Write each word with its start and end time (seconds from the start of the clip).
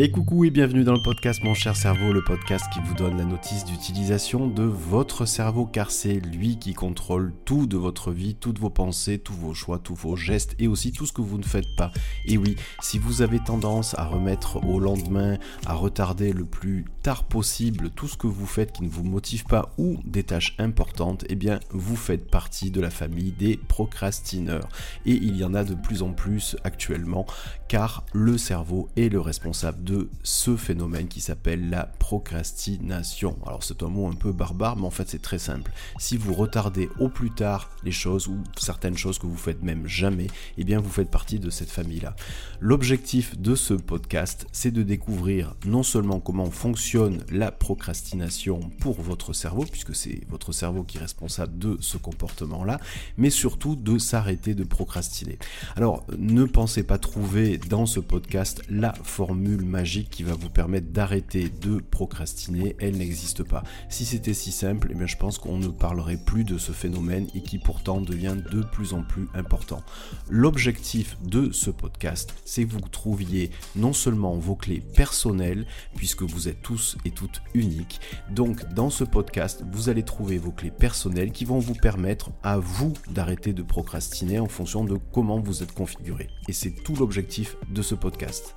Et 0.00 0.12
coucou 0.12 0.44
et 0.44 0.50
bienvenue 0.50 0.84
dans 0.84 0.92
le 0.92 1.02
podcast 1.02 1.42
Mon 1.42 1.54
cher 1.54 1.74
cerveau, 1.74 2.12
le 2.12 2.22
podcast 2.22 2.66
qui 2.72 2.78
vous 2.78 2.94
donne 2.94 3.16
la 3.18 3.24
notice 3.24 3.64
d'utilisation 3.64 4.46
de 4.46 4.62
votre 4.62 5.26
cerveau 5.26 5.66
car 5.66 5.90
c'est 5.90 6.20
lui 6.20 6.56
qui 6.56 6.72
contrôle 6.72 7.34
tout 7.44 7.66
de 7.66 7.76
votre 7.76 8.12
vie, 8.12 8.36
toutes 8.36 8.60
vos 8.60 8.70
pensées, 8.70 9.18
tous 9.18 9.32
vos 9.32 9.54
choix, 9.54 9.80
tous 9.80 9.96
vos 9.96 10.14
gestes 10.14 10.54
et 10.60 10.68
aussi 10.68 10.92
tout 10.92 11.04
ce 11.04 11.12
que 11.12 11.20
vous 11.20 11.36
ne 11.36 11.42
faites 11.42 11.74
pas. 11.76 11.90
Et 12.26 12.38
oui, 12.38 12.54
si 12.78 13.00
vous 13.00 13.22
avez 13.22 13.40
tendance 13.40 13.98
à 13.98 14.04
remettre 14.04 14.64
au 14.64 14.78
lendemain, 14.78 15.36
à 15.66 15.74
retarder 15.74 16.32
le 16.32 16.44
plus 16.44 16.84
tard 17.02 17.24
possible 17.24 17.90
tout 17.90 18.06
ce 18.06 18.16
que 18.16 18.28
vous 18.28 18.46
faites 18.46 18.70
qui 18.70 18.84
ne 18.84 18.88
vous 18.88 19.02
motive 19.02 19.46
pas 19.46 19.72
ou 19.78 19.96
des 20.04 20.22
tâches 20.22 20.54
importantes, 20.60 21.24
eh 21.28 21.34
bien 21.34 21.58
vous 21.70 21.96
faites 21.96 22.30
partie 22.30 22.70
de 22.70 22.80
la 22.80 22.90
famille 22.90 23.32
des 23.32 23.56
procrastineurs. 23.56 24.68
Et 25.06 25.14
il 25.14 25.36
y 25.36 25.42
en 25.42 25.54
a 25.54 25.64
de 25.64 25.74
plus 25.74 26.04
en 26.04 26.12
plus 26.12 26.56
actuellement 26.62 27.26
car 27.66 28.04
le 28.12 28.38
cerveau 28.38 28.88
est 28.96 29.08
le 29.08 29.20
responsable 29.20 29.87
de 29.88 30.10
ce 30.22 30.54
phénomène 30.54 31.08
qui 31.08 31.22
s'appelle 31.22 31.70
la 31.70 31.84
procrastination. 31.84 33.38
Alors 33.46 33.64
c'est 33.64 33.82
un 33.82 33.88
mot 33.88 34.06
un 34.06 34.12
peu 34.12 34.32
barbare, 34.32 34.76
mais 34.76 34.84
en 34.84 34.90
fait 34.90 35.08
c'est 35.08 35.22
très 35.22 35.38
simple. 35.38 35.72
Si 35.98 36.18
vous 36.18 36.34
retardez 36.34 36.90
au 37.00 37.08
plus 37.08 37.30
tard 37.30 37.70
les 37.84 37.90
choses 37.90 38.28
ou 38.28 38.36
certaines 38.58 38.98
choses 38.98 39.18
que 39.18 39.26
vous 39.26 39.36
faites 39.36 39.62
même 39.62 39.86
jamais, 39.86 40.26
eh 40.58 40.64
bien 40.64 40.78
vous 40.78 40.90
faites 40.90 41.10
partie 41.10 41.38
de 41.38 41.48
cette 41.48 41.70
famille-là. 41.70 42.14
L'objectif 42.60 43.38
de 43.38 43.54
ce 43.54 43.72
podcast, 43.72 44.46
c'est 44.52 44.70
de 44.70 44.82
découvrir 44.82 45.54
non 45.64 45.82
seulement 45.82 46.20
comment 46.20 46.50
fonctionne 46.50 47.24
la 47.30 47.50
procrastination 47.50 48.60
pour 48.80 49.00
votre 49.00 49.32
cerveau, 49.32 49.64
puisque 49.64 49.96
c'est 49.96 50.20
votre 50.28 50.52
cerveau 50.52 50.82
qui 50.82 50.98
est 50.98 51.00
responsable 51.00 51.58
de 51.58 51.78
ce 51.80 51.96
comportement-là, 51.96 52.78
mais 53.16 53.30
surtout 53.30 53.74
de 53.74 53.96
s'arrêter 53.96 54.54
de 54.54 54.64
procrastiner. 54.64 55.38
Alors 55.76 56.04
ne 56.18 56.44
pensez 56.44 56.82
pas 56.82 56.98
trouver 56.98 57.56
dans 57.56 57.86
ce 57.86 58.00
podcast 58.00 58.62
la 58.68 58.92
formule 59.02 59.64
magique 59.68 60.10
qui 60.10 60.22
va 60.22 60.34
vous 60.34 60.50
permettre 60.50 60.88
d'arrêter 60.88 61.48
de 61.48 61.78
procrastiner, 61.78 62.74
elle 62.80 62.96
n'existe 62.96 63.42
pas. 63.42 63.62
Si 63.88 64.04
c'était 64.04 64.34
si 64.34 64.50
simple, 64.50 64.88
eh 64.90 64.94
bien 64.94 65.06
je 65.06 65.16
pense 65.16 65.38
qu'on 65.38 65.58
ne 65.58 65.68
parlerait 65.68 66.16
plus 66.16 66.44
de 66.44 66.58
ce 66.58 66.72
phénomène 66.72 67.28
et 67.34 67.42
qui 67.42 67.58
pourtant 67.58 68.00
devient 68.00 68.36
de 68.50 68.62
plus 68.62 68.94
en 68.94 69.02
plus 69.02 69.28
important. 69.34 69.82
L'objectif 70.28 71.16
de 71.24 71.52
ce 71.52 71.70
podcast, 71.70 72.34
c'est 72.44 72.64
que 72.64 72.72
vous 72.72 72.80
trouviez 72.80 73.50
non 73.76 73.92
seulement 73.92 74.36
vos 74.36 74.56
clés 74.56 74.82
personnelles, 74.94 75.66
puisque 75.94 76.22
vous 76.22 76.48
êtes 76.48 76.62
tous 76.62 76.96
et 77.04 77.10
toutes 77.10 77.42
uniques, 77.54 78.00
donc 78.30 78.72
dans 78.74 78.90
ce 78.90 79.04
podcast, 79.04 79.64
vous 79.70 79.88
allez 79.88 80.02
trouver 80.02 80.38
vos 80.38 80.52
clés 80.52 80.70
personnelles 80.70 81.32
qui 81.32 81.44
vont 81.44 81.58
vous 81.58 81.74
permettre 81.74 82.30
à 82.42 82.58
vous 82.58 82.92
d'arrêter 83.10 83.52
de 83.52 83.62
procrastiner 83.62 84.38
en 84.38 84.48
fonction 84.48 84.84
de 84.84 84.98
comment 85.12 85.40
vous 85.40 85.62
êtes 85.62 85.72
configuré. 85.72 86.28
Et 86.48 86.52
c'est 86.52 86.72
tout 86.84 86.94
l'objectif 86.96 87.56
de 87.70 87.82
ce 87.82 87.94
podcast. 87.94 88.56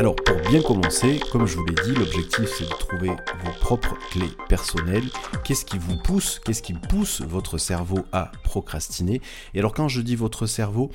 Alors 0.00 0.16
pour 0.16 0.36
bien 0.50 0.60
commencer, 0.60 1.20
comme 1.30 1.46
je 1.46 1.56
vous 1.56 1.64
l'ai 1.66 1.74
dit, 1.84 1.94
l'objectif 1.94 2.50
c'est 2.58 2.64
de 2.64 2.70
trouver 2.70 3.10
vos 3.10 3.52
propres 3.60 3.96
clés 4.10 4.30
personnelles. 4.48 5.04
Qu'est-ce 5.44 5.64
qui 5.64 5.78
vous 5.78 5.96
pousse 5.96 6.40
Qu'est-ce 6.44 6.62
qui 6.62 6.72
pousse 6.74 7.20
votre 7.20 7.58
cerveau 7.58 8.04
à 8.12 8.32
procrastiner? 8.42 9.22
Et 9.54 9.60
alors 9.60 9.72
quand 9.72 9.86
je 9.86 10.00
dis 10.00 10.16
votre 10.16 10.46
cerveau, 10.46 10.90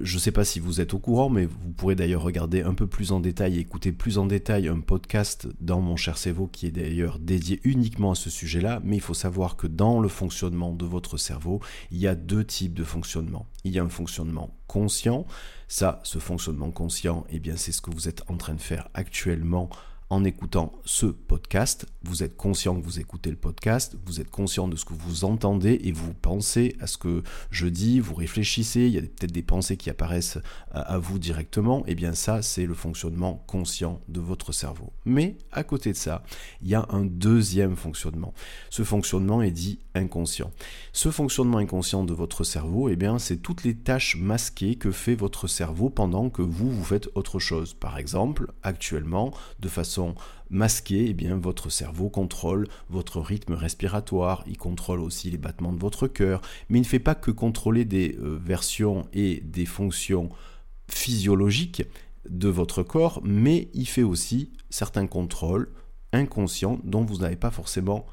je 0.00 0.14
ne 0.16 0.20
sais 0.20 0.32
pas 0.32 0.44
si 0.44 0.60
vous 0.60 0.80
êtes 0.80 0.94
au 0.94 0.98
courant, 0.98 1.28
mais 1.28 1.46
vous 1.46 1.72
pourrez 1.76 1.94
d'ailleurs 1.94 2.22
regarder 2.22 2.62
un 2.62 2.74
peu 2.74 2.86
plus 2.86 3.12
en 3.12 3.20
détail 3.20 3.58
écouter 3.58 3.92
plus 3.92 4.18
en 4.18 4.26
détail 4.26 4.68
un 4.68 4.80
podcast 4.80 5.48
dans 5.60 5.80
mon 5.80 5.96
cher 5.96 6.18
cerveau 6.18 6.46
qui 6.46 6.66
est 6.66 6.70
d'ailleurs 6.70 7.18
dédié 7.18 7.60
uniquement 7.64 8.12
à 8.12 8.14
ce 8.14 8.30
sujet-là. 8.30 8.80
Mais 8.84 8.96
il 8.96 9.00
faut 9.00 9.14
savoir 9.14 9.56
que 9.56 9.66
dans 9.66 10.00
le 10.00 10.08
fonctionnement 10.08 10.72
de 10.72 10.84
votre 10.84 11.16
cerveau, 11.16 11.60
il 11.90 11.98
y 11.98 12.06
a 12.06 12.14
deux 12.14 12.44
types 12.44 12.74
de 12.74 12.84
fonctionnement. 12.84 13.46
Il 13.64 13.72
y 13.72 13.78
a 13.78 13.84
un 13.84 13.88
fonctionnement 13.88 14.56
conscient. 14.66 15.26
Ça, 15.68 16.00
ce 16.04 16.18
fonctionnement 16.18 16.70
conscient, 16.70 17.24
eh 17.30 17.38
bien, 17.38 17.56
c'est 17.56 17.72
ce 17.72 17.80
que 17.80 17.90
vous 17.90 18.08
êtes 18.08 18.22
en 18.28 18.36
train 18.36 18.54
de 18.54 18.60
faire 18.60 18.88
actuellement 18.94 19.70
en 20.14 20.22
écoutant 20.22 20.72
ce 20.84 21.06
podcast. 21.06 21.86
Vous 22.04 22.22
êtes 22.22 22.36
conscient 22.36 22.76
que 22.76 22.84
vous 22.84 23.00
écoutez 23.00 23.30
le 23.30 23.36
podcast, 23.36 23.96
vous 24.06 24.20
êtes 24.20 24.30
conscient 24.30 24.68
de 24.68 24.76
ce 24.76 24.84
que 24.84 24.94
vous 24.94 25.24
entendez 25.24 25.80
et 25.82 25.90
vous 25.90 26.14
pensez 26.14 26.76
à 26.78 26.86
ce 26.86 26.98
que 26.98 27.24
je 27.50 27.66
dis, 27.66 27.98
vous 27.98 28.14
réfléchissez, 28.14 28.82
il 28.82 28.90
y 28.90 28.98
a 28.98 29.00
peut-être 29.00 29.32
des 29.32 29.42
pensées 29.42 29.76
qui 29.76 29.90
apparaissent 29.90 30.38
à, 30.70 30.98
vous 30.98 31.18
directement. 31.18 31.80
Et 31.86 31.92
eh 31.92 31.94
bien 31.96 32.14
ça, 32.14 32.42
c'est 32.42 32.64
le 32.64 32.74
fonctionnement 32.74 33.42
conscient 33.48 34.00
de 34.08 34.20
votre 34.20 34.52
cerveau. 34.52 34.92
Mais 35.04 35.36
à 35.50 35.64
côté 35.64 35.90
de 35.90 35.96
ça, 35.96 36.22
il 36.62 36.68
y 36.68 36.76
a 36.76 36.86
un 36.90 37.04
deuxième 37.04 37.74
fonctionnement. 37.74 38.34
Ce 38.70 38.84
fonctionnement 38.84 39.42
est 39.42 39.50
dit 39.50 39.80
inconscient. 39.96 40.52
Ce 40.92 41.10
fonctionnement 41.10 41.58
inconscient 41.58 42.04
de 42.04 42.14
votre 42.14 42.44
cerveau, 42.44 42.88
et 42.88 42.92
eh 42.92 42.96
bien 42.96 43.18
c'est 43.18 43.38
toutes 43.38 43.64
les 43.64 43.74
tâches 43.74 44.16
masquées 44.16 44.76
que 44.76 44.92
fait 44.92 45.16
votre 45.16 45.48
cerveau 45.48 45.90
pendant 45.90 46.30
que 46.30 46.42
vous 46.42 46.70
vous 46.70 46.84
faites 46.84 47.08
autre 47.16 47.40
chose. 47.40 47.74
Par 47.74 47.98
exemple, 47.98 48.52
actuellement, 48.62 49.32
de 49.58 49.68
façon 49.68 50.03
masqué, 50.50 51.06
eh 51.08 51.14
bien, 51.14 51.36
votre 51.36 51.70
cerveau 51.70 52.08
contrôle 52.08 52.68
votre 52.88 53.20
rythme 53.20 53.54
respiratoire, 53.54 54.44
il 54.46 54.58
contrôle 54.58 55.00
aussi 55.00 55.30
les 55.30 55.38
battements 55.38 55.72
de 55.72 55.80
votre 55.80 56.08
cœur, 56.08 56.40
mais 56.68 56.78
il 56.78 56.82
ne 56.82 56.86
fait 56.86 56.98
pas 56.98 57.14
que 57.14 57.30
contrôler 57.30 57.84
des 57.84 58.16
euh, 58.20 58.38
versions 58.42 59.06
et 59.12 59.40
des 59.40 59.66
fonctions 59.66 60.28
physiologiques 60.88 61.82
de 62.28 62.48
votre 62.48 62.82
corps, 62.82 63.20
mais 63.24 63.68
il 63.74 63.86
fait 63.86 64.02
aussi 64.02 64.52
certains 64.70 65.06
contrôles 65.06 65.70
inconscients 66.12 66.78
dont 66.84 67.04
vous 67.04 67.18
n'avez 67.18 67.36
pas 67.36 67.50
forcément 67.50 68.06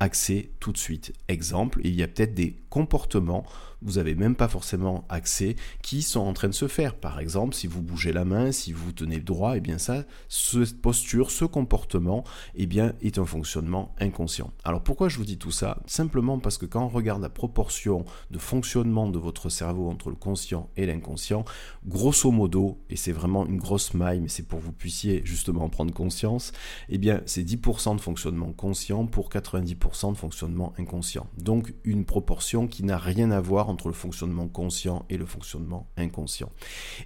accès 0.00 0.50
tout 0.60 0.72
de 0.72 0.78
suite. 0.78 1.12
Exemple, 1.28 1.80
il 1.84 1.94
y 1.94 2.02
a 2.02 2.08
peut-être 2.08 2.34
des 2.34 2.56
comportements, 2.68 3.44
vous 3.84 3.92
n'avez 3.92 4.14
même 4.14 4.34
pas 4.34 4.48
forcément 4.48 5.04
accès, 5.08 5.56
qui 5.82 6.02
sont 6.02 6.20
en 6.20 6.32
train 6.32 6.48
de 6.48 6.54
se 6.54 6.68
faire. 6.68 6.94
Par 6.94 7.20
exemple, 7.20 7.54
si 7.54 7.66
vous 7.66 7.82
bougez 7.82 8.12
la 8.12 8.24
main, 8.24 8.50
si 8.50 8.72
vous 8.72 8.92
tenez 8.92 9.20
droit, 9.20 9.54
et 9.54 9.58
eh 9.58 9.60
bien 9.60 9.78
ça, 9.78 10.04
cette 10.28 10.80
posture, 10.80 11.30
ce 11.30 11.44
comportement, 11.44 12.24
eh 12.54 12.66
bien, 12.66 12.94
est 13.02 13.18
un 13.18 13.24
fonctionnement 13.24 13.94
inconscient. 14.00 14.52
Alors 14.64 14.82
pourquoi 14.82 15.08
je 15.08 15.18
vous 15.18 15.24
dis 15.24 15.38
tout 15.38 15.50
ça? 15.50 15.78
Simplement 15.86 16.38
parce 16.38 16.58
que 16.58 16.66
quand 16.66 16.84
on 16.84 16.88
regarde 16.88 17.22
la 17.22 17.28
proportion 17.28 18.04
de 18.30 18.38
fonctionnement 18.38 19.08
de 19.08 19.18
votre 19.18 19.48
cerveau 19.48 19.88
entre 19.88 20.10
le 20.10 20.16
conscient 20.16 20.70
et 20.76 20.86
l'inconscient, 20.86 21.44
grosso 21.86 22.30
modo, 22.30 22.78
et 22.90 22.96
c'est 22.96 23.12
vraiment 23.12 23.46
une 23.46 23.58
grosse 23.58 23.94
maille, 23.94 24.20
mais 24.20 24.28
c'est 24.28 24.42
pour 24.42 24.60
que 24.60 24.64
vous 24.64 24.72
puissiez 24.72 25.22
justement 25.24 25.68
prendre 25.68 25.92
conscience, 25.92 26.52
eh 26.88 26.98
bien, 26.98 27.20
c'est 27.26 27.42
10% 27.42 27.96
de 27.96 28.00
fonctionnement 28.00 28.52
conscient 28.52 29.06
pour 29.06 29.28
90% 29.28 30.12
de 30.12 30.16
fonctionnement 30.16 30.72
inconscient. 30.78 31.26
Donc 31.36 31.74
une 31.84 32.04
proportion 32.04 32.66
qui 32.66 32.84
n'a 32.84 32.98
rien 32.98 33.30
à 33.30 33.40
voir 33.40 33.68
le 33.88 33.94
fonctionnement 33.94 34.48
conscient 34.48 35.04
et 35.10 35.16
le 35.16 35.26
fonctionnement 35.26 35.88
inconscient. 35.96 36.50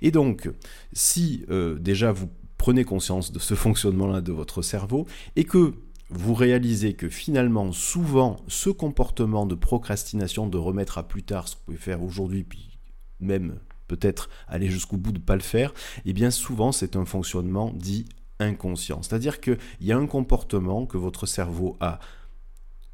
Et 0.03 0.11
donc, 0.11 0.51
si 0.93 1.45
euh, 1.51 1.79
déjà 1.79 2.13
vous 2.13 2.29
prenez 2.57 2.85
conscience 2.85 3.33
de 3.33 3.39
ce 3.39 3.55
fonctionnement-là 3.55 4.21
de 4.21 4.33
votre 4.33 4.63
cerveau 4.63 5.07
et 5.37 5.45
que 5.45 5.75
vous 6.11 6.35
réalisez 6.35 6.95
que 6.95 7.09
finalement, 7.09 7.73
souvent, 7.73 8.37
ce 8.49 8.71
comportement 8.71 9.47
de 9.47 9.55
procrastination, 9.55 10.47
de 10.47 10.59
remettre 10.59 10.99
à 10.99 11.07
plus 11.07 11.23
tard 11.23 11.49
ce 11.49 11.55
que 11.55 11.61
vous 11.61 11.65
pouvez 11.67 11.79
faire 11.79 12.03
aujourd'hui, 12.03 12.45
puis 12.45 12.79
même 13.21 13.59
peut-être 13.89 14.29
aller 14.47 14.69
jusqu'au 14.69 14.97
bout 14.97 15.13
de 15.13 15.19
ne 15.19 15.25
pas 15.25 15.35
le 15.35 15.43
faire, 15.43 15.71
et 15.99 16.11
eh 16.11 16.13
bien 16.13 16.31
souvent 16.31 16.73
c'est 16.73 16.97
un 16.97 17.05
fonctionnement 17.05 17.73
dit 17.75 18.07
inconscient. 18.39 19.03
C'est-à-dire 19.03 19.41
qu'il 19.41 19.59
y 19.81 19.93
a 19.93 19.97
un 19.97 20.07
comportement 20.07 20.87
que 20.87 20.97
votre 20.97 21.27
cerveau 21.27 21.77
a 21.81 21.99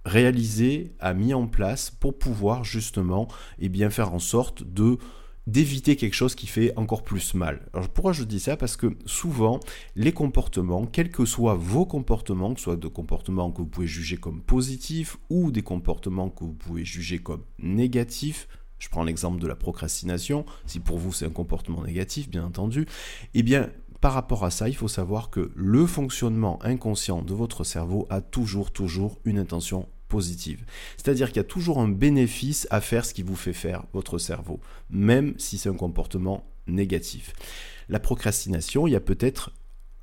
réalisé, 0.04 0.92
a 1.00 1.15
mis 1.15 1.34
en 1.34 1.47
place 1.47 1.91
pour 1.91 2.19
pouvoir 2.19 2.65
justement 2.65 3.28
et 3.59 3.66
eh 3.66 3.69
bien, 3.69 3.91
faire 3.91 4.12
en 4.12 4.19
sorte 4.19 4.62
de 4.62 4.98
d'éviter 5.47 5.97
quelque 5.97 6.15
chose 6.15 6.34
qui 6.34 6.47
fait 6.47 6.72
encore 6.76 7.04
plus 7.04 7.34
mal. 7.34 7.69
Alors 7.75 7.88
pourquoi 7.91 8.12
je 8.12 8.25
dis 8.25 8.41
ça? 8.41 8.56
Parce 8.56 8.76
que 8.76 8.97
souvent, 9.04 9.60
les 9.94 10.12
comportements, 10.12 10.87
quels 10.87 11.10
que 11.10 11.26
soient 11.26 11.54
vos 11.54 11.84
comportements, 11.84 12.54
que 12.54 12.60
ce 12.60 12.64
soit 12.64 12.76
de 12.76 12.88
comportements 12.88 13.50
que 13.50 13.58
vous 13.58 13.67
pouvez 13.67 13.87
juger 13.87 14.17
comme 14.17 14.40
positifs 14.40 15.19
ou 15.28 15.50
des 15.50 15.62
comportements 15.62 16.31
que 16.31 16.44
vous 16.44 16.55
pouvez 16.55 16.84
juger 16.84 17.19
comme 17.19 17.43
négatifs, 17.58 18.49
je 18.78 18.88
prends 18.88 19.05
l'exemple 19.05 19.38
de 19.38 19.46
la 19.46 19.55
procrastination, 19.55 20.44
si 20.67 20.81
pour 20.81 20.99
vous 20.99 21.12
c'est 21.12 21.26
un 21.26 21.31
comportement 21.31 21.82
négatif, 21.82 22.31
bien 22.31 22.44
entendu, 22.44 22.87
eh 23.34 23.43
bien 23.43 23.70
par 24.00 24.12
rapport 24.12 24.44
à 24.44 24.50
ça, 24.50 24.69
il 24.69 24.76
faut 24.76 24.88
savoir 24.88 25.31
que 25.31 25.50
le 25.55 25.87
fonctionnement 25.87 26.58
inconscient 26.62 27.23
de 27.23 27.32
votre 27.32 27.64
cerveau 27.64 28.06
a 28.11 28.20
toujours, 28.20 28.70
toujours 28.70 29.19
une 29.25 29.38
intention 29.38 29.88
C'est-à-dire 30.22 31.28
qu'il 31.28 31.37
y 31.37 31.40
a 31.40 31.44
toujours 31.44 31.78
un 31.81 31.88
bénéfice 31.88 32.66
à 32.70 32.81
faire 32.81 33.05
ce 33.05 33.14
qui 33.14 33.22
vous 33.22 33.37
fait 33.37 33.52
faire 33.52 33.84
votre 33.93 34.19
cerveau, 34.19 34.61
même 34.90 35.34
si 35.38 35.58
c'est 35.58 35.69
un 35.69 35.75
comportement 35.75 36.44
négatif. 36.66 37.32
La 37.88 38.00
procrastination, 38.00 38.87
il 38.87 38.93
y 38.93 38.96
a 38.96 39.00
peut-être 39.00 39.52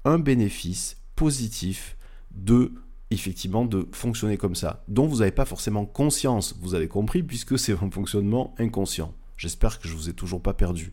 un 0.06 0.20
bénéfice 0.20 0.98
positif 1.16 1.98
de 2.32 2.72
effectivement 3.12 3.66
de 3.66 3.88
fonctionner 3.92 4.38
comme 4.38 4.56
ça, 4.56 4.84
dont 4.88 5.06
vous 5.06 5.18
n'avez 5.18 5.32
pas 5.32 5.46
forcément 5.46 5.86
conscience, 5.86 6.56
vous 6.62 6.76
avez 6.76 6.88
compris, 6.88 7.24
puisque 7.24 7.60
c'est 7.60 7.74
un 7.74 7.92
fonctionnement 7.92 8.56
inconscient. 8.58 9.14
J'espère 9.36 9.80
que 9.80 9.88
je 9.88 9.96
vous 9.96 10.10
ai 10.10 10.14
toujours 10.14 10.42
pas 10.42 10.54
perdu. 10.54 10.92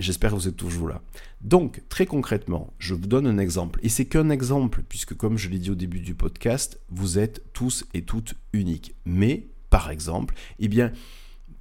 J'espère 0.00 0.30
que 0.30 0.36
vous 0.36 0.48
êtes 0.48 0.56
toujours 0.56 0.88
là. 0.88 1.02
Donc, 1.42 1.82
très 1.90 2.06
concrètement, 2.06 2.72
je 2.78 2.94
vous 2.94 3.06
donne 3.06 3.26
un 3.26 3.36
exemple. 3.36 3.78
Et 3.82 3.90
c'est 3.90 4.06
qu'un 4.06 4.30
exemple, 4.30 4.82
puisque 4.88 5.14
comme 5.14 5.36
je 5.36 5.50
l'ai 5.50 5.58
dit 5.58 5.70
au 5.70 5.74
début 5.74 6.00
du 6.00 6.14
podcast, 6.14 6.80
vous 6.88 7.18
êtes 7.18 7.42
tous 7.52 7.84
et 7.92 8.02
toutes 8.02 8.34
uniques. 8.54 8.94
Mais, 9.04 9.48
par 9.68 9.90
exemple, 9.90 10.34
eh 10.58 10.68
bien, 10.68 10.90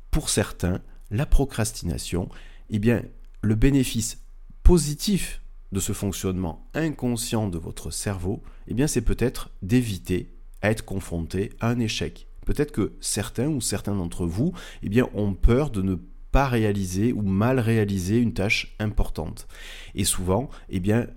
pour 0.10 0.30
certains, 0.30 0.82
la 1.12 1.26
procrastination, 1.26 2.30
eh 2.70 2.80
bien, 2.80 3.04
le 3.42 3.56
bénéfice 3.56 4.24
positif 4.64 5.42
de 5.74 5.82
ce 5.82 5.92
fonctionnement 5.92 6.66
inconscient 6.74 7.50
de 7.50 7.58
votre 7.58 7.92
cerveau, 7.92 8.42
eh 8.68 8.74
bien, 8.74 8.88
c'est 8.88 9.02
peut-être 9.02 9.50
d'éviter 9.62 10.34
à 10.62 10.72
être 10.72 10.86
confronté 10.86 11.52
à 11.60 11.68
un 11.68 11.80
échec. 11.80 12.28
Peut-être 12.46 12.72
que 12.72 12.94
certains 13.02 13.50
ou 13.50 13.60
certains 13.60 13.96
d'entre 13.96 14.26
vous, 14.26 14.54
eh 14.82 14.88
bien, 14.88 15.10
ont 15.14 15.34
peur 15.34 15.72
de 15.72 15.82
ne 15.82 15.96
pas 15.96 16.04
réaliser 16.34 17.14
ou 17.14 17.22
mal 17.22 17.60
réaliser 17.60 18.18
une 18.18 18.34
tâche 18.34 18.76
importante. 18.80 19.48
Et 19.96 20.04
souvent, 20.04 20.50
eh 20.70 20.80
bien, 20.80 21.08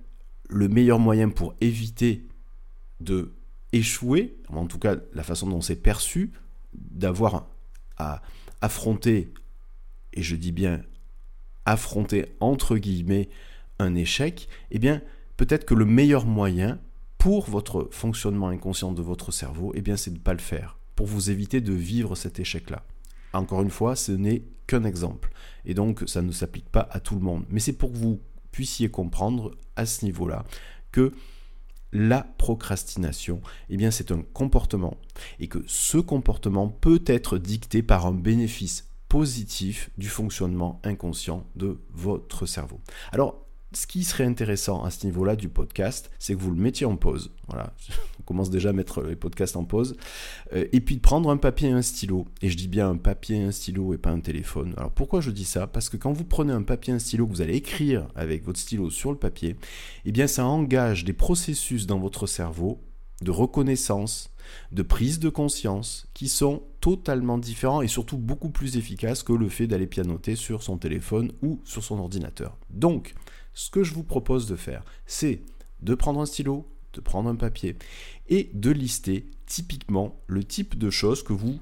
le 0.49 0.69
meilleur 0.69 0.99
moyen 0.99 1.29
pour 1.29 1.55
éviter 1.61 2.26
de 3.00 3.35
échouer, 3.73 4.37
en 4.49 4.67
tout 4.67 4.79
cas 4.79 4.97
la 5.14 5.23
façon 5.23 5.49
dont 5.49 5.61
c'est 5.61 5.76
perçu, 5.76 6.32
d'avoir 6.75 7.49
à 7.97 8.23
affronter, 8.61 9.32
et 10.12 10.23
je 10.23 10.37
dis 10.37 10.53
bien 10.53 10.82
affronter 11.64 12.35
entre 12.41 12.76
guillemets 12.76 13.29
un 13.79 13.94
échec, 13.94 14.49
eh 14.70 14.79
bien 14.79 15.00
peut-être 15.37 15.64
que 15.64 15.75
le 15.75 15.85
meilleur 15.85 16.26
moyen 16.26 16.79
pour 17.19 17.49
votre 17.49 17.88
fonctionnement 17.93 18.49
inconscient 18.49 18.93
de 18.93 19.03
votre 19.03 19.32
cerveau, 19.32 19.73
eh 19.75 19.81
bien 19.81 19.97
c'est 19.97 20.11
de 20.11 20.19
ne 20.19 20.23
pas 20.23 20.32
le 20.32 20.38
faire, 20.38 20.79
pour 20.97 21.06
vous 21.06 21.31
éviter 21.31 21.61
de 21.61 21.73
vivre 21.73 22.14
cet 22.14 22.41
échec-là. 22.41 22.85
Encore 23.32 23.62
une 23.62 23.70
fois, 23.70 23.97
ce 23.97 24.12
n'est 24.12 24.43
exemple, 24.81 25.31
et 25.65 25.75
donc 25.75 26.03
ça 26.07 26.23
ne 26.23 26.33
s'applique 26.33 26.69
pas 26.69 26.89
à 26.91 27.01
tout 27.01 27.15
le 27.15 27.21
monde. 27.21 27.45
Mais 27.51 27.61
c'est 27.61 27.73
pour 27.73 27.93
que 27.93 27.97
vous 27.97 28.21
puissiez 28.51 28.91
comprendre 28.91 29.53
à 29.77 29.87
ce 29.87 30.05
niveau-là 30.05 30.45
que 30.91 31.13
la 31.93 32.23
procrastination, 32.39 33.41
eh 33.69 33.77
bien 33.77 33.91
c'est 33.91 34.13
un 34.13 34.23
comportement, 34.33 34.97
et 35.39 35.49
que 35.49 35.63
ce 35.67 35.99
comportement 35.99 36.69
peut 36.69 37.03
être 37.07 37.39
dicté 37.39 37.83
par 37.83 38.07
un 38.07 38.13
bénéfice 38.13 38.89
positif 39.09 39.91
du 39.99 40.09
fonctionnement 40.09 40.81
inconscient 40.85 41.47
de 41.55 41.79
votre 41.91 42.47
cerveau. 42.47 42.81
Alors, 43.13 43.42
ce 43.75 43.87
qui 43.87 44.05
serait 44.05 44.25
intéressant 44.25 44.83
à 44.85 44.91
ce 44.91 45.07
niveau-là 45.07 45.37
du 45.37 45.49
podcast, 45.49 46.11
c'est 46.19 46.35
que 46.35 46.41
vous 46.41 46.51
le 46.51 46.61
mettiez 46.61 46.87
en 46.87 46.97
pause. 46.97 47.31
Voilà, 47.49 47.73
on 48.21 48.23
commence 48.23 48.51
déjà 48.51 48.71
à 48.71 48.73
mettre 48.73 49.03
les 49.03 49.17
podcasts 49.17 49.57
en 49.57 49.65
pause. 49.65 49.97
Euh, 50.53 50.67
et 50.73 50.81
puis 50.81 50.97
de 50.97 51.01
prendre 51.01 51.31
un 51.31 51.37
papier 51.37 51.69
et 51.69 51.73
un 51.73 51.83
stylo. 51.83 52.27
Et 52.41 52.49
je 52.49 52.57
dis 52.57 52.69
bien 52.69 52.91
un 52.91 52.97
papier 52.97 53.37
et 53.37 53.43
un 53.43 53.53
stylo 53.53 53.95
et 53.95 53.99
pas 53.99 54.11
un 54.11 54.21
téléphone. 54.21 54.75
Alors 54.77 54.91
pourquoi 54.91 55.21
je 55.21 55.31
dis 55.31 55.45
ça? 55.45 55.67
Parce 55.67 55.89
que 55.89 55.97
quand 55.97 56.13
vous 56.13 56.25
prenez 56.25 56.53
un 56.53 56.63
papier 56.63 56.93
et 56.93 56.97
un 56.97 57.01
stylo, 57.01 57.27
que 57.27 57.33
vous 57.33 57.43
allez 57.43 57.57
écrire 57.57 58.09
avec 58.15 58.45
votre 58.45 58.59
stylo 58.59 58.91
sur 58.91 59.11
le 59.11 59.19
papier, 59.19 59.57
eh 60.05 60.13
bien 60.13 60.27
ça 60.27 60.45
engage 60.45 61.05
des 61.05 61.13
processus 61.13 61.87
dans 61.87 61.99
votre 61.99 62.27
cerveau 62.27 62.81
de 63.23 63.31
reconnaissance, 63.31 64.31
de 64.73 64.83
prise 64.83 65.19
de 65.19 65.29
conscience 65.29 66.09
qui 66.15 66.29
sont 66.29 66.63
totalement 66.81 67.39
différents 67.39 67.83
et 67.83 67.89
surtout 67.89 68.19
beaucoup 68.19 68.51
plus 68.51 68.77
efficaces 68.77 69.23
que 69.23 69.33
le 69.33 69.49
fait 69.49 69.67
d'aller 69.67 69.87
pianoter 69.87 70.37
sur 70.37 70.63
son 70.63 70.77
téléphone 70.77 71.33
ou 71.43 71.61
sur 71.65 71.85
son 71.85 71.99
ordinateur. 71.99 72.59
Donc, 72.71 73.15
ce 73.54 73.70
que 73.70 73.82
je 73.82 73.94
vous 73.94 74.04
propose 74.04 74.46
de 74.46 74.56
faire, 74.56 74.84
c'est 75.06 75.43
de 75.81 75.94
prendre 75.94 76.20
un 76.20 76.26
stylo, 76.26 76.69
de 76.93 77.00
prendre 77.00 77.28
un 77.28 77.37
papier 77.37 77.76
et 78.28 78.50
de 78.54 78.70
lister 78.70 79.26
typiquement 79.46 80.20
le 80.26 80.44
type 80.44 80.78
de 80.78 80.90
choses 80.90 81.22
que 81.22 81.32
vous 81.32 81.60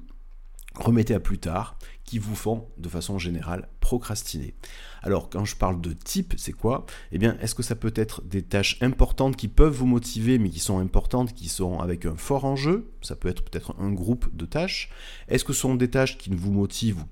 remettez 0.75 1.13
à 1.13 1.19
plus 1.19 1.37
tard, 1.37 1.77
qui 2.05 2.17
vous 2.17 2.35
font 2.35 2.67
de 2.77 2.87
façon 2.87 3.17
générale 3.17 3.67
procrastiner. 3.81 4.53
Alors 5.01 5.29
quand 5.29 5.43
je 5.43 5.55
parle 5.55 5.81
de 5.81 5.91
type, 5.93 6.33
c'est 6.37 6.53
quoi? 6.53 6.85
Eh 7.11 7.17
bien, 7.17 7.37
est-ce 7.39 7.55
que 7.55 7.63
ça 7.63 7.75
peut 7.75 7.93
être 7.95 8.21
des 8.23 8.41
tâches 8.41 8.77
importantes 8.81 9.35
qui 9.35 9.47
peuvent 9.47 9.73
vous 9.73 9.85
motiver, 9.85 10.37
mais 10.39 10.49
qui 10.49 10.59
sont 10.59 10.79
importantes, 10.79 11.33
qui 11.33 11.49
sont 11.49 11.79
avec 11.79 12.05
un 12.05 12.15
fort 12.15 12.45
enjeu? 12.45 12.89
Ça 13.01 13.15
peut 13.15 13.27
être 13.27 13.43
peut-être 13.43 13.75
un 13.79 13.91
groupe 13.91 14.33
de 14.35 14.45
tâches. 14.45 14.89
Est-ce 15.27 15.43
que 15.43 15.53
ce 15.53 15.61
sont 15.61 15.75
des 15.75 15.89
tâches 15.89 16.17
qui 16.17 16.31
ne 16.31 16.37
vous 16.37 16.51
motivent 16.51 17.03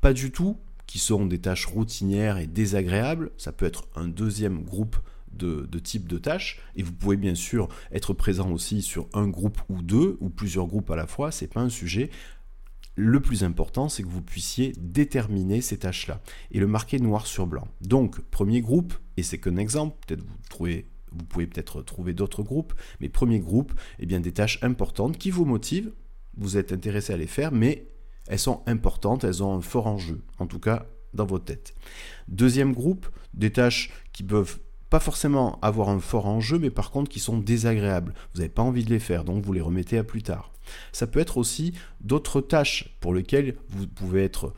pas 0.00 0.12
du 0.12 0.30
tout? 0.30 0.58
Qui 0.92 0.98
sont 0.98 1.24
des 1.24 1.38
tâches 1.38 1.64
routinières 1.64 2.36
et 2.36 2.46
désagréables. 2.46 3.30
Ça 3.38 3.50
peut 3.50 3.64
être 3.64 3.84
un 3.96 4.08
deuxième 4.08 4.62
groupe 4.62 4.98
de, 5.32 5.64
de 5.64 5.78
type 5.78 6.06
de 6.06 6.18
tâches. 6.18 6.60
Et 6.76 6.82
vous 6.82 6.92
pouvez 6.92 7.16
bien 7.16 7.34
sûr 7.34 7.70
être 7.92 8.12
présent 8.12 8.50
aussi 8.50 8.82
sur 8.82 9.08
un 9.14 9.26
groupe 9.26 9.58
ou 9.70 9.80
deux, 9.80 10.18
ou 10.20 10.28
plusieurs 10.28 10.66
groupes 10.66 10.90
à 10.90 10.96
la 10.96 11.06
fois, 11.06 11.32
c'est 11.32 11.46
pas 11.46 11.62
un 11.62 11.70
sujet. 11.70 12.10
Le 12.94 13.20
plus 13.20 13.42
important, 13.42 13.88
c'est 13.88 14.02
que 14.02 14.08
vous 14.08 14.20
puissiez 14.20 14.74
déterminer 14.76 15.62
ces 15.62 15.78
tâches-là 15.78 16.20
et 16.50 16.60
le 16.60 16.66
marquer 16.66 16.98
noir 16.98 17.26
sur 17.26 17.46
blanc. 17.46 17.66
Donc, 17.80 18.20
premier 18.20 18.60
groupe, 18.60 18.92
et 19.16 19.22
c'est 19.22 19.38
qu'un 19.38 19.56
exemple, 19.56 19.96
peut-être 20.06 20.20
vous 20.20 20.36
trouvez 20.50 20.90
vous 21.10 21.24
pouvez 21.24 21.46
peut-être 21.46 21.80
trouver 21.80 22.12
d'autres 22.12 22.42
groupes, 22.42 22.74
mais 23.00 23.08
premier 23.08 23.40
groupe, 23.40 23.72
eh 23.98 24.04
bien 24.04 24.20
des 24.20 24.32
tâches 24.32 24.58
importantes 24.62 25.16
qui 25.16 25.30
vous 25.30 25.46
motivent, 25.46 25.92
vous 26.36 26.58
êtes 26.58 26.72
intéressé 26.72 27.14
à 27.14 27.16
les 27.16 27.26
faire, 27.26 27.52
mais 27.52 27.91
elles 28.32 28.38
sont 28.38 28.62
importantes, 28.64 29.24
elles 29.24 29.42
ont 29.42 29.54
un 29.54 29.60
fort 29.60 29.86
enjeu, 29.86 30.22
en 30.38 30.46
tout 30.46 30.58
cas 30.58 30.86
dans 31.12 31.26
votre 31.26 31.44
tête. 31.44 31.74
Deuxième 32.28 32.72
groupe, 32.72 33.06
des 33.34 33.52
tâches 33.52 33.90
qui 34.14 34.22
peuvent 34.22 34.58
pas 34.88 35.00
forcément 35.00 35.58
avoir 35.60 35.90
un 35.90 36.00
fort 36.00 36.24
enjeu, 36.24 36.58
mais 36.58 36.70
par 36.70 36.90
contre 36.90 37.10
qui 37.10 37.20
sont 37.20 37.36
désagréables. 37.36 38.14
Vous 38.32 38.40
n'avez 38.40 38.48
pas 38.48 38.62
envie 38.62 38.84
de 38.84 38.90
les 38.90 39.00
faire, 39.00 39.24
donc 39.24 39.44
vous 39.44 39.52
les 39.52 39.60
remettez 39.60 39.98
à 39.98 40.02
plus 40.02 40.22
tard. 40.22 40.50
Ça 40.92 41.06
peut 41.06 41.20
être 41.20 41.36
aussi 41.36 41.74
d'autres 42.00 42.40
tâches 42.40 42.96
pour 43.00 43.12
lesquelles 43.12 43.54
vous 43.68 43.86
pouvez 43.86 44.24
être 44.24 44.54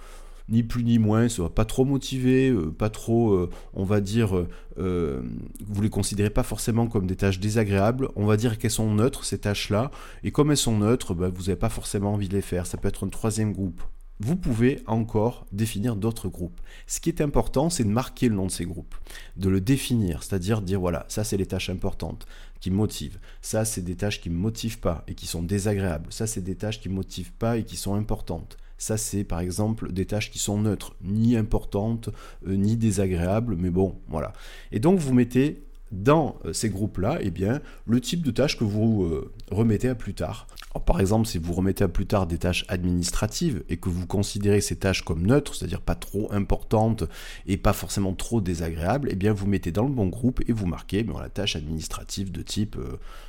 ni 0.49 0.63
plus 0.63 0.85
ni 0.85 0.99
moins, 0.99 1.27
pas 1.55 1.65
trop 1.65 1.85
motivé, 1.85 2.51
euh, 2.51 2.71
pas 2.71 2.91
trop, 2.91 3.33
euh, 3.33 3.51
on 3.73 3.85
va 3.85 4.01
dire, 4.01 4.47
euh, 4.79 5.23
vous 5.67 5.83
les 5.83 5.91
considérez 5.91 6.31
pas 6.31 6.43
forcément 6.43 6.87
comme 6.87 7.07
des 7.07 7.17
tâches 7.17 7.41
désagréables, 7.41 8.09
on 8.17 8.27
va 8.27 8.37
dire 8.37 8.59
qu'elles 8.59 8.71
sont 8.71 8.93
neutres, 8.95 9.25
ces 9.25 9.39
tâches-là, 9.39 9.91
et 10.23 10.31
comme 10.31 10.51
elles 10.51 10.57
sont 10.57 10.79
neutres, 10.79 11.15
bah, 11.15 11.31
vous 11.35 11.45
n'avez 11.45 11.57
pas 11.57 11.69
forcément 11.71 12.13
envie 12.13 12.29
de 12.29 12.35
les 12.35 12.43
faire, 12.43 12.67
ça 12.67 12.77
peut 12.77 12.89
être 12.89 13.07
un 13.07 13.09
troisième 13.09 13.53
groupe. 13.53 13.83
Vous 14.21 14.37
pouvez 14.37 14.81
encore 14.87 15.45
définir 15.51 15.97
d'autres 15.97 16.29
groupes. 16.29 16.61
Ce 16.87 17.01
qui 17.01 17.09
est 17.09 17.21
important, 17.21 17.69
c'est 17.69 17.83
de 17.83 17.89
marquer 17.89 18.29
le 18.29 18.37
nom 18.37 18.47
de 18.47 18.51
ces 18.51 18.65
groupes, 18.65 18.95
de 19.37 19.49
le 19.49 19.61
définir, 19.61 20.23
c'est-à-dire 20.23 20.63
dire 20.63 20.79
voilà, 20.79 21.05
ça 21.09 21.25
c'est 21.25 21.37
les 21.37 21.47
tâches 21.47 21.71
importantes 21.71 22.27
qui 22.61 22.71
motivent, 22.71 23.19
ça 23.43 23.65
c'est 23.65 23.83
des 23.83 23.97
tâches 23.97 24.21
qui 24.21 24.31
ne 24.31 24.37
me 24.37 24.41
motivent 24.41 24.79
pas 24.79 25.05
et 25.09 25.15
qui 25.15 25.27
sont 25.27 25.43
désagréables, 25.43 26.13
ça 26.13 26.29
c'est 26.29 26.43
des 26.43 26.55
tâches 26.55 26.81
qui 26.81 26.89
ne 26.89 26.93
me 26.93 26.99
motivent 26.99 27.33
pas 27.33 27.57
et 27.57 27.65
qui 27.65 27.77
sont 27.77 27.95
importantes. 27.95 28.57
Ça, 28.79 28.97
c'est 28.97 29.25
par 29.25 29.41
exemple 29.41 29.93
des 29.93 30.07
tâches 30.07 30.31
qui 30.31 30.39
sont 30.39 30.59
neutres, 30.59 30.95
ni 31.03 31.37
importantes, 31.37 32.11
euh, 32.47 32.55
ni 32.55 32.77
désagréables, 32.77 33.57
mais 33.57 33.71
bon, 33.71 33.97
voilà. 34.09 34.33
Et 34.73 34.81
donc, 34.81 34.99
vous 34.99 35.15
mettez 35.15 35.63
dans 35.93 36.37
euh, 36.45 36.53
ces 36.53 36.71
groupes-là, 36.71 37.19
eh 37.21 37.31
bien, 37.31 37.61
le 37.87 38.01
type 38.01 38.23
de 38.23 38.33
tâches 38.33 38.59
que 38.59 38.65
vous 38.65 39.05
euh, 39.05 39.33
remettez 39.51 39.89
à 39.89 39.95
plus 39.95 40.15
tard. 40.15 40.49
par 40.87 41.01
exemple, 41.01 41.27
si 41.29 41.39
vous 41.39 41.53
remettez 41.53 41.85
à 41.85 41.89
plus 41.89 42.07
tard 42.07 42.27
des 42.27 42.39
tâches 42.39 42.65
administratives 42.69 43.63
et 43.69 43.77
que 43.77 43.89
vous 43.89 44.07
considérez 44.07 44.61
ces 44.61 44.77
tâches 44.77 45.03
comme 45.03 45.25
neutres, 45.25 45.55
c'est-à-dire 45.55 45.81
pas 45.81 45.95
trop 45.95 46.33
importantes 46.33 47.05
et 47.47 47.57
pas 47.57 47.73
forcément 47.73 48.13
trop 48.13 48.41
désagréables, 48.41 49.09
eh 49.13 49.15
bien, 49.15 49.33
vous 49.33 49.47
mettez 49.47 49.71
dans 49.71 49.85
le 49.85 49.93
bon 49.93 50.09
groupe 50.09 50.43
et 50.49 50.53
vous 50.53 50.67
marquez 50.67 51.05
la 51.05 51.29
tâche 51.29 51.55
administrative 51.55 52.33
de 52.33 52.43
type, 52.43 52.77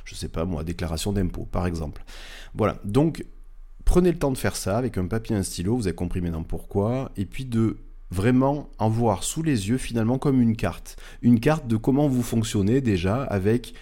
je 0.04 0.16
je 0.16 0.20
sais 0.20 0.28
pas 0.28 0.44
moi, 0.44 0.64
déclaration 0.64 1.12
d'impôt, 1.12 1.44
par 1.44 1.66
exemple. 1.66 2.02
Voilà. 2.54 2.78
Donc, 2.84 3.24
Prenez 3.86 4.12
le 4.12 4.18
temps 4.18 4.32
de 4.32 4.36
faire 4.36 4.56
ça 4.56 4.76
avec 4.76 4.98
un 4.98 5.06
papier 5.06 5.34
et 5.34 5.38
un 5.38 5.42
stylo, 5.42 5.76
vous 5.76 5.86
avez 5.86 5.96
compris 5.96 6.20
maintenant 6.20 6.42
pourquoi, 6.42 7.12
et 7.16 7.24
puis 7.24 7.46
de 7.46 7.78
vraiment 8.10 8.68
en 8.78 8.90
voir 8.90 9.22
sous 9.22 9.42
les 9.42 9.68
yeux 9.68 9.78
finalement 9.78 10.18
comme 10.18 10.42
une 10.42 10.56
carte. 10.56 10.96
Une 11.22 11.40
carte 11.40 11.66
de 11.66 11.76
comment 11.76 12.08
vous 12.08 12.22
fonctionnez 12.22 12.80
déjà 12.80 13.22
avec 13.22 13.74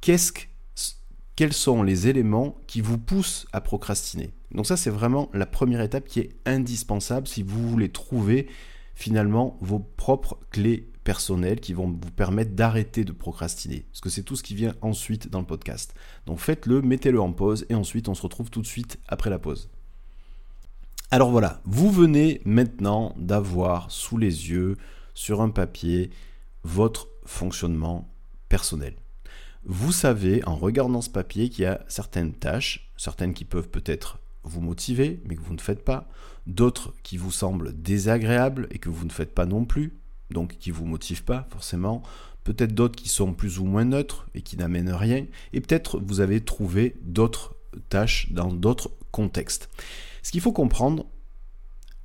quels 0.00 1.52
sont 1.52 1.82
les 1.82 2.08
éléments 2.08 2.56
qui 2.66 2.80
vous 2.80 2.98
poussent 2.98 3.46
à 3.52 3.60
procrastiner. 3.60 4.30
Donc 4.50 4.66
ça 4.66 4.76
c'est 4.76 4.90
vraiment 4.90 5.30
la 5.32 5.46
première 5.46 5.80
étape 5.80 6.06
qui 6.06 6.20
est 6.20 6.30
indispensable 6.44 7.26
si 7.26 7.42
vous 7.42 7.68
voulez 7.70 7.88
trouver 7.88 8.48
finalement 8.94 9.56
vos 9.60 9.78
propres 9.78 10.38
clés 10.50 10.91
personnels 11.04 11.60
qui 11.60 11.72
vont 11.72 11.88
vous 11.88 12.10
permettre 12.10 12.52
d'arrêter 12.52 13.04
de 13.04 13.12
procrastiner. 13.12 13.86
Parce 13.90 14.00
que 14.00 14.10
c'est 14.10 14.22
tout 14.22 14.36
ce 14.36 14.42
qui 14.42 14.54
vient 14.54 14.74
ensuite 14.80 15.28
dans 15.28 15.40
le 15.40 15.46
podcast. 15.46 15.94
Donc 16.26 16.38
faites-le, 16.38 16.82
mettez-le 16.82 17.20
en 17.20 17.32
pause 17.32 17.66
et 17.68 17.74
ensuite 17.74 18.08
on 18.08 18.14
se 18.14 18.22
retrouve 18.22 18.50
tout 18.50 18.62
de 18.62 18.66
suite 18.66 18.98
après 19.08 19.30
la 19.30 19.38
pause. 19.38 19.70
Alors 21.10 21.30
voilà, 21.30 21.60
vous 21.64 21.90
venez 21.90 22.40
maintenant 22.44 23.14
d'avoir 23.18 23.90
sous 23.90 24.16
les 24.16 24.48
yeux, 24.48 24.76
sur 25.14 25.42
un 25.42 25.50
papier, 25.50 26.10
votre 26.64 27.08
fonctionnement 27.26 28.08
personnel. 28.48 28.94
Vous 29.64 29.92
savez, 29.92 30.42
en 30.46 30.56
regardant 30.56 31.02
ce 31.02 31.10
papier, 31.10 31.50
qu'il 31.50 31.64
y 31.64 31.66
a 31.66 31.84
certaines 31.86 32.32
tâches, 32.32 32.90
certaines 32.96 33.34
qui 33.34 33.44
peuvent 33.44 33.68
peut-être 33.68 34.18
vous 34.42 34.60
motiver, 34.60 35.20
mais 35.26 35.36
que 35.36 35.42
vous 35.42 35.54
ne 35.54 35.60
faites 35.60 35.84
pas, 35.84 36.08
d'autres 36.46 36.94
qui 37.02 37.16
vous 37.16 37.30
semblent 37.30 37.72
désagréables 37.74 38.66
et 38.70 38.78
que 38.78 38.88
vous 38.88 39.04
ne 39.04 39.12
faites 39.12 39.34
pas 39.34 39.46
non 39.46 39.64
plus, 39.64 40.00
donc 40.32 40.56
qui 40.58 40.70
vous 40.70 40.86
motivent 40.86 41.24
pas 41.24 41.46
forcément, 41.50 42.02
peut-être 42.44 42.74
d'autres 42.74 42.96
qui 42.96 43.08
sont 43.08 43.34
plus 43.34 43.58
ou 43.58 43.64
moins 43.64 43.84
neutres 43.84 44.26
et 44.34 44.42
qui 44.42 44.56
n'amènent 44.56 44.92
rien, 44.92 45.26
et 45.52 45.60
peut-être 45.60 46.00
vous 46.00 46.20
avez 46.20 46.40
trouvé 46.40 46.96
d'autres 47.02 47.54
tâches 47.88 48.32
dans 48.32 48.52
d'autres 48.52 48.90
contextes. 49.10 49.70
Ce 50.22 50.30
qu'il 50.30 50.40
faut 50.40 50.52
comprendre, 50.52 51.06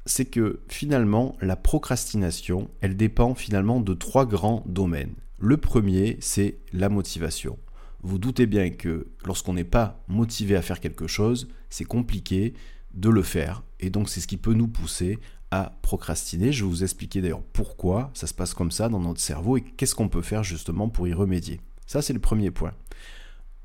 c'est 0.06 0.26
que 0.26 0.62
finalement, 0.70 1.36
la 1.42 1.56
procrastination, 1.56 2.70
elle 2.82 2.96
dépend 2.96 3.36
finalement 3.36 3.82
de 3.82 3.94
trois 3.94 4.26
grands 4.26 4.64
domaines. 4.66 5.14
Le 5.40 5.58
premier, 5.58 6.18
c'est 6.22 6.58
la 6.74 6.90
motivation. 6.90 7.60
Vous 8.02 8.18
doutez 8.18 8.46
bien 8.46 8.70
que 8.70 9.08
lorsqu'on 9.26 9.54
n'est 9.54 9.64
pas 9.64 10.04
motivé 10.08 10.56
à 10.56 10.62
faire 10.62 10.80
quelque 10.80 11.08
chose, 11.08 11.50
c'est 11.70 11.86
compliqué 11.86 12.54
de 12.94 13.10
le 13.10 13.22
faire. 13.22 13.64
Et 13.80 13.90
donc 13.90 14.10
c'est 14.10 14.22
ce 14.22 14.28
qui 14.28 14.38
peut 14.38 14.54
nous 14.54 14.68
pousser 14.68 15.20
à 15.52 15.78
procrastiner. 15.82 16.52
Je 16.52 16.64
vais 16.64 16.70
vous 16.70 16.84
expliquer 16.84 17.22
d'ailleurs 17.22 17.44
pourquoi 17.54 18.12
ça 18.14 18.28
se 18.28 18.34
passe 18.34 18.54
comme 18.54 18.72
ça 18.72 18.90
dans 18.90 19.00
notre 19.00 19.22
cerveau 19.22 19.58
et 19.58 19.62
qu'est-ce 19.62 19.96
qu'on 19.96 20.10
peut 20.10 20.22
faire 20.22 20.44
justement 20.44 20.90
pour 20.90 21.08
y 21.08 21.14
remédier. 21.14 21.62
Ça 21.86 22.02
c'est 22.02 22.14
le 22.14 22.20
premier 22.20 22.52
point. 22.52 22.74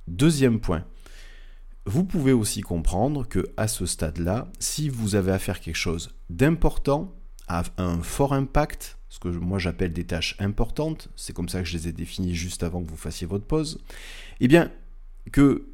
Deuxième 0.08 0.60
point, 0.60 0.84
vous 1.86 2.04
pouvez 2.04 2.32
aussi 2.32 2.60
comprendre 2.60 3.26
que 3.26 3.52
à 3.56 3.68
ce 3.68 3.86
stade-là, 3.86 4.48
si 4.58 4.88
vous 4.88 5.14
avez 5.14 5.32
à 5.32 5.38
faire 5.38 5.60
quelque 5.60 5.76
chose 5.76 6.14
d'important, 6.30 7.14
à 7.48 7.64
un 7.76 8.00
fort 8.02 8.32
impact, 8.32 8.98
ce 9.08 9.18
que 9.18 9.28
moi 9.28 9.58
j'appelle 9.58 9.92
des 9.92 10.04
tâches 10.04 10.36
importantes, 10.38 11.08
c'est 11.16 11.34
comme 11.34 11.48
ça 11.48 11.60
que 11.60 11.68
je 11.68 11.76
les 11.76 11.88
ai 11.88 11.92
définies 11.92 12.34
juste 12.34 12.62
avant 12.62 12.82
que 12.82 12.88
vous 12.88 12.96
fassiez 12.96 13.26
votre 13.26 13.44
pause, 13.44 13.80
eh 14.40 14.48
bien 14.48 14.70
que 15.32 15.66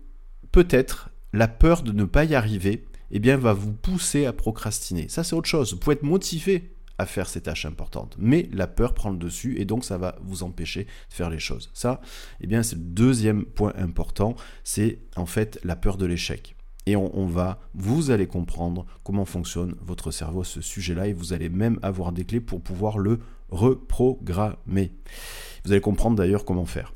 peut-être 0.50 1.10
la 1.32 1.48
peur 1.48 1.82
de 1.82 1.92
ne 1.92 2.04
pas 2.04 2.24
y 2.24 2.34
arriver, 2.34 2.84
eh 3.10 3.18
bien 3.18 3.36
va 3.36 3.52
vous 3.52 3.72
pousser 3.72 4.26
à 4.26 4.32
procrastiner. 4.32 5.08
Ça 5.08 5.24
c'est 5.24 5.34
autre 5.36 5.48
chose. 5.48 5.72
Vous 5.72 5.78
pouvez 5.78 5.94
être 5.94 6.02
motivé 6.02 6.74
à 6.98 7.06
faire 7.06 7.28
ces 7.28 7.40
tâches 7.40 7.64
importantes. 7.64 8.16
Mais 8.18 8.48
la 8.52 8.66
peur 8.66 8.92
prend 8.92 9.10
le 9.10 9.16
dessus 9.16 9.58
et 9.58 9.64
donc 9.64 9.84
ça 9.84 9.98
va 9.98 10.16
vous 10.20 10.42
empêcher 10.42 10.84
de 10.84 11.14
faire 11.14 11.30
les 11.30 11.38
choses. 11.38 11.70
Ça, 11.72 12.00
eh 12.40 12.46
bien, 12.46 12.62
c'est 12.62 12.76
le 12.76 12.82
deuxième 12.82 13.44
point 13.44 13.72
important, 13.76 14.34
c'est 14.64 14.98
en 15.16 15.26
fait 15.26 15.60
la 15.62 15.76
peur 15.76 15.96
de 15.96 16.06
l'échec. 16.06 16.56
Et 16.86 16.96
on, 16.96 17.26
va, 17.26 17.60
vous 17.74 18.10
allez 18.10 18.26
comprendre 18.26 18.86
comment 19.04 19.26
fonctionne 19.26 19.74
votre 19.82 20.10
cerveau 20.10 20.40
à 20.40 20.44
ce 20.44 20.62
sujet-là 20.62 21.08
et 21.08 21.12
vous 21.12 21.34
allez 21.34 21.50
même 21.50 21.78
avoir 21.82 22.12
des 22.12 22.24
clés 22.24 22.40
pour 22.40 22.62
pouvoir 22.62 22.96
le 22.96 23.18
reprogrammer. 23.50 24.92
Vous 25.64 25.72
allez 25.72 25.82
comprendre 25.82 26.16
d'ailleurs 26.16 26.46
comment 26.46 26.64
faire. 26.64 26.94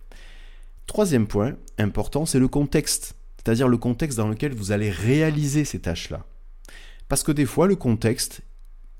Troisième 0.86 1.26
point 1.26 1.56
important, 1.76 2.24
c'est 2.24 2.38
le 2.38 2.48
contexte, 2.48 3.16
c'est-à-dire 3.44 3.68
le 3.68 3.76
contexte 3.76 4.18
dans 4.18 4.28
lequel 4.28 4.54
vous 4.54 4.72
allez 4.72 4.90
réaliser 4.90 5.64
ces 5.64 5.80
tâches-là. 5.80 6.24
Parce 7.08 7.22
que 7.22 7.32
des 7.32 7.46
fois, 7.46 7.66
le 7.66 7.76
contexte, 7.76 8.42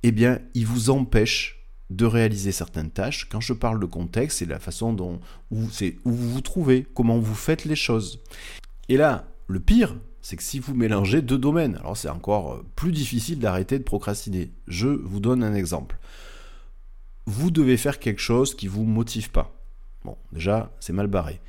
eh 0.02 0.12
bien, 0.12 0.40
il 0.54 0.66
vous 0.66 0.90
empêche 0.90 1.66
de 1.90 2.04
réaliser 2.04 2.52
certaines 2.52 2.90
tâches. 2.90 3.28
Quand 3.28 3.40
je 3.40 3.52
parle 3.52 3.78
de 3.80 3.86
contexte, 3.86 4.38
c'est 4.38 4.46
la 4.46 4.58
façon 4.58 4.92
dont 4.92 5.20
où, 5.50 5.68
vous 6.04 6.30
vous 6.30 6.40
trouvez, 6.40 6.86
comment 6.94 7.18
vous 7.18 7.34
faites 7.34 7.64
les 7.64 7.76
choses. 7.76 8.20
Et 8.88 8.96
là, 8.96 9.28
le 9.46 9.60
pire, 9.60 9.94
c'est 10.22 10.36
que 10.36 10.42
si 10.42 10.58
vous 10.58 10.74
mélangez 10.74 11.22
deux 11.22 11.38
domaines, 11.38 11.76
alors 11.76 11.96
c'est 11.96 12.08
encore 12.08 12.52
euh, 12.52 12.66
plus 12.76 12.92
difficile 12.92 13.38
d'arrêter 13.38 13.78
de 13.78 13.84
procrastiner. 13.84 14.50
Je 14.66 14.88
vous 14.88 15.20
donne 15.20 15.42
un 15.42 15.54
exemple. 15.54 15.98
Vous 17.26 17.50
devez 17.50 17.76
faire 17.76 17.98
quelque 17.98 18.20
chose 18.20 18.54
qui 18.54 18.66
vous 18.66 18.84
motive 18.84 19.30
pas. 19.30 19.54
Bon, 20.04 20.16
déjà, 20.32 20.72
c'est 20.80 20.92
mal 20.92 21.06
barré. 21.06 21.40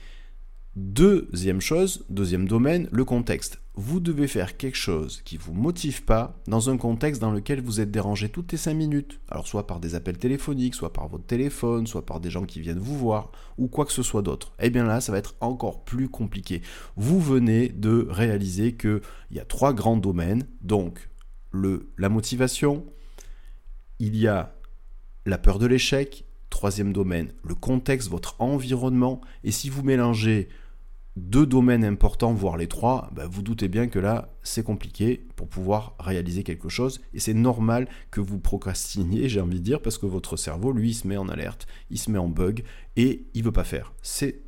Deuxième 0.76 1.62
chose, 1.62 2.04
deuxième 2.10 2.48
domaine, 2.48 2.90
le 2.92 3.06
contexte. 3.06 3.62
Vous 3.76 4.00
devez 4.00 4.28
faire 4.28 4.58
quelque 4.58 4.78
chose 4.78 5.22
qui 5.24 5.38
vous 5.38 5.54
motive 5.54 6.04
pas 6.04 6.42
dans 6.48 6.72
un 6.72 6.78
contexte 6.78 7.22
dans 7.22 7.30
lequel 7.30 7.62
vous 7.62 7.80
êtes 7.80 7.92
dérangé 7.92 8.28
toutes 8.28 8.52
les 8.52 8.58
5 8.58 8.74
minutes. 8.74 9.20
Alors 9.30 9.48
soit 9.48 9.68
par 9.68 9.80
des 9.80 9.94
appels 9.94 10.18
téléphoniques, 10.18 10.74
soit 10.74 10.92
par 10.92 11.08
votre 11.10 11.26
téléphone, 11.26 11.86
soit 11.86 12.08
par 12.08 12.20
des 12.20 12.32
gens 12.32 12.46
qui 12.46 12.60
viennent 12.60 12.80
vous 12.80 12.98
voir, 12.98 13.32
ou 13.60 13.68
quoi 13.68 13.86
que 13.86 13.92
ce 13.92 14.02
soit 14.02 14.24
d'autre. 14.24 14.54
Eh 14.60 14.72
bien 14.72 14.84
là, 14.84 15.00
ça 15.00 15.12
va 15.12 15.20
être 15.20 15.36
encore 15.42 15.84
plus 15.84 16.10
compliqué. 16.10 16.64
Vous 16.96 17.22
venez 17.22 17.70
de 17.70 18.08
réaliser 18.10 18.74
qu'il 18.74 19.02
y 19.30 19.40
a 19.40 19.46
trois 19.46 19.74
grands 19.74 19.98
domaines. 19.98 20.48
Donc 20.62 21.08
le, 21.52 21.92
la 22.00 22.10
motivation, 22.10 22.84
il 24.00 24.18
y 24.18 24.28
a 24.28 24.56
la 25.28 25.38
peur 25.38 25.60
de 25.60 25.68
l'échec, 25.68 26.26
troisième 26.50 26.94
domaine, 26.94 27.32
le 27.44 27.54
contexte, 27.54 28.10
votre 28.10 28.36
environnement. 28.40 29.22
Et 29.44 29.52
si 29.52 29.70
vous 29.70 29.84
mélangez 29.84 30.50
deux 31.16 31.46
domaines 31.46 31.86
importants, 31.86 32.34
voire 32.34 32.58
les 32.58 32.68
trois, 32.68 33.10
bah, 33.14 33.28
vous 33.30 33.44
doutez 33.44 33.68
bien 33.68 33.88
que 33.88 34.00
là, 34.00 34.34
c'est 34.42 34.64
compliqué 34.64 35.28
pour 35.36 35.48
pouvoir 35.48 35.96
réaliser 36.00 36.44
quelque 36.44 36.70
chose. 36.70 37.02
Et 37.14 37.20
c'est 37.20 37.34
normal 37.34 37.88
que 38.10 38.20
vous 38.20 38.40
procrastiniez, 38.40 39.30
j'ai 39.30 39.42
envie 39.42 39.60
de 39.60 39.64
dire, 39.64 39.82
parce 39.82 39.98
que 39.98 40.06
votre 40.06 40.38
cerveau, 40.38 40.72
lui, 40.72 40.90
il 40.90 40.96
se 40.96 41.08
met 41.08 41.18
en 41.18 41.30
alerte, 41.30 41.68
il 41.90 42.00
se 42.00 42.10
met 42.10 42.18
en 42.18 42.30
bug 42.30 42.64
et 42.96 43.28
il 43.34 43.44
veut 43.44 43.52
pas 43.52 43.64
faire. 43.64 43.94
C'est 44.02 44.42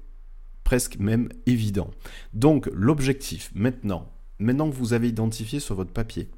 presque 0.63 0.97
même 0.97 1.29
évident. 1.45 1.91
Donc, 2.33 2.67
l'objectif, 2.73 3.51
maintenant, 3.53 4.11
maintenant 4.39 4.69
que 4.69 4.75
vous 4.75 4.93
avez 4.93 5.07
identifié 5.07 5.59
sur 5.59 5.75
votre 5.75 5.91
papier 5.91 6.29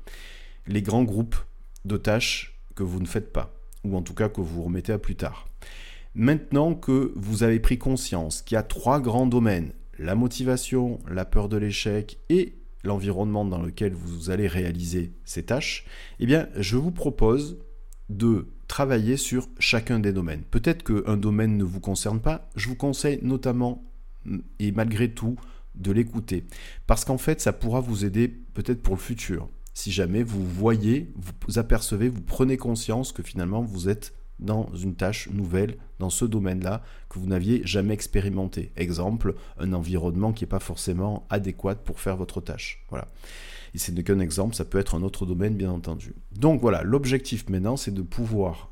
les 0.68 0.82
grands 0.82 1.04
groupes 1.04 1.38
de 1.86 1.96
tâches 1.96 2.60
que 2.76 2.84
vous 2.84 3.00
ne 3.00 3.06
faites 3.06 3.32
pas, 3.32 3.54
ou 3.86 3.96
en 3.96 4.02
tout 4.02 4.14
cas 4.14 4.28
que 4.28 4.42
vous 4.42 4.64
remettez 4.64 4.92
à 4.92 5.00
plus 5.00 5.16
tard. 5.16 5.48
Maintenant 6.14 6.74
que 6.74 7.14
vous 7.16 7.44
avez 7.44 7.60
pris 7.60 7.78
conscience 7.78 8.42
qu'il 8.42 8.56
y 8.56 8.58
a 8.58 8.64
trois 8.64 9.00
grands 9.00 9.28
domaines, 9.28 9.72
la 10.00 10.16
motivation, 10.16 11.00
la 11.10 11.26
peur 11.26 11.50
de 11.50 11.58
l'échec 11.58 12.20
et 12.30 12.56
l'environnement 12.84 13.46
dans 13.46 13.62
lequel 13.62 13.94
vous 13.94 14.30
allez 14.30 14.48
réaliser 14.48 15.14
ces 15.26 15.44
tâches, 15.44 15.86
eh 16.20 16.26
bien, 16.26 16.48
je 16.56 16.78
vous 16.78 16.92
propose 16.92 17.58
de 18.10 18.48
travailler 18.68 19.18
sur 19.18 19.48
chacun 19.60 20.00
des 20.00 20.14
domaines. 20.14 20.44
Peut-être 20.44 20.84
qu'un 20.84 21.18
domaine 21.18 21.58
ne 21.58 21.64
vous 21.64 21.80
concerne 21.80 22.20
pas, 22.20 22.50
je 22.56 22.68
vous 22.70 22.76
conseille 22.76 23.20
notamment 23.22 23.84
et 24.60 24.72
malgré 24.72 25.12
tout 25.12 25.36
de 25.76 25.92
l'écouter. 25.92 26.46
Parce 26.86 27.06
qu'en 27.06 27.18
fait, 27.18 27.42
ça 27.42 27.54
pourra 27.54 27.82
vous 27.82 28.06
aider 28.06 28.28
peut-être 28.28 28.82
pour 28.82 28.96
le 28.96 29.02
futur. 29.02 29.50
Si 29.74 29.92
jamais 29.92 30.24
vous 30.24 30.44
voyez, 30.44 31.14
vous 31.16 31.60
apercevez, 31.60 32.10
vous 32.10 32.22
prenez 32.22 32.58
conscience 32.58 33.12
que 33.12 33.22
finalement 33.22 33.62
vous 33.62 33.90
êtes 33.90 34.17
dans 34.40 34.70
une 34.76 34.96
tâche 34.96 35.30
nouvelle 35.30 35.78
dans 36.00 36.10
ce 36.10 36.26
domaine-là 36.26 36.84
que 37.10 37.20
vous 37.20 37.28
n'aviez 37.28 37.62
jamais 37.66 37.94
expérimenté. 37.94 38.72
Exemple, 38.76 39.36
un 39.58 39.74
environnement 39.74 40.34
qui 40.34 40.44
n'est 40.44 40.50
pas 40.50 40.60
forcément 40.60 41.26
adéquat 41.30 41.76
pour 41.76 42.00
faire 42.00 42.18
votre 42.18 42.42
tâche. 42.42 42.86
Voilà. 42.90 43.08
Et 43.74 43.78
ce 43.78 43.92
n'est 43.92 44.04
qu'un 44.04 44.20
exemple, 44.20 44.56
ça 44.56 44.66
peut 44.66 44.80
être 44.80 44.96
un 44.96 45.04
autre 45.04 45.26
domaine, 45.26 45.56
bien 45.56 45.72
entendu. 45.72 46.14
Donc 46.32 46.62
voilà, 46.62 46.84
l'objectif 46.84 47.50
maintenant, 47.50 47.78
c'est 47.78 47.94
de 47.94 48.02
pouvoir 48.02 48.72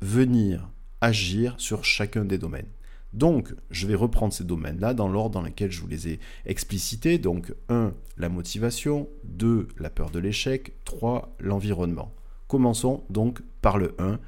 venir 0.00 0.68
agir 1.00 1.54
sur 1.58 1.84
chacun 1.84 2.24
des 2.24 2.38
domaines. 2.38 2.68
Donc, 3.12 3.54
je 3.70 3.86
vais 3.86 3.94
reprendre 3.94 4.32
ces 4.32 4.42
domaines-là 4.42 4.92
dans 4.92 5.08
l'ordre 5.08 5.34
dans 5.34 5.42
lequel 5.42 5.70
je 5.70 5.80
vous 5.80 5.86
les 5.86 6.08
ai 6.08 6.20
explicités. 6.46 7.18
Donc, 7.18 7.54
1, 7.68 7.94
la 8.16 8.28
motivation, 8.28 9.08
2, 9.22 9.68
la 9.78 9.88
peur 9.88 10.10
de 10.10 10.18
l'échec, 10.18 10.72
3, 10.84 11.36
l'environnement. 11.38 12.12
Commençons 12.48 13.04
donc 13.10 13.40
par 13.62 13.78
le 13.78 13.94
1, 14.00 14.18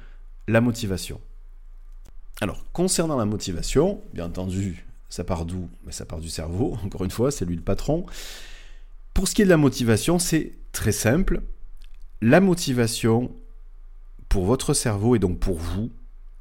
la 0.47 0.61
motivation. 0.61 1.19
Alors, 2.39 2.63
concernant 2.71 3.17
la 3.17 3.25
motivation, 3.25 4.01
bien 4.13 4.25
entendu, 4.25 4.85
ça 5.09 5.23
part 5.23 5.45
d'où? 5.45 5.69
Mais 5.85 5.91
Ça 5.91 6.05
part 6.05 6.19
du 6.19 6.29
cerveau, 6.29 6.77
encore 6.85 7.03
une 7.03 7.11
fois, 7.11 7.31
c'est 7.31 7.45
lui 7.45 7.55
le 7.55 7.61
patron. 7.61 8.05
Pour 9.13 9.27
ce 9.27 9.33
qui 9.33 9.41
est 9.41 9.45
de 9.45 9.49
la 9.49 9.57
motivation, 9.57 10.19
c'est 10.19 10.53
très 10.71 10.91
simple. 10.91 11.41
La 12.21 12.39
motivation, 12.39 13.35
pour 14.29 14.45
votre 14.45 14.73
cerveau 14.73 15.15
et 15.15 15.19
donc 15.19 15.39
pour 15.39 15.57
vous, 15.57 15.91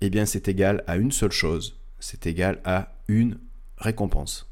eh 0.01 0.11
bien, 0.11 0.27
c'est 0.27 0.49
égal 0.49 0.85
à 0.87 0.97
une 0.97 1.13
seule 1.13 1.33
chose. 1.33 1.79
C'est 1.99 2.27
égal 2.27 2.61
à 2.65 2.93
une 3.09 3.39
récompense. 3.79 4.51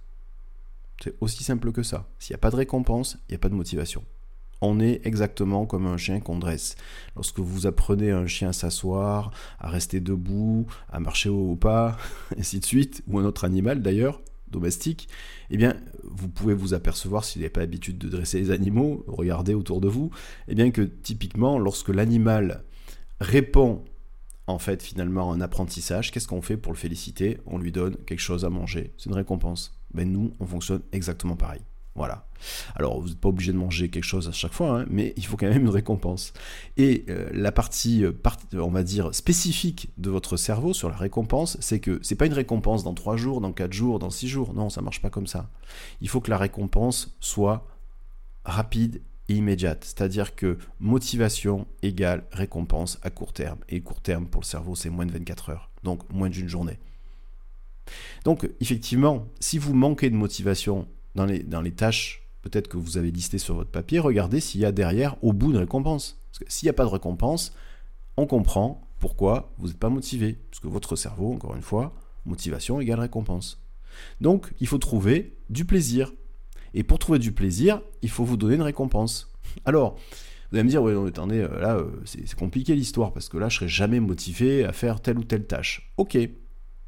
C'est 1.02 1.14
aussi 1.20 1.44
simple 1.44 1.72
que 1.72 1.82
ça. 1.82 2.08
S'il 2.18 2.32
n'y 2.32 2.36
a 2.36 2.38
pas 2.38 2.50
de 2.50 2.56
récompense, 2.56 3.18
il 3.28 3.32
n'y 3.32 3.36
a 3.36 3.38
pas 3.38 3.50
de 3.50 3.54
motivation 3.54 4.04
on 4.60 4.80
est 4.80 5.00
exactement 5.04 5.66
comme 5.66 5.86
un 5.86 5.96
chien 5.96 6.20
qu'on 6.20 6.38
dresse. 6.38 6.76
Lorsque 7.16 7.38
vous 7.38 7.66
apprenez 7.66 8.10
un 8.10 8.26
chien 8.26 8.50
à 8.50 8.52
s'asseoir, 8.52 9.30
à 9.58 9.68
rester 9.68 10.00
debout, 10.00 10.66
à 10.90 11.00
marcher 11.00 11.28
au 11.28 11.56
pas, 11.56 11.96
ainsi 12.38 12.60
de 12.60 12.64
suite, 12.64 13.02
ou 13.06 13.18
un 13.18 13.24
autre 13.24 13.44
animal 13.44 13.82
d'ailleurs, 13.82 14.20
domestique, 14.50 15.08
eh 15.50 15.56
bien, 15.56 15.76
vous 16.04 16.28
pouvez 16.28 16.54
vous 16.54 16.74
apercevoir, 16.74 17.24
s'il 17.24 17.42
n'avez 17.42 17.50
pas 17.50 17.60
l'habitude 17.60 17.98
de 17.98 18.08
dresser 18.08 18.38
les 18.38 18.50
animaux, 18.50 19.04
regardez 19.08 19.54
autour 19.54 19.80
de 19.80 19.88
vous, 19.88 20.10
eh 20.48 20.54
bien 20.54 20.70
que 20.70 20.82
typiquement, 20.82 21.58
lorsque 21.58 21.88
l'animal 21.88 22.64
répond 23.20 23.84
en 24.46 24.58
fait 24.58 24.82
finalement 24.82 25.32
un 25.32 25.40
apprentissage, 25.40 26.10
qu'est-ce 26.10 26.28
qu'on 26.28 26.42
fait 26.42 26.56
pour 26.56 26.72
le 26.72 26.78
féliciter? 26.78 27.38
On 27.46 27.58
lui 27.58 27.72
donne 27.72 27.96
quelque 28.06 28.20
chose 28.20 28.44
à 28.44 28.50
manger, 28.50 28.92
c'est 28.96 29.08
une 29.10 29.16
récompense. 29.16 29.78
Ben 29.92 30.10
nous, 30.10 30.32
on 30.40 30.46
fonctionne 30.46 30.82
exactement 30.92 31.36
pareil. 31.36 31.60
Voilà. 31.94 32.26
Alors, 32.74 33.00
vous 33.00 33.08
n'êtes 33.08 33.20
pas 33.20 33.28
obligé 33.28 33.52
de 33.52 33.56
manger 33.56 33.88
quelque 33.88 34.04
chose 34.04 34.28
à 34.28 34.32
chaque 34.32 34.52
fois, 34.52 34.80
hein, 34.80 34.86
mais 34.90 35.14
il 35.16 35.24
faut 35.24 35.36
quand 35.36 35.48
même 35.48 35.62
une 35.62 35.68
récompense. 35.68 36.32
Et 36.76 37.04
euh, 37.08 37.30
la 37.32 37.52
partie, 37.52 38.04
euh, 38.04 38.12
on 38.54 38.70
va 38.70 38.82
dire, 38.82 39.14
spécifique 39.14 39.90
de 39.96 40.10
votre 40.10 40.36
cerveau 40.36 40.72
sur 40.72 40.88
la 40.88 40.96
récompense, 40.96 41.56
c'est 41.60 41.78
que 41.78 42.00
c'est 42.02 42.16
pas 42.16 42.26
une 42.26 42.32
récompense 42.32 42.84
dans 42.84 42.94
3 42.94 43.16
jours, 43.16 43.40
dans 43.40 43.52
4 43.52 43.72
jours, 43.72 43.98
dans 43.98 44.10
6 44.10 44.28
jours. 44.28 44.54
Non, 44.54 44.70
ça 44.70 44.82
marche 44.82 45.00
pas 45.00 45.10
comme 45.10 45.26
ça. 45.26 45.48
Il 46.00 46.08
faut 46.08 46.20
que 46.20 46.30
la 46.30 46.38
récompense 46.38 47.16
soit 47.20 47.66
rapide 48.44 49.00
et 49.28 49.34
immédiate. 49.34 49.84
C'est-à-dire 49.84 50.34
que 50.34 50.58
motivation 50.80 51.66
égale 51.82 52.24
récompense 52.32 52.98
à 53.02 53.10
court 53.10 53.32
terme. 53.32 53.58
Et 53.68 53.80
court 53.80 54.00
terme 54.00 54.26
pour 54.26 54.42
le 54.42 54.46
cerveau, 54.46 54.74
c'est 54.74 54.90
moins 54.90 55.06
de 55.06 55.12
24 55.12 55.50
heures. 55.50 55.70
Donc, 55.82 56.00
moins 56.12 56.28
d'une 56.28 56.48
journée. 56.48 56.78
Donc, 58.24 58.48
effectivement, 58.60 59.26
si 59.40 59.58
vous 59.58 59.74
manquez 59.74 60.10
de 60.10 60.16
motivation 60.16 60.88
dans 61.14 61.26
les, 61.26 61.42
dans 61.42 61.60
les 61.60 61.72
tâches 61.72 62.24
peut-être 62.44 62.68
que 62.68 62.76
vous 62.76 62.98
avez 62.98 63.10
listé 63.10 63.38
sur 63.38 63.54
votre 63.54 63.70
papier, 63.70 63.98
regardez 63.98 64.38
s'il 64.38 64.60
y 64.60 64.66
a 64.66 64.72
derrière, 64.72 65.16
au 65.24 65.32
bout, 65.32 65.50
une 65.52 65.56
récompense. 65.56 66.18
Parce 66.30 66.40
que 66.40 66.44
s'il 66.48 66.66
n'y 66.66 66.70
a 66.70 66.74
pas 66.74 66.84
de 66.84 66.90
récompense, 66.90 67.54
on 68.18 68.26
comprend 68.26 68.86
pourquoi 69.00 69.52
vous 69.56 69.68
n'êtes 69.68 69.78
pas 69.78 69.88
motivé. 69.88 70.38
Parce 70.50 70.60
que 70.60 70.68
votre 70.68 70.94
cerveau, 70.94 71.32
encore 71.32 71.56
une 71.56 71.62
fois, 71.62 71.94
motivation 72.26 72.80
égale 72.80 73.00
récompense. 73.00 73.64
Donc, 74.20 74.52
il 74.60 74.66
faut 74.66 74.78
trouver 74.78 75.38
du 75.48 75.64
plaisir. 75.64 76.12
Et 76.74 76.82
pour 76.82 76.98
trouver 76.98 77.18
du 77.18 77.32
plaisir, 77.32 77.80
il 78.02 78.10
faut 78.10 78.24
vous 78.24 78.36
donner 78.36 78.56
une 78.56 78.62
récompense. 78.62 79.32
Alors, 79.64 79.96
vous 80.50 80.58
allez 80.58 80.64
me 80.64 80.68
dire, 80.68 80.82
oui, 80.82 80.92
attendez, 81.08 81.38
euh, 81.38 81.60
là, 81.60 81.76
euh, 81.76 81.90
c'est 82.04 82.34
compliqué 82.34 82.74
l'histoire, 82.74 83.12
parce 83.12 83.30
que 83.30 83.38
là, 83.38 83.48
je 83.48 83.56
serai 83.56 83.68
jamais 83.68 84.00
motivé 84.00 84.64
à 84.64 84.72
faire 84.72 85.00
telle 85.00 85.18
ou 85.18 85.24
telle 85.24 85.46
tâche. 85.46 85.94
Ok, 85.96 86.18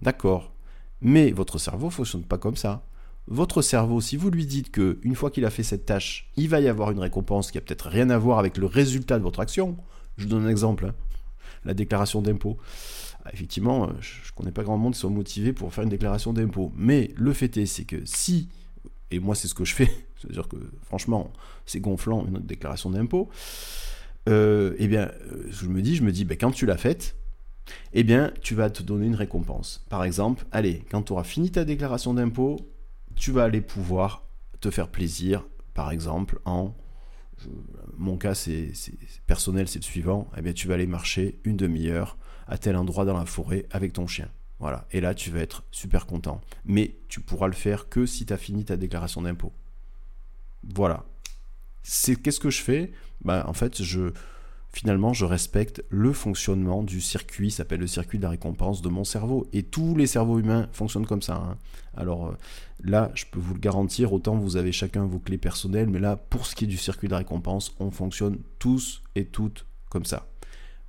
d'accord. 0.02 0.52
Mais 1.00 1.30
votre 1.30 1.59
cerveau 1.59 1.87
ne 1.87 1.92
fonctionne 1.92 2.25
pas 2.25 2.37
comme 2.37 2.56
ça. 2.56 2.87
Votre 3.28 3.61
cerveau, 3.61 4.00
si 4.00 4.16
vous 4.16 4.30
lui 4.30 4.47
dites 4.47 4.71
que 4.71 4.99
une 5.02 5.16
fois 5.16 5.30
qu'il 5.30 5.45
a 5.45 5.50
fait 5.50 5.64
cette 5.64 5.85
tâche, 5.85 6.30
il 6.37 6.49
va 6.49 6.61
y 6.61 6.68
avoir 6.68 6.92
une 6.92 7.00
récompense 7.00 7.50
qui 7.50 7.59
a 7.59 7.61
peut-être 7.61 7.88
rien 7.88 8.09
à 8.11 8.18
voir 8.18 8.38
avec 8.38 8.56
le 8.56 8.66
résultat 8.66 9.18
de 9.18 9.25
votre 9.25 9.40
action. 9.40 9.76
Je 10.16 10.26
donne 10.26 10.47
un 10.47 10.49
exemple, 10.49 10.87
hein. 10.87 10.95
la 11.64 11.75
déclaration 11.75 12.23
d'impôt. 12.23 12.56
Ah, 13.25 13.30
effectivement, 13.33 13.85
euh, 13.88 13.92
je 14.00 14.30
ne 14.30 14.37
connais 14.37 14.52
pas 14.52 14.62
grand 14.62 14.78
monde 14.78 14.95
qui 14.95 15.00
sont 15.00 15.11
motivés 15.11 15.52
pour 15.52 15.75
faire 15.75 15.83
une 15.83 15.90
déclaration 15.90 16.33
d'impôt. 16.33 16.73
Mais 16.76 17.11
le 17.16 17.33
fait 17.33 17.56
est, 17.56 17.66
c'est 17.66 17.85
que 17.85 17.97
si, 18.04 18.49
et 19.11 19.18
moi 19.18 19.35
c'est 19.35 19.49
ce 19.49 19.54
que 19.54 19.64
je 19.64 19.75
fais, 19.75 19.90
c'est-à-dire 20.21 20.47
que 20.47 20.56
franchement, 20.83 21.33
c'est 21.66 21.80
gonflant 21.80 22.25
une 22.26 22.38
déclaration 22.38 22.90
d'impôt, 22.90 23.28
euh, 24.28 24.75
eh 24.78 24.87
bien, 24.87 25.11
euh, 25.33 25.49
je 25.50 25.66
me 25.66 25.83
dis, 25.83 25.97
je 25.97 26.04
me 26.04 26.12
dis, 26.12 26.25
ben, 26.25 26.37
quand 26.38 26.52
tu 26.52 26.66
l'as 26.66 26.76
faite, 26.76 27.16
eh 27.92 28.04
bien, 28.04 28.33
tu 28.40 28.54
vas 28.54 28.71
te 28.71 28.85
donner 28.85 29.06
une 29.06 29.16
récompense. 29.16 29.85
Par 29.88 30.04
exemple, 30.04 30.45
allez, 30.52 30.85
quand 30.90 31.02
tu 31.02 31.12
auras 31.12 31.25
fini 31.25 31.50
ta 31.50 31.64
déclaration 31.64 32.14
d'impôt, 32.14 32.59
tu 33.16 33.32
vas 33.32 33.44
aller 33.44 33.61
pouvoir 33.61 34.25
te 34.61 34.70
faire 34.70 34.88
plaisir, 34.88 35.44
par 35.75 35.90
exemple, 35.90 36.40
en 36.44 36.75
mon 37.96 38.16
cas 38.16 38.35
c'est 38.35 38.73
personnel, 39.26 39.68
c'est 39.68 39.78
le 39.78 39.85
suivant, 39.85 40.30
eh 40.37 40.42
bien 40.42 40.52
tu 40.52 40.68
vas 40.68 40.75
aller 40.75 40.87
marcher 40.87 41.38
une 41.44 41.56
demi-heure 41.56 42.16
à 42.46 42.56
tel 42.56 42.76
endroit 42.76 43.04
dans 43.04 43.16
la 43.16 43.26
forêt 43.26 43.66
avec 43.70 43.92
ton 43.92 44.06
chien. 44.06 44.28
Voilà, 44.58 44.87
et 44.90 45.00
là 45.00 45.14
tu 45.14 45.30
vas 45.30 45.40
être 45.40 45.64
super 45.70 46.06
content. 46.06 46.40
Mais 46.64 46.96
tu 47.08 47.20
pourras 47.20 47.46
le 47.46 47.52
faire 47.52 47.88
que 47.88 48.06
si 48.06 48.25
tu 48.25 48.32
as 48.32 48.38
fini 48.38 48.64
ta 48.64 48.76
déclaration 48.76 49.23
d'impôt. 49.23 49.52
Voilà. 50.75 51.04
C'est 51.82 52.16
qu'est-ce 52.16 52.40
que 52.40 52.50
je 52.50 52.62
fais? 52.62 52.92
Ben, 53.23 53.44
en 53.46 53.52
fait, 53.52 53.82
je 53.82 54.12
finalement, 54.76 55.14
je 55.14 55.25
respecte 55.25 55.83
le 55.88 56.12
fonctionnement 56.12 56.83
du 56.83 57.00
circuit, 57.00 57.50
s'appelle 57.50 57.80
le 57.80 57.87
circuit 57.87 58.18
de 58.18 58.25
la 58.25 58.28
récompense 58.28 58.83
de 58.83 58.90
mon 58.90 59.04
cerveau. 59.04 59.47
Et 59.54 59.62
tous 59.62 59.97
les 59.97 60.06
cerveaux 60.06 60.38
humains 60.38 60.68
fonctionnent 60.71 61.06
comme 61.06 61.23
ça. 61.23 61.37
Hein. 61.37 61.56
Alors 61.97 62.26
euh, 62.26 62.33
là, 62.85 63.11
je 63.14 63.25
peux 63.25 63.40
vous 63.40 63.54
le 63.54 63.61
garantir, 63.61 64.12
autant 64.12 64.37
vous 64.37 64.59
avez 64.59 64.73
chacun 64.73 65.06
vos 65.06 65.18
clés 65.18 65.38
personnelles, 65.38 65.88
mais 65.88 65.99
là, 65.99 66.16
pour 66.16 66.45
ce 66.45 66.54
qui 66.54 66.64
est 66.64 66.66
du 66.66 66.76
circuit 66.76 67.09
de 67.09 67.12
la 67.12 67.18
récompense, 67.18 67.75
on 67.80 67.90
fonctionne 67.90 68.37
tous 68.59 69.02
et 69.14 69.25
toutes 69.25 69.64
comme 69.88 70.04
ça. 70.04 70.28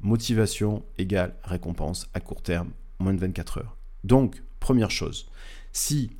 Motivation 0.01 0.83
égale 0.97 1.33
récompense 1.45 2.09
à 2.13 2.19
court 2.19 2.41
terme, 2.41 2.71
moins 2.99 3.13
de 3.13 3.21
24 3.21 3.59
heures. 3.59 3.77
Donc, 4.03 4.43
première 4.59 4.91
chose, 4.91 5.29
si 5.71 6.11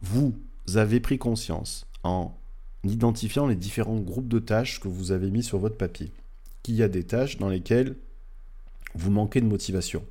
vous 0.00 0.32
avez 0.76 1.00
pris 1.00 1.18
conscience 1.18 1.88
en 2.04 2.38
identifiant 2.84 3.48
les 3.48 3.56
différents 3.56 3.98
groupes 3.98 4.28
de 4.28 4.38
tâches 4.38 4.78
que 4.78 4.86
vous 4.86 5.10
avez 5.10 5.32
mis 5.32 5.42
sur 5.42 5.58
votre 5.58 5.76
papier, 5.76 6.12
qu'il 6.66 6.74
y 6.74 6.82
a 6.82 6.88
des 6.88 7.04
tâches 7.04 7.38
dans 7.38 7.48
lesquelles 7.48 7.94
vous 8.96 9.12
manquez 9.12 9.40
de 9.40 9.46
motivation. 9.46 10.04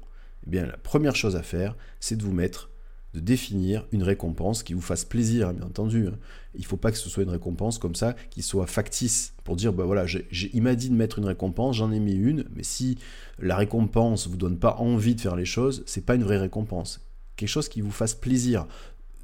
Eh 0.47 0.49
bien, 0.49 0.65
la 0.65 0.77
première 0.77 1.17
chose 1.17 1.35
à 1.35 1.43
faire, 1.43 1.75
c'est 1.99 2.15
de 2.15 2.23
vous 2.23 2.31
mettre, 2.31 2.69
de 3.13 3.19
définir 3.19 3.85
une 3.91 4.03
récompense 4.03 4.63
qui 4.63 4.73
vous 4.73 4.79
fasse 4.79 5.03
plaisir, 5.03 5.53
bien 5.53 5.65
entendu. 5.65 6.07
Hein. 6.07 6.17
Il 6.53 6.61
ne 6.61 6.65
faut 6.65 6.77
pas 6.77 6.93
que 6.93 6.97
ce 6.97 7.09
soit 7.09 7.23
une 7.23 7.29
récompense 7.29 7.77
comme 7.77 7.93
ça, 7.93 8.15
qui 8.29 8.41
soit 8.41 8.67
factice, 8.67 9.33
pour 9.43 9.57
dire, 9.57 9.73
bah 9.73 9.83
voilà, 9.83 10.05
il 10.31 10.61
m'a 10.61 10.75
dit 10.75 10.89
de 10.89 10.95
mettre 10.95 11.19
une 11.19 11.25
récompense, 11.25 11.75
j'en 11.75 11.91
ai 11.91 11.99
mis 11.99 12.13
une, 12.15 12.45
mais 12.55 12.63
si 12.63 12.99
la 13.37 13.57
récompense 13.57 14.29
vous 14.29 14.37
donne 14.37 14.57
pas 14.57 14.77
envie 14.77 15.15
de 15.15 15.19
faire 15.19 15.35
les 15.35 15.43
choses, 15.43 15.83
c'est 15.85 16.05
pas 16.05 16.15
une 16.15 16.23
vraie 16.23 16.37
récompense. 16.37 17.01
Quelque 17.35 17.49
chose 17.49 17.67
qui 17.67 17.81
vous 17.81 17.91
fasse 17.91 18.13
plaisir 18.13 18.65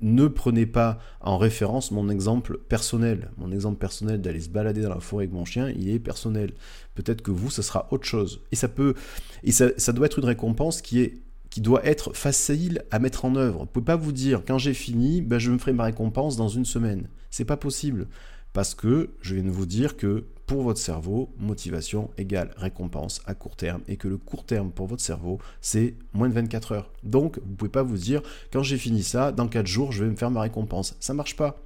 ne 0.01 0.27
prenez 0.27 0.65
pas 0.65 1.00
en 1.22 1.38
référence 1.38 1.91
mon 1.91 2.10
exemple 2.10 2.58
personnel. 2.58 3.31
Mon 3.38 3.51
exemple 3.51 3.77
personnel 3.77 4.22
d'aller 4.22 4.41
se 4.41 4.50
balader 4.50 4.81
dans 4.81 4.89
la 4.89 5.00
forêt 5.00 5.25
avec 5.25 5.34
mon 5.34 5.46
chien, 5.46 5.70
il 5.70 5.89
est 5.89 6.00
personnel. 6.00 6.53
Peut-être 6.96 7.22
que 7.22 7.31
vous, 7.31 7.50
ce 7.50 7.61
sera 7.61 7.87
autre 7.92 8.05
chose. 8.05 8.42
Et 8.51 8.55
ça 8.55 8.68
peut, 8.68 8.96
et 9.44 9.51
ça, 9.51 9.94
doit 9.94 10.05
être 10.05 10.20
une 10.20 10.25
récompense 10.25 10.81
qui 10.81 11.01
est 11.01 11.18
qui 11.50 11.59
doit 11.59 11.85
être 11.85 12.16
facile 12.16 12.81
à 12.92 13.00
mettre 13.00 13.25
en 13.25 13.35
œuvre. 13.35 13.57
Vous 13.57 13.66
ne 13.66 13.70
pouvez 13.70 13.83
pas 13.83 13.98
vous 13.98 14.14
dire 14.14 14.42
quand 14.48 14.57
j'ai 14.57 14.74
fini, 14.74 15.22
ben, 15.22 15.37
je 15.37 15.51
me 15.51 15.57
ferai 15.57 15.74
ma 15.74 15.83
récompense 15.83 16.37
dans 16.37 16.48
une 16.48 16.64
semaine. 16.64 17.09
C'est 17.29 17.44
pas 17.44 17.57
possible 17.57 18.07
parce 18.53 18.74
que 18.74 19.09
je 19.22 19.35
viens 19.35 19.44
de 19.44 19.50
vous 19.50 19.66
dire 19.66 19.98
que 19.98 20.24
pour 20.46 20.64
votre 20.64 20.80
cerveau, 20.80 21.34
motivation 21.38 22.10
égale 22.18 22.51
récompense 22.58 23.22
à 23.25 23.34
court 23.34 23.56
terme 23.56 23.82
et 23.88 23.98
que 23.98 24.08
le 24.08 24.18
court 24.18 24.46
terme 24.46 24.72
pour 24.72 24.88
votre 24.88 25.01
cerveau, 25.01 25.40
c'est 25.62 25.96
moins 26.14 26.30
de 26.30 26.34
24 26.34 26.72
heures. 26.74 26.92
Donc, 27.04 27.40
vous 27.40 27.51
ne 27.51 27.56
pouvez 27.56 27.72
pas 27.72 27.84
vous 27.84 27.98
dire, 27.98 28.22
quand 28.51 28.64
j'ai 28.64 28.77
fini 28.77 29.04
ça, 29.04 29.32
dans 29.32 29.48
4 29.48 29.66
jours, 29.66 29.92
je 29.92 30.04
vais 30.04 30.10
me 30.10 30.16
faire 30.16 30.32
ma 30.32 30.42
récompense. 30.42 30.96
Ça 31.00 31.14
ne 31.14 31.18
marche 31.18 31.36
pas. 31.36 31.62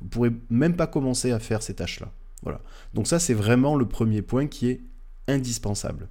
Vous 0.00 0.06
ne 0.06 0.10
pourrez 0.10 0.30
même 0.50 0.76
pas 0.76 0.86
commencer 0.86 1.32
à 1.32 1.38
faire 1.38 1.62
ces 1.62 1.74
tâches-là. 1.74 2.10
Voilà. 2.42 2.60
Donc 2.94 3.06
ça, 3.08 3.18
c'est 3.18 3.34
vraiment 3.34 3.74
le 3.74 3.86
premier 3.86 4.22
point 4.22 4.46
qui 4.46 4.68
est 4.68 4.80
indispensable 5.26 6.08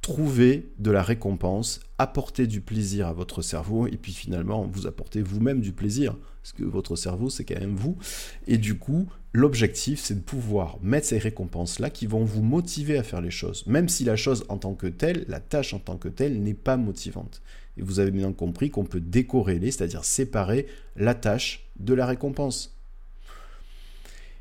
trouver 0.00 0.72
de 0.78 0.90
la 0.90 1.02
récompense, 1.02 1.80
apporter 1.98 2.46
du 2.46 2.60
plaisir 2.60 3.06
à 3.06 3.12
votre 3.12 3.42
cerveau 3.42 3.86
et 3.86 3.96
puis 3.96 4.12
finalement 4.12 4.66
vous 4.66 4.86
apportez 4.86 5.22
vous-même 5.22 5.60
du 5.60 5.72
plaisir 5.72 6.16
parce 6.42 6.52
que 6.52 6.64
votre 6.64 6.96
cerveau 6.96 7.28
c'est 7.28 7.44
quand 7.44 7.60
même 7.60 7.76
vous 7.76 7.98
et 8.46 8.56
du 8.56 8.78
coup 8.78 9.08
l'objectif 9.32 10.00
c'est 10.00 10.14
de 10.14 10.20
pouvoir 10.20 10.78
mettre 10.82 11.06
ces 11.06 11.18
récompenses 11.18 11.78
là 11.78 11.90
qui 11.90 12.06
vont 12.06 12.24
vous 12.24 12.42
motiver 12.42 12.98
à 12.98 13.02
faire 13.02 13.20
les 13.20 13.30
choses 13.30 13.66
même 13.66 13.88
si 13.88 14.04
la 14.04 14.16
chose 14.16 14.44
en 14.48 14.58
tant 14.58 14.74
que 14.74 14.86
telle, 14.86 15.24
la 15.28 15.40
tâche 15.40 15.74
en 15.74 15.78
tant 15.78 15.96
que 15.96 16.08
telle 16.08 16.42
n'est 16.42 16.54
pas 16.54 16.76
motivante. 16.76 17.42
Et 17.76 17.82
vous 17.82 18.00
avez 18.00 18.10
bien 18.10 18.32
compris 18.32 18.70
qu'on 18.70 18.84
peut 18.84 19.00
décorréler, 19.00 19.70
c'est-à-dire 19.70 20.04
séparer 20.04 20.66
la 20.96 21.14
tâche 21.14 21.70
de 21.78 21.94
la 21.94 22.04
récompense. 22.04 22.76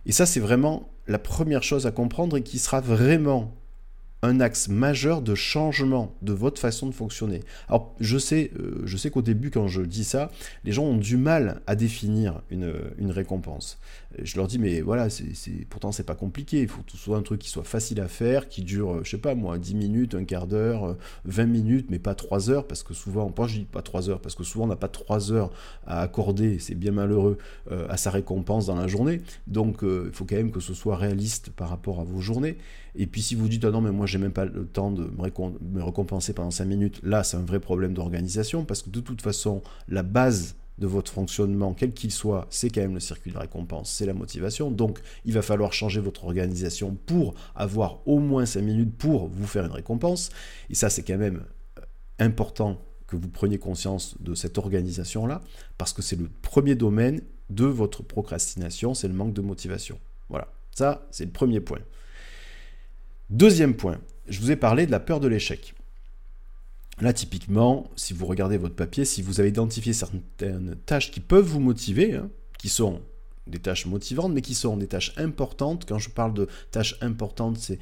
Et 0.06 0.12
ça 0.12 0.26
c'est 0.26 0.40
vraiment 0.40 0.90
la 1.08 1.20
première 1.20 1.64
chose 1.64 1.86
à 1.86 1.92
comprendre 1.92 2.38
et 2.38 2.44
qui 2.44 2.60
sera 2.60 2.82
vraiment 2.82 3.59
un 4.22 4.40
axe 4.40 4.68
majeur 4.68 5.22
de 5.22 5.34
changement 5.36 6.14
de 6.22 6.34
votre 6.34 6.60
façon 6.60 6.88
de 6.88 6.94
fonctionner. 6.94 7.42
Alors 7.68 7.96
je 8.00 8.18
sais, 8.18 8.52
euh, 8.60 8.82
je 8.84 8.98
sais 8.98 9.10
qu'au 9.10 9.22
début 9.22 9.50
quand 9.50 9.68
je 9.68 9.82
dis 9.82 10.04
ça, 10.04 10.30
les 10.66 10.72
gens 10.72 10.84
ont 10.84 10.98
du 10.98 11.16
mal 11.16 11.62
à 11.68 11.76
définir 11.76 12.42
une, 12.50 12.74
une 12.98 13.12
récompense. 13.12 13.80
Je 14.22 14.36
leur 14.38 14.48
dis 14.48 14.60
mais 14.60 14.82
voilà, 14.82 15.10
c'est, 15.10 15.26
pourtant 15.70 15.92
c'est 15.92 16.04
pas 16.04 16.16
compliqué, 16.16 16.62
il 16.62 16.68
faut 16.68 16.82
que 16.82 16.92
ce 16.92 16.98
soit 16.98 17.18
un 17.18 17.22
truc 17.22 17.40
qui 17.40 17.50
soit 17.50 17.64
facile 17.64 18.02
à 18.02 18.08
faire, 18.08 18.50
qui 18.50 18.64
dure, 18.64 18.96
euh, 18.96 19.02
je 19.04 19.12
sais 19.12 19.18
pas 19.18 19.36
moi, 19.36 19.58
10 19.58 19.76
minutes, 19.76 20.16
un 20.16 20.26
quart 20.26 20.48
d'heure, 20.48 20.98
20 21.26 21.44
euh, 21.44 21.46
minutes, 21.46 21.88
mais 21.90 22.00
pas 22.00 22.16
3 22.16 22.50
heures, 22.50 22.68
parce 22.68 22.84
que 22.84 22.94
souvent, 22.94 23.32
moi 23.38 23.48
je 23.48 23.60
dis 23.60 23.66
pas 23.66 23.82
3 23.82 24.10
heures, 24.10 24.22
parce 24.22 24.36
que 24.36 24.44
souvent 24.44 24.66
on 24.66 24.68
n'a 24.68 24.76
pas 24.76 24.88
3 24.90 25.32
heures 25.32 25.52
à 25.88 26.02
accorder, 26.02 26.60
c'est 26.60 26.76
bien 26.76 26.92
malheureux, 26.92 27.38
à 27.90 27.98
sa 27.98 28.10
récompense 28.10 28.66
dans 28.66 28.76
la 28.76 28.88
journée. 28.88 29.22
Donc 29.48 29.80
il 29.84 30.12
faut 30.12 30.26
quand 30.26 30.36
même 30.36 30.52
que 30.52 30.60
ce 30.60 30.74
soit 30.74 30.98
réaliste 30.98 31.52
par 31.52 31.70
rapport 31.70 32.00
à 32.00 32.04
vos 32.04 32.20
journées. 32.20 32.58
Et 33.00 33.08
puis 33.08 33.22
si 33.22 33.34
vous 33.34 33.48
dites 33.48 33.64
ah 33.64 33.72
non 33.72 33.80
mais 33.80 33.92
moi 33.92 34.06
j'ai 34.06 34.18
même 34.18 34.34
pas 34.34 34.44
le 34.44 34.66
temps 34.68 34.92
de 34.92 35.06
me, 35.06 35.82
récompenser 35.82 36.34
pendant 36.34 36.52
5 36.52 36.66
minutes, 36.66 37.00
là 37.02 37.24
c'est 37.24 37.38
un 37.38 37.46
vrai 37.46 37.62
problème 37.62 37.94
d'organisation 37.94 38.66
parce 38.66 38.82
que 38.84 38.90
de 38.90 39.00
toute 39.00 39.22
façon 39.22 39.64
la 39.88 40.04
base 40.04 40.58
de 40.80 40.86
votre 40.86 41.12
fonctionnement, 41.12 41.74
quel 41.74 41.94
qu'il 41.94 42.12
soit, 42.12 42.46
c'est 42.50 42.70
quand 42.70 42.82
même 42.82 42.94
le 42.94 43.00
circuit 43.00 43.32
de 43.32 43.38
récompense, 43.38 43.90
c'est 43.90 44.06
la 44.06 44.14
motivation. 44.14 44.70
Donc 44.70 45.00
il 45.26 45.34
va 45.34 45.42
falloir 45.42 45.74
changer 45.74 46.02
votre 46.02 46.26
organisation 46.26 46.98
pour 47.06 47.36
avoir 47.56 48.00
au 48.06 48.20
moins 48.20 48.46
5 48.46 48.62
minutes 48.62 48.98
pour 48.98 49.30
vous 49.30 49.48
faire 49.48 49.66
une 49.66 49.72
récompense. 49.72 50.30
Et 50.70 50.76
ça 50.76 50.90
c'est 50.90 51.04
quand 51.04 51.18
même 51.18 51.44
euh, 51.80 51.84
important 52.20 52.82
que 53.08 53.16
vous 53.16 53.30
preniez 53.30 53.60
conscience 53.60 54.16
de 54.20 54.36
cette 54.36 54.58
organisation-là, 54.58 55.42
parce 55.78 55.94
que 55.94 56.02
c'est 56.02 56.18
le 56.18 56.30
premier 56.42 56.76
domaine 56.76 57.22
de 57.50 57.66
votre 57.66 58.04
procrastination, 58.04 58.94
c'est 58.94 59.08
le 59.08 59.14
manque 59.14 59.34
de 59.34 59.42
motivation. 59.42 59.98
Voilà, 60.28 60.50
ça 60.76 61.08
c'est 61.12 61.26
le 61.26 61.32
premier 61.32 61.62
point. 61.62 61.80
Deuxième 63.30 63.76
point, 63.76 64.00
je 64.28 64.40
vous 64.40 64.50
ai 64.50 64.56
parlé 64.56 64.88
de 64.88 64.92
la 64.92 65.00
peur 65.00 65.20
de 65.20 65.28
l'échec. 65.28 65.76
Là, 67.00 67.14
typiquement, 67.14 67.88
si 67.96 68.14
vous 68.14 68.26
regardez 68.26 68.58
votre 68.58 68.76
papier, 68.76 69.06
si 69.06 69.22
vous 69.22 69.40
avez 69.40 69.50
identifié 69.50 69.94
certaines 69.94 70.76
tâches 70.88 71.12
qui 71.12 71.20
peuvent 71.20 71.46
vous 71.46 71.60
motiver, 71.60 72.16
hein, 72.16 72.32
qui 72.58 72.70
sont 72.70 73.02
des 73.46 73.60
tâches 73.60 73.86
motivantes, 73.86 74.34
mais 74.34 74.42
qui 74.42 74.56
sont 74.56 74.78
des 74.78 74.88
tâches 74.88 75.14
importantes, 75.16 75.86
quand 75.88 76.00
je 76.00 76.10
parle 76.10 76.34
de 76.34 76.48
tâches 76.72 76.98
importantes, 77.02 77.58
c'est 77.60 77.78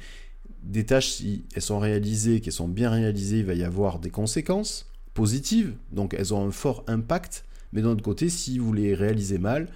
des 0.62 0.84
tâches, 0.84 1.08
si 1.12 1.46
elles 1.54 1.62
sont 1.62 1.78
réalisées, 1.78 2.40
qu'elles 2.40 2.52
sont 2.52 2.68
bien 2.68 2.90
réalisées, 2.90 3.38
il 3.38 3.46
va 3.46 3.54
y 3.54 3.64
avoir 3.64 4.00
des 4.00 4.10
conséquences 4.10 4.92
positives, 5.14 5.74
donc 5.92 6.12
elles 6.12 6.34
ont 6.34 6.46
un 6.46 6.50
fort 6.50 6.84
impact, 6.88 7.46
mais 7.72 7.80
d'un 7.80 7.90
autre 7.90 8.02
côté, 8.02 8.28
si 8.28 8.58
vous 8.58 8.74
les 8.74 8.94
réalisez 8.94 9.38
mal, 9.38 9.68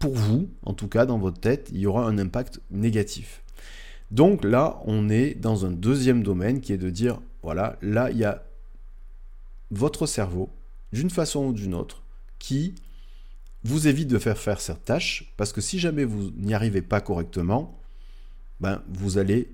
pour 0.00 0.14
vous, 0.14 0.50
en 0.64 0.74
tout 0.74 0.88
cas 0.88 1.06
dans 1.06 1.18
votre 1.18 1.38
tête, 1.38 1.70
il 1.72 1.78
y 1.78 1.86
aura 1.86 2.04
un 2.08 2.18
impact 2.18 2.60
négatif. 2.72 3.41
Donc 4.12 4.44
là, 4.44 4.78
on 4.84 5.08
est 5.08 5.34
dans 5.34 5.64
un 5.64 5.70
deuxième 5.70 6.22
domaine 6.22 6.60
qui 6.60 6.74
est 6.74 6.78
de 6.78 6.90
dire, 6.90 7.18
voilà, 7.42 7.78
là, 7.80 8.10
il 8.10 8.18
y 8.18 8.24
a 8.24 8.44
votre 9.70 10.06
cerveau, 10.06 10.50
d'une 10.92 11.08
façon 11.08 11.46
ou 11.46 11.52
d'une 11.54 11.74
autre, 11.74 12.02
qui 12.38 12.74
vous 13.64 13.88
évite 13.88 14.08
de 14.08 14.18
faire 14.18 14.36
faire 14.36 14.60
cette 14.60 14.84
tâche, 14.84 15.32
parce 15.38 15.54
que 15.54 15.62
si 15.62 15.78
jamais 15.78 16.04
vous 16.04 16.30
n'y 16.36 16.52
arrivez 16.52 16.82
pas 16.82 17.00
correctement, 17.00 17.80
ben, 18.60 18.82
vous 18.86 19.16
allez 19.16 19.48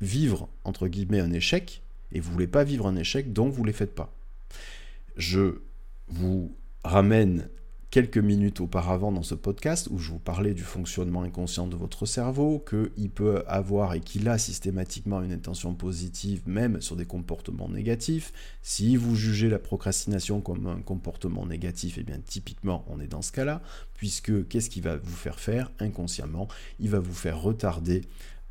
vivre, 0.00 0.48
entre 0.64 0.88
guillemets, 0.88 1.20
un 1.20 1.32
échec, 1.32 1.80
et 2.10 2.18
vous 2.18 2.30
ne 2.30 2.32
voulez 2.32 2.48
pas 2.48 2.64
vivre 2.64 2.88
un 2.88 2.96
échec, 2.96 3.32
donc 3.32 3.52
vous 3.52 3.62
ne 3.62 3.68
les 3.68 3.72
faites 3.72 3.94
pas. 3.94 4.12
Je 5.16 5.60
vous 6.08 6.52
ramène 6.82 7.48
quelques 7.92 8.16
minutes 8.16 8.62
auparavant 8.62 9.12
dans 9.12 9.22
ce 9.22 9.34
podcast 9.34 9.86
où 9.90 9.98
je 9.98 10.12
vous 10.12 10.18
parlais 10.18 10.54
du 10.54 10.62
fonctionnement 10.62 11.24
inconscient 11.24 11.66
de 11.66 11.76
votre 11.76 12.06
cerveau, 12.06 12.58
qu'il 12.58 13.10
peut 13.10 13.44
avoir 13.46 13.92
et 13.92 14.00
qu'il 14.00 14.30
a 14.30 14.38
systématiquement 14.38 15.22
une 15.22 15.30
intention 15.30 15.74
positive 15.74 16.40
même 16.46 16.80
sur 16.80 16.96
des 16.96 17.04
comportements 17.04 17.68
négatifs. 17.68 18.32
Si 18.62 18.96
vous 18.96 19.14
jugez 19.14 19.50
la 19.50 19.58
procrastination 19.58 20.40
comme 20.40 20.66
un 20.68 20.80
comportement 20.80 21.44
négatif, 21.44 21.98
et 21.98 22.00
eh 22.00 22.04
bien 22.04 22.18
typiquement 22.24 22.82
on 22.88 22.98
est 22.98 23.08
dans 23.08 23.20
ce 23.20 23.30
cas-là, 23.30 23.60
puisque 23.92 24.48
qu'est-ce 24.48 24.70
qu'il 24.70 24.84
va 24.84 24.96
vous 24.96 25.14
faire 25.14 25.38
faire 25.38 25.70
inconsciemment? 25.78 26.48
Il 26.80 26.88
va 26.88 26.98
vous 26.98 27.12
faire 27.12 27.42
retarder 27.42 28.00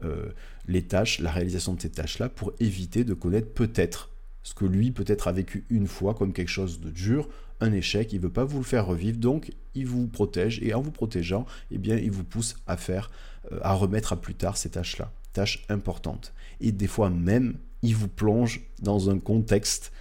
euh, 0.04 0.30
les 0.68 0.84
tâches, 0.84 1.18
la 1.18 1.32
réalisation 1.32 1.74
de 1.74 1.82
ces 1.82 1.90
tâches-là 1.90 2.30
pour 2.30 2.54
éviter 2.60 3.04
de 3.04 3.16
connaître 3.16 3.52
peut-être 3.52 4.12
ce 4.44 4.54
que 4.54 4.66
lui 4.66 4.92
peut-être 4.92 5.28
a 5.28 5.32
vécu 5.32 5.66
une 5.70 5.88
fois 5.88 6.14
comme 6.14 6.34
quelque 6.34 6.50
chose 6.50 6.80
de 6.80 6.92
dur, 6.92 7.28
un 7.62 7.72
échec, 7.72 8.12
il 8.12 8.18
ne 8.18 8.24
veut 8.24 8.32
pas 8.32 8.44
vous 8.44 8.58
le 8.58 8.64
faire 8.64 8.86
revivre, 8.86 9.18
donc 9.18 9.52
il 9.76 9.86
vous 9.86 10.08
protège, 10.08 10.60
et 10.62 10.74
en 10.74 10.82
vous 10.82 10.92
protégeant, 10.92 11.46
eh 11.72 11.78
bien, 11.78 11.96
il 11.96 12.12
vous 12.12 12.24
pousse 12.24 12.56
à 12.68 12.76
faire, 12.76 13.12
euh, 13.52 13.60
à 13.62 13.74
remettre 13.74 14.14
à 14.14 14.20
plus 14.20 14.36
tard 14.36 14.58
ces 14.58 14.70
tâches-là, 14.70 15.12
tâches 15.34 15.66
importantes. 15.70 16.34
Et 16.60 16.72
des 16.72 16.88
fois 16.88 17.10
même, 17.10 17.56
il 17.82 17.96
vous 17.96 18.08
plonge 18.08 18.62
dans 18.82 19.10
un 19.10 19.20
contexte, 19.20 19.92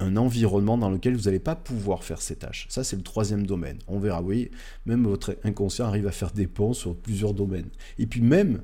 un 0.00 0.16
environnement 0.16 0.78
dans 0.78 0.90
lequel 0.90 1.16
vous 1.16 1.24
n'allez 1.24 1.40
pas 1.40 1.56
pouvoir 1.56 2.04
faire 2.04 2.22
ces 2.22 2.36
tâches. 2.36 2.66
Ça, 2.68 2.84
c'est 2.84 2.96
le 2.96 3.02
troisième 3.02 3.46
domaine. 3.46 3.78
On 3.88 3.98
verra, 3.98 4.22
oui, 4.22 4.50
même 4.86 5.04
votre 5.04 5.36
inconscient 5.42 5.86
arrive 5.86 6.06
à 6.06 6.12
faire 6.12 6.30
des 6.30 6.46
ponts 6.46 6.72
sur 6.72 6.94
plusieurs 6.94 7.34
domaines. 7.34 7.68
Et 7.98 8.06
puis 8.06 8.20
même, 8.20 8.62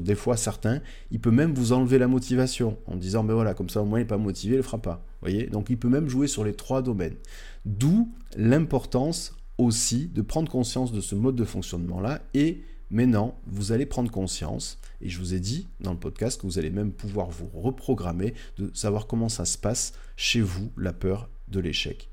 des 0.00 0.14
fois 0.14 0.36
certains, 0.36 0.80
il 1.10 1.20
peut 1.20 1.30
même 1.30 1.54
vous 1.54 1.72
enlever 1.72 1.98
la 1.98 2.08
motivation 2.08 2.78
en 2.86 2.96
disant, 2.96 3.22
mais 3.22 3.34
voilà, 3.34 3.54
comme 3.54 3.68
ça 3.68 3.82
au 3.82 3.84
moins 3.84 3.98
il 3.98 4.02
n'est 4.02 4.08
pas 4.08 4.18
motivé, 4.18 4.54
il 4.54 4.58
ne 4.58 4.62
le 4.62 4.62
fera 4.62 4.78
pas. 4.78 5.04
Voyez 5.20 5.46
Donc 5.46 5.70
il 5.70 5.78
peut 5.78 5.88
même 5.88 6.08
jouer 6.08 6.26
sur 6.26 6.44
les 6.44 6.54
trois 6.54 6.82
domaines. 6.82 7.16
D'où 7.64 8.12
l'importance 8.36 9.34
aussi 9.58 10.06
de 10.06 10.22
prendre 10.22 10.50
conscience 10.50 10.92
de 10.92 11.00
ce 11.00 11.14
mode 11.14 11.36
de 11.36 11.44
fonctionnement-là 11.44 12.22
et 12.34 12.62
maintenant, 12.90 13.38
vous 13.46 13.72
allez 13.72 13.86
prendre 13.86 14.10
conscience, 14.10 14.78
et 15.00 15.08
je 15.08 15.18
vous 15.18 15.34
ai 15.34 15.40
dit 15.40 15.68
dans 15.80 15.92
le 15.92 15.98
podcast 15.98 16.40
que 16.40 16.46
vous 16.46 16.58
allez 16.58 16.70
même 16.70 16.92
pouvoir 16.92 17.30
vous 17.30 17.48
reprogrammer, 17.52 18.34
de 18.56 18.70
savoir 18.74 19.06
comment 19.06 19.28
ça 19.28 19.44
se 19.44 19.58
passe 19.58 19.92
chez 20.16 20.40
vous, 20.40 20.70
la 20.76 20.92
peur 20.92 21.28
de 21.48 21.60
l'échec. 21.60 22.08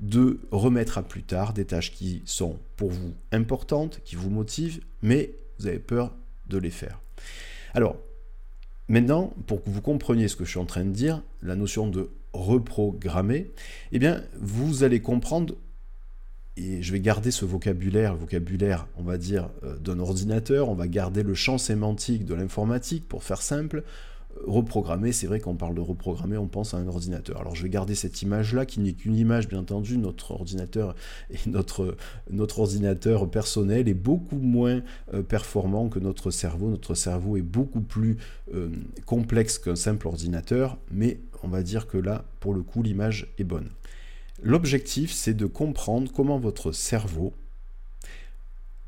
De 0.00 0.40
remettre 0.50 0.98
à 0.98 1.02
plus 1.02 1.22
tard 1.22 1.52
des 1.52 1.64
tâches 1.64 1.92
qui 1.92 2.22
sont 2.26 2.58
pour 2.76 2.90
vous 2.90 3.14
importantes, 3.32 4.00
qui 4.04 4.16
vous 4.16 4.30
motivent, 4.30 4.80
mais 5.02 5.34
vous 5.58 5.66
avez 5.66 5.78
peur 5.78 6.14
de 6.48 6.58
les 6.58 6.70
faire. 6.70 7.00
Alors, 7.72 7.96
maintenant, 8.88 9.34
pour 9.46 9.62
que 9.62 9.70
vous 9.70 9.80
compreniez 9.80 10.28
ce 10.28 10.36
que 10.36 10.44
je 10.44 10.50
suis 10.50 10.58
en 10.58 10.66
train 10.66 10.84
de 10.84 10.90
dire, 10.90 11.22
la 11.42 11.56
notion 11.56 11.88
de 11.88 12.10
reprogrammer, 12.34 13.52
eh 13.92 13.98
bien, 13.98 14.22
vous 14.38 14.84
allez 14.84 15.00
comprendre, 15.00 15.54
et 16.56 16.82
je 16.82 16.92
vais 16.92 17.00
garder 17.00 17.30
ce 17.30 17.44
vocabulaire, 17.44 18.14
vocabulaire, 18.14 18.86
on 18.96 19.02
va 19.02 19.16
dire, 19.16 19.48
euh, 19.62 19.76
d'un 19.78 19.98
ordinateur, 19.98 20.68
on 20.68 20.74
va 20.74 20.86
garder 20.86 21.22
le 21.22 21.34
champ 21.34 21.58
sémantique 21.58 22.24
de 22.24 22.34
l'informatique, 22.34 23.08
pour 23.08 23.24
faire 23.24 23.40
simple, 23.40 23.82
reprogrammer, 24.46 25.12
c'est 25.12 25.26
vrai 25.26 25.40
qu'on 25.40 25.54
parle 25.54 25.74
de 25.74 25.80
reprogrammer, 25.80 26.36
on 26.36 26.46
pense 26.46 26.74
à 26.74 26.78
un 26.78 26.86
ordinateur. 26.86 27.40
Alors 27.40 27.54
je 27.54 27.62
vais 27.62 27.68
garder 27.68 27.94
cette 27.94 28.22
image-là, 28.22 28.66
qui 28.66 28.80
n'est 28.80 28.92
qu'une 28.92 29.16
image, 29.16 29.48
bien 29.48 29.60
entendu, 29.60 29.98
notre 29.98 30.32
ordinateur 30.32 30.94
et 31.30 31.38
notre, 31.46 31.96
ordinateur 32.58 33.30
personnel 33.30 33.88
est 33.88 33.94
beaucoup 33.94 34.38
moins 34.38 34.82
euh, 35.12 35.22
performant 35.22 35.88
que 35.88 35.98
notre 35.98 36.30
cerveau. 36.30 36.70
Notre 36.70 36.94
cerveau 36.94 37.36
est 37.36 37.42
beaucoup 37.42 37.80
plus 37.80 38.16
euh, 38.54 38.68
complexe 39.06 39.58
qu'un 39.58 39.76
simple 39.76 40.06
ordinateur, 40.06 40.78
mais 40.90 41.20
on 41.42 41.48
va 41.48 41.62
dire 41.62 41.86
que 41.86 41.98
là, 41.98 42.24
pour 42.40 42.54
le 42.54 42.62
coup, 42.62 42.82
l'image 42.82 43.32
est 43.38 43.44
bonne. 43.44 43.70
L'objectif, 44.42 45.12
c'est 45.12 45.34
de 45.34 45.46
comprendre 45.46 46.10
comment 46.12 46.38
votre 46.38 46.72
cerveau 46.72 47.32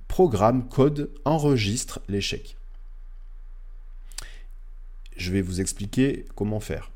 programme, 0.09 0.69
code, 0.69 1.11
enregistre 1.25 2.01
l'échec. 2.09 2.57
Je 5.17 5.33
vais 5.33 5.43
vous 5.43 5.61
expliquer 5.61 6.27
comment 6.35 6.61
faire. 6.61 6.91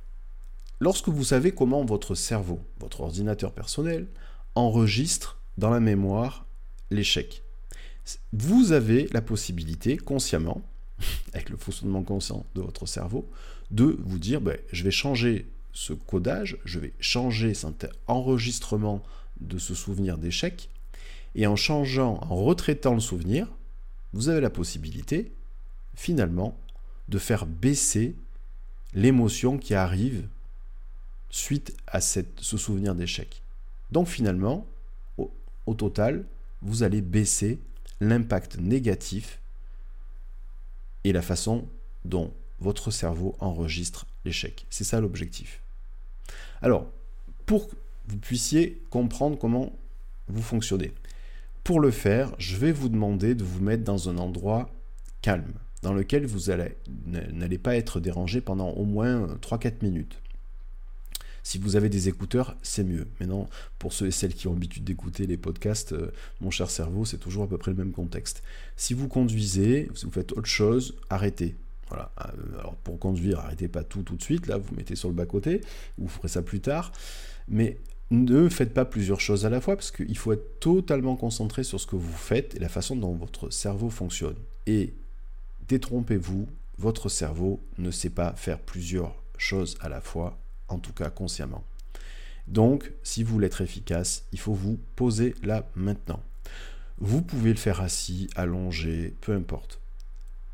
Lorsque 0.78 1.08
vous 1.08 1.24
savez 1.24 1.52
comment 1.52 1.84
votre 1.84 2.14
cerveau, 2.14 2.60
votre 2.78 3.00
ordinateur 3.00 3.52
personnel, 3.52 4.06
enregistre 4.54 5.38
dans 5.58 5.70
la 5.70 5.80
mémoire 5.80 6.46
l'échec, 6.90 7.42
vous 8.32 8.72
avez 8.72 9.08
la 9.12 9.20
possibilité, 9.20 9.96
consciemment, 9.96 10.62
avec 11.34 11.50
le 11.50 11.56
fonctionnement 11.56 12.02
conscient 12.02 12.46
de 12.54 12.60
votre 12.60 12.86
cerveau, 12.86 13.30
de 13.70 13.96
vous 14.04 14.18
dire, 14.18 14.40
ben, 14.40 14.58
je 14.72 14.84
vais 14.84 14.90
changer 14.90 15.50
ce 15.72 15.92
codage, 15.92 16.58
je 16.64 16.78
vais 16.78 16.92
changer 16.98 17.54
cet 17.54 17.88
enregistrement 18.06 19.02
de 19.40 19.58
ce 19.58 19.74
souvenir 19.74 20.18
d'échec, 20.18 20.68
et 21.34 21.46
en 21.46 21.56
changeant, 21.56 22.18
en 22.22 22.36
retraitant 22.36 22.94
le 22.94 23.00
souvenir, 23.00 23.46
vous 24.12 24.28
avez 24.28 24.40
la 24.40 24.50
possibilité, 24.50 25.32
finalement, 25.94 26.58
de 27.10 27.18
faire 27.18 27.44
baisser 27.46 28.16
l'émotion 28.94 29.58
qui 29.58 29.74
arrive 29.74 30.26
suite 31.28 31.76
à 31.86 32.00
ce 32.00 32.22
souvenir 32.56 32.94
d'échec. 32.94 33.42
Donc 33.90 34.08
finalement, 34.08 34.66
au, 35.18 35.74
total, 35.74 36.24
vous 36.62 36.82
allez 36.82 37.00
baisser 37.00 37.60
l'impact 38.00 38.58
négatif 38.58 39.40
et 41.04 41.12
la 41.12 41.22
façon 41.22 41.68
dont 42.04 42.32
votre 42.58 42.90
cerveau 42.90 43.36
enregistre 43.40 44.06
l'échec. 44.24 44.66
C'est 44.70 44.84
ça 44.84 45.00
l'objectif. 45.00 45.62
Alors, 46.62 46.86
pour 47.46 47.68
que 47.68 47.76
vous 48.08 48.18
puissiez 48.18 48.82
comprendre 48.90 49.38
comment 49.38 49.72
vous 50.28 50.42
fonctionnez, 50.42 50.92
pour 51.64 51.80
le 51.80 51.90
faire, 51.90 52.34
je 52.38 52.56
vais 52.56 52.72
vous 52.72 52.88
demander 52.88 53.34
de 53.34 53.44
vous 53.44 53.62
mettre 53.62 53.84
dans 53.84 54.08
un 54.08 54.18
endroit 54.18 54.70
calme 55.22 55.52
dans 55.82 55.94
lequel 55.94 56.26
vous 56.26 56.52
n'allez 57.06 57.58
pas 57.58 57.76
être 57.76 58.00
dérangé 58.00 58.40
pendant 58.40 58.70
au 58.70 58.84
moins 58.84 59.26
3-4 59.40 59.82
minutes. 59.82 60.20
Si 61.42 61.58
vous 61.58 61.76
avez 61.76 61.88
des 61.88 62.08
écouteurs, 62.08 62.56
c'est 62.62 62.84
mieux. 62.84 63.06
Maintenant, 63.18 63.48
pour 63.78 63.92
ceux 63.92 64.06
et 64.06 64.10
celles 64.10 64.34
qui 64.34 64.46
ont 64.46 64.52
l'habitude 64.52 64.84
d'écouter 64.84 65.26
les 65.26 65.36
podcasts, 65.36 65.92
euh, 65.92 66.12
mon 66.40 66.50
cher 66.50 66.70
cerveau, 66.70 67.04
c'est 67.04 67.18
toujours 67.18 67.44
à 67.44 67.48
peu 67.48 67.58
près 67.58 67.70
le 67.70 67.76
même 67.76 67.92
contexte. 67.92 68.42
Si 68.76 68.94
vous 68.94 69.08
conduisez, 69.08 69.88
si 69.94 70.04
vous 70.04 70.12
faites 70.12 70.32
autre 70.32 70.46
chose, 70.46 70.96
arrêtez. 71.08 71.56
Voilà. 71.88 72.12
Euh, 72.20 72.60
alors 72.60 72.76
pour 72.76 72.98
conduire, 72.98 73.40
arrêtez 73.40 73.68
pas 73.68 73.82
tout 73.82 74.02
tout 74.02 74.16
de 74.16 74.22
suite, 74.22 74.46
là, 74.46 74.58
vous 74.58 74.74
mettez 74.74 74.96
sur 74.96 75.08
le 75.08 75.14
bas-côté, 75.14 75.62
vous 75.98 76.08
ferez 76.08 76.28
ça 76.28 76.42
plus 76.42 76.60
tard. 76.60 76.92
Mais 77.48 77.78
ne 78.10 78.48
faites 78.48 78.74
pas 78.74 78.84
plusieurs 78.84 79.20
choses 79.20 79.46
à 79.46 79.50
la 79.50 79.60
fois, 79.60 79.76
parce 79.76 79.90
qu'il 79.90 80.16
faut 80.18 80.32
être 80.32 80.60
totalement 80.60 81.16
concentré 81.16 81.64
sur 81.64 81.80
ce 81.80 81.86
que 81.86 81.96
vous 81.96 82.12
faites 82.12 82.54
et 82.54 82.58
la 82.58 82.68
façon 82.68 82.96
dont 82.96 83.14
votre 83.14 83.50
cerveau 83.50 83.88
fonctionne. 83.88 84.36
Et 84.66 84.94
détrompez-vous, 85.70 86.48
votre 86.78 87.08
cerveau 87.08 87.60
ne 87.78 87.92
sait 87.92 88.10
pas 88.10 88.32
faire 88.34 88.58
plusieurs 88.58 89.14
choses 89.38 89.76
à 89.80 89.88
la 89.88 90.00
fois, 90.00 90.36
en 90.66 90.80
tout 90.80 90.92
cas 90.92 91.10
consciemment. 91.10 91.62
Donc, 92.48 92.92
si 93.04 93.22
vous 93.22 93.32
voulez 93.32 93.46
être 93.46 93.60
efficace, 93.60 94.24
il 94.32 94.40
faut 94.40 94.52
vous 94.52 94.80
poser 94.96 95.36
là 95.44 95.70
maintenant. 95.76 96.20
Vous 96.98 97.22
pouvez 97.22 97.50
le 97.50 97.56
faire 97.58 97.80
assis, 97.80 98.28
allongé, 98.34 99.14
peu 99.20 99.32
importe. 99.32 99.80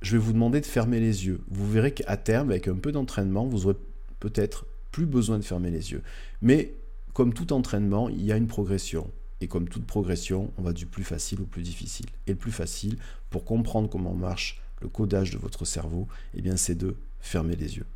Je 0.03 0.13
vais 0.13 0.23
vous 0.23 0.35
demander 0.35 0.61
de 0.61 0.67
fermer 0.67 1.01
les 1.01 1.27
yeux. 1.27 1.41
Vous 1.49 1.69
verrez 1.69 1.95
qu'à 1.95 2.19
terme, 2.19 2.51
avec 2.51 2.69
un 2.69 2.77
peu 2.77 2.93
d'entraînement, 2.93 3.47
vous 3.47 3.65
aurez 3.65 3.79
peut-être 4.21 4.67
plus 4.93 5.07
besoin 5.07 5.39
de 5.39 5.45
fermer 5.45 5.71
les 5.71 5.93
yeux. 5.93 6.03
Mais 6.43 6.75
comme 7.15 7.33
tout 7.33 7.55
entraînement, 7.55 8.11
il 8.11 8.23
y 8.23 8.33
a 8.33 8.37
une 8.37 8.49
progression. 8.49 9.11
Et 9.41 9.49
comme 9.49 9.69
toute 9.69 9.87
progression, 9.87 10.53
on 10.59 10.63
va 10.63 10.75
du 10.75 10.85
plus 10.85 11.05
facile 11.05 11.41
au 11.41 11.47
plus 11.47 11.63
difficile. 11.63 12.07
Et 12.27 12.33
le 12.33 12.39
plus 12.39 12.53
facile, 12.53 12.99
pour 13.31 13.47
comprendre 13.47 13.89
comment 13.89 14.15
marche 14.15 14.61
le 14.81 14.89
codage 14.89 15.31
de 15.31 15.39
votre 15.39 15.65
cerveau, 15.65 16.09
eh 16.35 16.43
bien 16.43 16.57
c'est 16.57 16.75
de 16.75 16.97
fermer 17.21 17.57
les 17.57 17.77
yeux. 17.77 17.87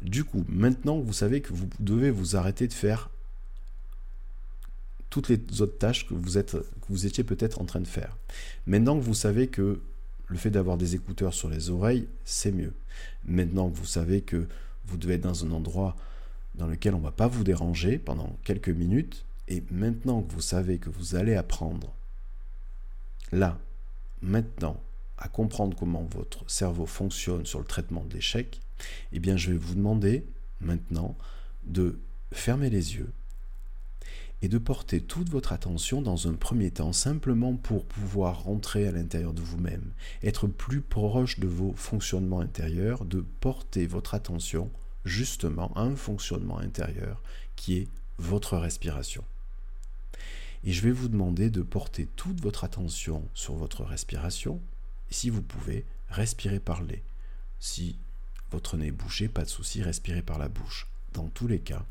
Du 0.00 0.24
coup, 0.24 0.44
maintenant 0.48 1.00
que 1.00 1.06
vous 1.06 1.12
savez 1.12 1.40
que 1.40 1.52
vous 1.52 1.68
devez 1.80 2.10
vous 2.10 2.36
arrêter 2.36 2.68
de 2.68 2.72
faire 2.72 3.10
toutes 5.10 5.28
les 5.28 5.40
autres 5.60 5.78
tâches 5.78 6.06
que 6.06 6.14
vous, 6.14 6.40
que 6.40 6.62
vous 6.88 7.06
étiez 7.06 7.24
peut-être 7.24 7.60
en 7.60 7.64
train 7.64 7.80
de 7.80 7.86
faire. 7.86 8.16
Maintenant 8.66 8.98
que 8.98 9.04
vous 9.04 9.14
savez 9.14 9.48
que 9.48 9.80
le 10.26 10.36
fait 10.36 10.50
d'avoir 10.50 10.76
des 10.76 10.94
écouteurs 10.94 11.34
sur 11.34 11.48
les 11.48 11.70
oreilles, 11.70 12.06
c'est 12.24 12.52
mieux. 12.52 12.74
Maintenant 13.24 13.70
que 13.70 13.76
vous 13.76 13.86
savez 13.86 14.20
que 14.20 14.46
vous 14.86 14.96
devez 14.96 15.14
être 15.14 15.22
dans 15.22 15.44
un 15.44 15.50
endroit 15.50 15.96
dans 16.54 16.66
lequel 16.66 16.94
on 16.94 16.98
ne 16.98 17.04
va 17.04 17.12
pas 17.12 17.28
vous 17.28 17.44
déranger 17.44 17.98
pendant 17.98 18.36
quelques 18.44 18.68
minutes, 18.68 19.24
et 19.46 19.62
maintenant 19.70 20.22
que 20.22 20.32
vous 20.32 20.40
savez 20.40 20.78
que 20.78 20.90
vous 20.90 21.14
allez 21.14 21.34
apprendre, 21.34 21.94
là, 23.32 23.58
maintenant, 24.20 24.80
à 25.18 25.28
comprendre 25.28 25.76
comment 25.76 26.04
votre 26.04 26.48
cerveau 26.48 26.86
fonctionne 26.86 27.46
sur 27.46 27.58
le 27.58 27.64
traitement 27.64 28.04
de 28.04 28.14
l'échec, 28.14 28.60
eh 29.12 29.20
bien 29.20 29.36
je 29.36 29.50
vais 29.50 29.58
vous 29.58 29.74
demander 29.74 30.26
maintenant 30.60 31.16
de 31.64 31.98
fermer 32.32 32.70
les 32.70 32.96
yeux 32.96 33.12
et 34.40 34.48
de 34.48 34.58
porter 34.58 35.00
toute 35.00 35.28
votre 35.30 35.52
attention 35.52 36.00
dans 36.00 36.28
un 36.28 36.34
premier 36.34 36.70
temps 36.70 36.92
simplement 36.92 37.56
pour 37.56 37.84
pouvoir 37.84 38.44
rentrer 38.44 38.86
à 38.86 38.92
l'intérieur 38.92 39.32
de 39.32 39.42
vous-même, 39.42 39.92
être 40.22 40.46
plus 40.46 40.80
proche 40.80 41.40
de 41.40 41.48
vos 41.48 41.72
fonctionnements 41.72 42.40
intérieurs, 42.40 43.04
de 43.04 43.20
porter 43.40 43.86
votre 43.86 44.14
attention 44.14 44.70
justement 45.04 45.72
à 45.74 45.82
un 45.82 45.96
fonctionnement 45.96 46.58
intérieur 46.58 47.22
qui 47.56 47.78
est 47.78 47.88
votre 48.18 48.56
respiration. 48.56 49.24
Et 50.64 50.72
je 50.72 50.82
vais 50.82 50.92
vous 50.92 51.08
demander 51.08 51.50
de 51.50 51.62
porter 51.62 52.06
toute 52.16 52.40
votre 52.40 52.64
attention 52.64 53.28
sur 53.34 53.54
votre 53.54 53.84
respiration. 53.84 54.60
Si 55.10 55.30
vous 55.30 55.42
pouvez, 55.42 55.84
respirez 56.08 56.60
par 56.60 56.82
le. 56.82 56.96
Si 57.60 57.96
votre 58.50 58.76
nez 58.76 58.88
est 58.88 58.92
bouché, 58.92 59.28
pas 59.28 59.44
de 59.44 59.48
souci, 59.48 59.82
respirez 59.82 60.22
par 60.22 60.38
la 60.38 60.48
bouche 60.48 60.86
dans 61.14 61.28
tous 61.28 61.48
les 61.48 61.60
cas, 61.60 61.84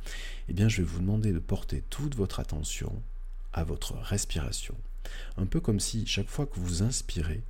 eh 0.47 0.53
bien, 0.53 0.69
je 0.69 0.77
vais 0.77 0.87
vous 0.87 0.99
demander 0.99 1.33
de 1.33 1.39
porter 1.39 1.83
toute 1.89 2.15
votre 2.15 2.39
attention 2.39 3.01
à 3.53 3.63
votre 3.63 3.95
respiration. 3.95 4.75
Un 5.37 5.45
peu 5.45 5.59
comme 5.59 5.79
si 5.79 6.05
chaque 6.05 6.29
fois 6.29 6.45
que 6.45 6.59
vous 6.59 6.83
inspirez, 6.83 7.41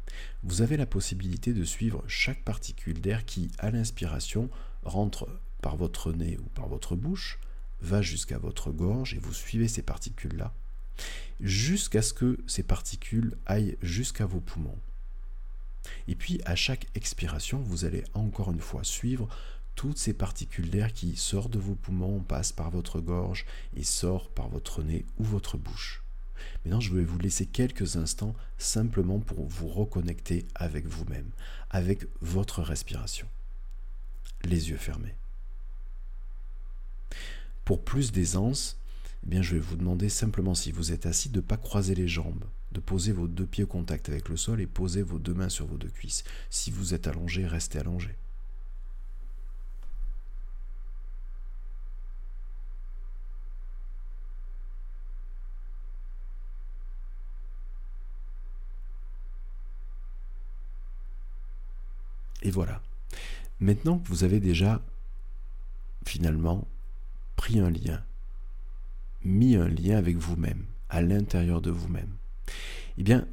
vous 0.44 0.62
avez 0.62 0.78
la 0.78 0.86
possibilité 0.86 1.54
de 1.54 1.64
suivre 1.64 2.04
chaque 2.08 2.44
particule 2.44 3.02
d'air 3.02 3.26
qui, 3.26 3.52
à 3.58 3.72
l'inspiration, 3.72 4.50
rentre 4.84 5.28
par 5.62 5.76
votre 5.76 6.12
nez 6.14 6.38
ou 6.38 6.48
par 6.50 6.68
votre 6.68 6.96
bouche, 6.96 7.40
va 7.82 8.02
jusqu'à 8.02 8.38
votre 8.38 8.72
gorge 8.72 9.14
et 9.14 9.20
vous 9.20 9.34
suivez 9.34 9.68
ces 9.68 9.82
particules-là, 9.82 10.54
jusqu'à 11.42 12.02
ce 12.02 12.14
que 12.14 12.40
ces 12.48 12.64
particules 12.64 13.36
aillent 13.46 13.78
jusqu'à 13.82 14.26
vos 14.26 14.40
poumons. 14.40 14.78
Et 16.08 16.16
puis 16.16 16.42
à 16.46 16.56
chaque 16.56 16.88
expiration, 16.96 17.60
vous 17.60 17.86
allez 17.86 18.04
encore 18.14 18.52
une 18.52 18.60
fois 18.60 18.84
suivre 18.84 19.28
toutes 19.76 20.00
ces 20.00 20.14
particules 20.14 20.70
d'air 20.70 20.92
qui 20.92 21.16
sortent 21.16 21.52
de 21.52 21.60
vos 21.60 21.76
poumons, 21.76 22.20
passent 22.22 22.52
par 22.52 22.72
votre 22.72 23.00
gorge 23.00 23.46
et 23.76 23.84
sortent 23.84 24.34
par 24.34 24.50
votre 24.50 24.82
nez 24.82 25.06
ou 25.20 25.24
votre 25.24 25.58
bouche. 25.58 26.04
Maintenant, 26.66 26.80
je 26.80 26.94
vais 26.94 27.04
vous 27.04 27.20
laisser 27.20 27.46
quelques 27.46 27.96
instants 27.96 28.36
simplement 28.58 29.20
pour 29.20 29.46
vous 29.48 29.68
reconnecter 29.68 30.48
avec 30.56 30.88
vous-même, 30.88 31.30
avec 31.70 32.08
votre 32.22 32.62
respiration. 32.62 33.28
Les 34.44 34.70
yeux 34.70 34.78
fermés. 34.78 35.16
Pour 37.66 37.84
plus 37.84 38.12
d'aisance, 38.12 38.80
eh 39.24 39.30
bien, 39.30 39.42
je 39.42 39.56
vais 39.56 39.62
vous 39.62 39.76
demander 39.76 40.10
simplement 40.10 40.56
si 40.56 40.72
vous 40.72 40.92
êtes 40.92 41.06
assis 41.06 41.30
de 41.30 41.38
ne 41.38 41.46
pas 41.46 41.58
croiser 41.58 41.96
les 41.96 42.08
jambes, 42.08 42.46
de 42.72 42.80
poser 42.80 43.12
vos 43.12 43.28
deux 43.28 43.46
pieds 43.46 43.64
au 43.64 43.68
contact 43.68 44.10
avec 44.10 44.30
le 44.30 44.38
sol 44.38 44.62
et 44.62 44.68
poser 44.68 45.02
vos 45.02 45.20
deux 45.20 45.34
mains 45.34 45.50
sur 45.50 45.66
vos 45.66 45.78
deux 45.78 45.90
cuisses. 45.90 46.24
Si 46.50 46.72
vous 46.72 46.94
êtes 46.94 47.08
allongé, 47.08 47.46
restez 47.46 47.80
allongé. 47.80 48.16
Et 62.42 62.52
voilà. 62.52 62.82
Maintenant 63.60 64.00
que 64.00 64.08
vous 64.08 64.24
avez 64.24 64.40
déjà 64.40 64.82
finalement 66.06 66.68
pris 67.36 67.60
un 67.60 67.70
lien, 67.70 68.04
mis 69.24 69.56
un 69.56 69.68
lien 69.68 69.98
avec 69.98 70.16
vous-même, 70.16 70.66
à 70.90 71.02
l'intérieur 71.02 71.62
de 71.62 71.72
vous-même, 71.72 72.16
eh 72.98 73.04
bien, 73.04 73.28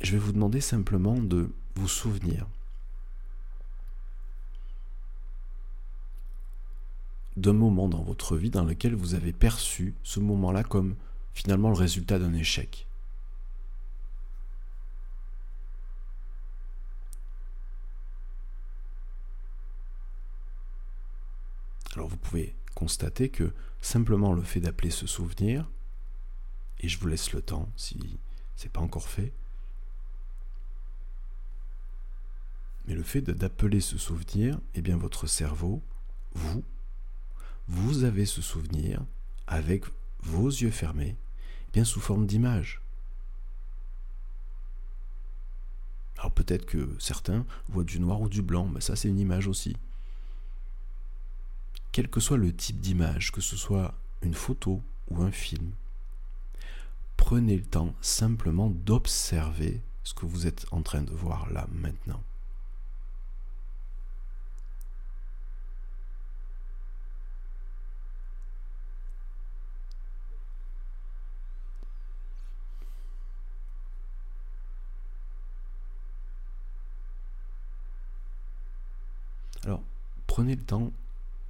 je 0.00 0.12
vais 0.12 0.18
vous 0.18 0.32
demander 0.32 0.60
simplement 0.60 1.16
de 1.16 1.52
vous 1.74 1.88
souvenir 1.88 2.46
d'un 7.36 7.52
moment 7.54 7.88
dans 7.88 8.02
votre 8.02 8.36
vie 8.36 8.50
dans 8.50 8.64
lequel 8.64 8.94
vous 8.94 9.14
avez 9.14 9.32
perçu 9.32 9.94
ce 10.02 10.20
moment-là 10.20 10.64
comme 10.64 10.96
finalement 11.32 11.70
le 11.70 11.76
résultat 11.76 12.18
d'un 12.18 12.34
échec. 12.34 12.86
Alors 21.94 22.08
vous 22.08 22.16
pouvez 22.16 22.54
constater 22.74 23.28
que 23.28 23.52
simplement 23.80 24.32
le 24.32 24.42
fait 24.42 24.60
d'appeler 24.60 24.90
ce 24.90 25.06
souvenir, 25.06 25.70
et 26.80 26.88
je 26.88 26.98
vous 26.98 27.06
laisse 27.06 27.32
le 27.32 27.42
temps 27.42 27.68
si 27.76 28.18
ce 28.56 28.64
n'est 28.64 28.70
pas 28.70 28.80
encore 28.80 29.08
fait, 29.08 29.32
mais 32.86 32.94
le 32.94 33.02
fait 33.02 33.20
d'appeler 33.20 33.80
ce 33.80 33.98
souvenir, 33.98 34.60
eh 34.74 34.82
bien 34.82 34.96
votre 34.96 35.26
cerveau, 35.26 35.82
vous, 36.34 36.64
vous 37.68 38.04
avez 38.04 38.26
ce 38.26 38.42
souvenir 38.42 39.00
avec 39.46 39.84
vos 40.20 40.48
yeux 40.48 40.70
fermés, 40.70 41.16
bien 41.72 41.84
sous 41.84 42.00
forme 42.00 42.26
d'image. 42.26 42.80
Alors 46.18 46.32
peut-être 46.32 46.66
que 46.66 46.94
certains 46.98 47.44
voient 47.68 47.84
du 47.84 47.98
noir 47.98 48.20
ou 48.20 48.28
du 48.28 48.42
blanc, 48.42 48.66
mais 48.66 48.80
ça 48.80 48.96
c'est 48.96 49.08
une 49.08 49.18
image 49.18 49.48
aussi 49.48 49.76
quel 51.92 52.08
que 52.08 52.20
soit 52.20 52.38
le 52.38 52.52
type 52.52 52.80
d'image, 52.80 53.30
que 53.30 53.42
ce 53.42 53.56
soit 53.56 53.94
une 54.22 54.34
photo 54.34 54.82
ou 55.10 55.22
un 55.22 55.30
film, 55.30 55.72
prenez 57.22 57.56
le 57.56 57.62
temps 57.62 57.94
simplement 58.00 58.68
d'observer 58.68 59.80
ce 60.02 60.12
que 60.12 60.26
vous 60.26 60.48
êtes 60.48 60.66
en 60.72 60.82
train 60.82 61.02
de 61.02 61.12
voir 61.12 61.48
là 61.52 61.68
maintenant. 61.70 62.20
Alors, 79.64 79.80
prenez 80.26 80.56
le 80.56 80.62
temps 80.62 80.92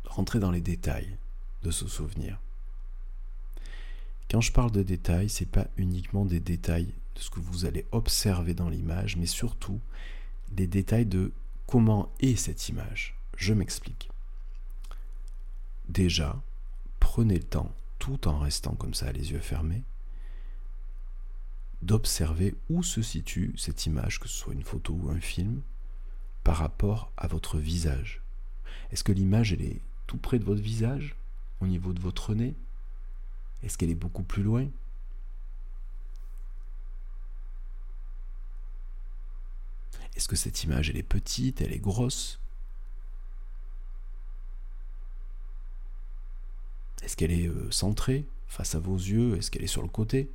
rentrer 0.04 0.38
dans 0.38 0.50
les 0.50 0.60
détails 0.60 1.16
de 1.62 1.70
ce 1.70 1.88
souvenir. 1.88 2.38
Quand 4.32 4.40
je 4.40 4.50
parle 4.50 4.70
de 4.70 4.82
détails, 4.82 5.28
ce 5.28 5.44
n'est 5.44 5.50
pas 5.50 5.66
uniquement 5.76 6.24
des 6.24 6.40
détails 6.40 6.86
de 6.86 7.20
ce 7.20 7.28
que 7.28 7.38
vous 7.38 7.66
allez 7.66 7.84
observer 7.92 8.54
dans 8.54 8.70
l'image, 8.70 9.18
mais 9.18 9.26
surtout 9.26 9.78
des 10.50 10.66
détails 10.66 11.04
de 11.04 11.32
comment 11.66 12.10
est 12.18 12.36
cette 12.36 12.70
image. 12.70 13.14
Je 13.36 13.52
m'explique. 13.52 14.08
Déjà, 15.86 16.42
prenez 16.98 17.34
le 17.34 17.44
temps, 17.44 17.74
tout 17.98 18.26
en 18.26 18.38
restant 18.38 18.74
comme 18.74 18.94
ça, 18.94 19.12
les 19.12 19.32
yeux 19.32 19.38
fermés, 19.38 19.82
d'observer 21.82 22.54
où 22.70 22.82
se 22.82 23.02
situe 23.02 23.52
cette 23.58 23.84
image, 23.84 24.18
que 24.18 24.28
ce 24.28 24.38
soit 24.38 24.54
une 24.54 24.64
photo 24.64 24.94
ou 24.94 25.10
un 25.10 25.20
film, 25.20 25.60
par 26.42 26.56
rapport 26.56 27.12
à 27.18 27.26
votre 27.26 27.58
visage. 27.58 28.22
Est-ce 28.92 29.04
que 29.04 29.12
l'image, 29.12 29.52
elle 29.52 29.60
est 29.60 29.82
tout 30.06 30.16
près 30.16 30.38
de 30.38 30.44
votre 30.44 30.62
visage, 30.62 31.16
au 31.60 31.66
niveau 31.66 31.92
de 31.92 32.00
votre 32.00 32.34
nez? 32.34 32.54
Est-ce 33.62 33.78
qu'elle 33.78 33.90
est 33.90 33.94
beaucoup 33.94 34.24
plus 34.24 34.42
loin? 34.42 34.68
Est-ce 40.14 40.28
que 40.28 40.36
cette 40.36 40.62
image, 40.64 40.90
elle 40.90 40.96
est 40.96 41.02
petite, 41.02 41.60
elle 41.60 41.72
est 41.72 41.78
grosse? 41.78 42.38
Est-ce 47.02 47.16
qu'elle 47.16 47.32
est 47.32 47.48
euh, 47.48 47.70
centrée 47.70 48.26
face 48.46 48.74
à 48.74 48.78
vos 48.78 48.96
yeux? 48.96 49.36
Est-ce 49.36 49.50
qu'elle 49.50 49.64
est 49.64 49.66
sur 49.66 49.82
le 49.82 49.88
côté? 49.88 50.30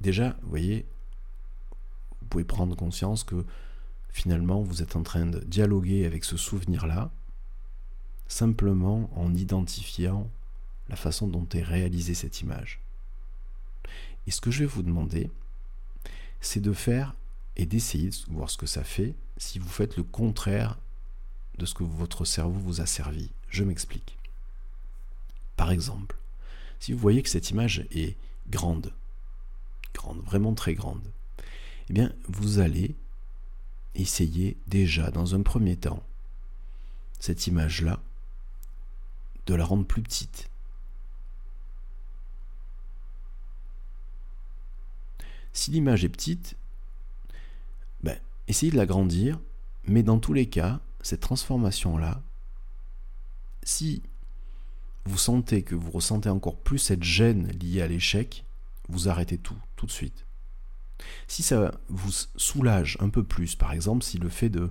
Déjà, 0.00 0.36
vous 0.42 0.48
voyez, 0.48 0.86
vous 2.20 2.28
pouvez 2.28 2.44
prendre 2.44 2.76
conscience 2.76 3.24
que 3.24 3.44
finalement 4.10 4.62
vous 4.62 4.82
êtes 4.82 4.96
en 4.96 5.02
train 5.02 5.26
de 5.26 5.40
dialoguer 5.40 6.04
avec 6.06 6.24
ce 6.24 6.36
souvenir-là, 6.36 7.10
simplement 8.26 9.10
en 9.16 9.34
identifiant 9.34 10.30
la 10.88 10.96
façon 10.96 11.28
dont 11.28 11.46
est 11.52 11.62
réalisée 11.62 12.14
cette 12.14 12.40
image. 12.40 12.80
Et 14.26 14.30
ce 14.30 14.40
que 14.40 14.50
je 14.50 14.60
vais 14.60 14.66
vous 14.66 14.82
demander, 14.82 15.30
c'est 16.40 16.60
de 16.60 16.72
faire 16.72 17.14
et 17.56 17.66
d'essayer 17.66 18.10
de 18.10 18.16
voir 18.30 18.50
ce 18.50 18.56
que 18.56 18.66
ça 18.66 18.84
fait 18.84 19.14
si 19.36 19.58
vous 19.58 19.68
faites 19.68 19.96
le 19.96 20.02
contraire 20.02 20.78
de 21.58 21.66
ce 21.66 21.74
que 21.74 21.84
votre 21.84 22.24
cerveau 22.24 22.58
vous 22.58 22.80
a 22.80 22.86
servi. 22.86 23.30
Je 23.48 23.64
m'explique. 23.64 24.16
Par 25.56 25.70
exemple, 25.70 26.16
si 26.78 26.92
vous 26.92 26.98
voyez 26.98 27.22
que 27.22 27.28
cette 27.28 27.50
image 27.50 27.84
est 27.90 28.16
grande, 28.48 28.92
grande, 29.94 30.20
vraiment 30.20 30.54
très 30.54 30.74
grande, 30.74 31.10
eh 31.88 31.92
bien, 31.92 32.12
vous 32.28 32.60
allez 32.60 32.94
essayer 33.98 34.56
déjà, 34.66 35.10
dans 35.10 35.34
un 35.34 35.42
premier 35.42 35.76
temps, 35.76 36.02
cette 37.18 37.46
image-là, 37.46 38.00
de 39.46 39.54
la 39.54 39.64
rendre 39.64 39.84
plus 39.84 40.02
petite. 40.02 40.48
Si 45.52 45.70
l'image 45.70 46.04
est 46.04 46.08
petite, 46.08 46.56
ben, 48.02 48.18
essayez 48.46 48.72
de 48.72 48.76
l'agrandir, 48.76 49.38
Mais 49.90 50.02
dans 50.02 50.18
tous 50.18 50.34
les 50.34 50.46
cas, 50.46 50.80
cette 51.00 51.20
transformation-là, 51.20 52.20
si 53.62 54.02
vous 55.06 55.16
sentez 55.16 55.62
que 55.62 55.74
vous 55.74 55.90
ressentez 55.90 56.28
encore 56.28 56.58
plus 56.58 56.78
cette 56.78 57.02
gêne 57.02 57.48
liée 57.52 57.80
à 57.80 57.88
l'échec, 57.88 58.44
vous 58.90 59.08
arrêtez 59.08 59.38
tout, 59.38 59.56
tout 59.76 59.86
de 59.86 59.90
suite. 59.90 60.27
Si 61.26 61.42
ça 61.42 61.72
vous 61.88 62.10
soulage 62.36 62.96
un 63.00 63.08
peu 63.08 63.22
plus, 63.22 63.54
par 63.54 63.72
exemple, 63.72 64.04
si 64.04 64.18
le 64.18 64.28
fait 64.28 64.48
de 64.48 64.70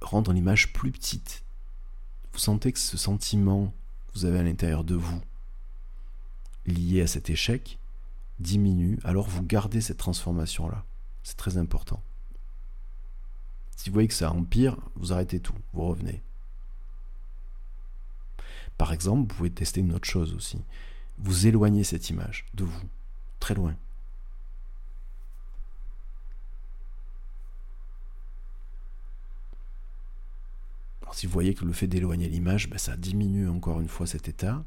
rendre 0.00 0.32
l'image 0.32 0.72
plus 0.72 0.92
petite, 0.92 1.44
vous 2.32 2.38
sentez 2.38 2.72
que 2.72 2.78
ce 2.78 2.96
sentiment 2.96 3.74
que 4.08 4.18
vous 4.18 4.24
avez 4.24 4.38
à 4.38 4.42
l'intérieur 4.42 4.84
de 4.84 4.94
vous, 4.94 5.20
lié 6.66 7.02
à 7.02 7.06
cet 7.06 7.30
échec, 7.30 7.78
diminue, 8.38 8.98
alors 9.04 9.28
vous 9.28 9.42
gardez 9.42 9.80
cette 9.80 9.98
transformation-là. 9.98 10.84
C'est 11.22 11.36
très 11.36 11.56
important. 11.56 12.02
Si 13.76 13.90
vous 13.90 13.94
voyez 13.94 14.08
que 14.08 14.14
ça 14.14 14.32
empire, 14.32 14.76
vous 14.94 15.12
arrêtez 15.12 15.40
tout, 15.40 15.54
vous 15.72 15.84
revenez. 15.86 16.22
Par 18.78 18.92
exemple, 18.92 19.20
vous 19.20 19.36
pouvez 19.36 19.50
tester 19.50 19.80
une 19.80 19.94
autre 19.94 20.08
chose 20.08 20.34
aussi. 20.34 20.62
Vous 21.18 21.46
éloignez 21.46 21.84
cette 21.84 22.10
image 22.10 22.46
de 22.54 22.64
vous, 22.64 22.88
très 23.40 23.54
loin. 23.54 23.74
Si 31.12 31.26
vous 31.26 31.32
voyez 31.32 31.54
que 31.54 31.64
le 31.64 31.72
fait 31.72 31.86
d'éloigner 31.86 32.28
l'image, 32.28 32.68
ben, 32.68 32.78
ça 32.78 32.96
diminue 32.96 33.48
encore 33.48 33.80
une 33.80 33.88
fois 33.88 34.06
cet 34.06 34.28
état 34.28 34.64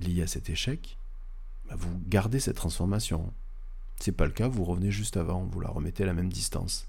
lié 0.00 0.22
à 0.22 0.26
cet 0.26 0.50
échec, 0.50 0.98
ben, 1.68 1.76
vous 1.76 2.00
gardez 2.06 2.40
cette 2.40 2.56
transformation. 2.56 3.32
Si 4.00 4.10
n'est 4.10 4.16
pas 4.16 4.26
le 4.26 4.32
cas, 4.32 4.48
vous 4.48 4.64
revenez 4.64 4.90
juste 4.90 5.16
avant, 5.16 5.44
vous 5.44 5.60
la 5.60 5.68
remettez 5.68 6.02
à 6.02 6.06
la 6.06 6.14
même 6.14 6.32
distance. 6.32 6.86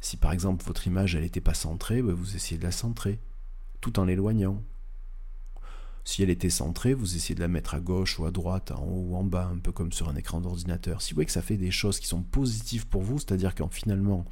Si 0.00 0.16
par 0.16 0.32
exemple 0.32 0.64
votre 0.66 0.86
image 0.86 1.16
n'était 1.16 1.40
pas 1.40 1.54
centrée, 1.54 2.02
ben, 2.02 2.12
vous 2.12 2.36
essayez 2.36 2.58
de 2.58 2.64
la 2.64 2.72
centrer, 2.72 3.18
tout 3.80 3.98
en 3.98 4.04
l'éloignant. 4.04 4.62
Si 6.06 6.22
elle 6.22 6.28
était 6.28 6.50
centrée, 6.50 6.92
vous 6.92 7.16
essayez 7.16 7.34
de 7.34 7.40
la 7.40 7.48
mettre 7.48 7.74
à 7.74 7.80
gauche 7.80 8.18
ou 8.18 8.26
à 8.26 8.30
droite, 8.30 8.72
en 8.72 8.82
haut 8.82 9.06
ou 9.08 9.16
en 9.16 9.24
bas, 9.24 9.48
un 9.50 9.58
peu 9.58 9.72
comme 9.72 9.92
sur 9.92 10.10
un 10.10 10.16
écran 10.16 10.42
d'ordinateur. 10.42 11.00
Si 11.00 11.12
vous 11.12 11.16
voyez 11.16 11.26
que 11.26 11.32
ça 11.32 11.40
fait 11.40 11.56
des 11.56 11.70
choses 11.70 11.98
qui 11.98 12.06
sont 12.06 12.22
positives 12.22 12.86
pour 12.86 13.00
vous, 13.02 13.18
c'est-à-dire 13.18 13.54
qu'en 13.54 13.68
finalement 13.68 14.26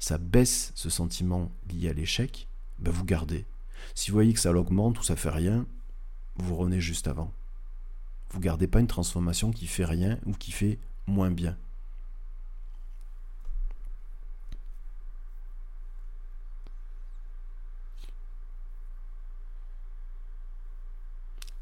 ça 0.00 0.18
baisse 0.18 0.72
ce 0.74 0.90
sentiment 0.90 1.52
lié 1.70 1.90
à 1.90 1.92
l'échec, 1.92 2.48
ben 2.80 2.90
vous 2.90 3.04
gardez. 3.04 3.46
Si 3.94 4.10
vous 4.10 4.16
voyez 4.16 4.32
que 4.32 4.40
ça 4.40 4.50
l'augmente 4.50 4.98
ou 4.98 5.02
ça 5.02 5.14
fait 5.14 5.30
rien, 5.30 5.66
vous 6.36 6.56
revenez 6.56 6.80
juste 6.80 7.06
avant. 7.06 7.32
Vous 8.30 8.40
gardez 8.40 8.66
pas 8.66 8.80
une 8.80 8.86
transformation 8.86 9.52
qui 9.52 9.66
fait 9.66 9.84
rien 9.84 10.18
ou 10.24 10.32
qui 10.32 10.52
fait 10.52 10.78
moins 11.06 11.30
bien. 11.30 11.56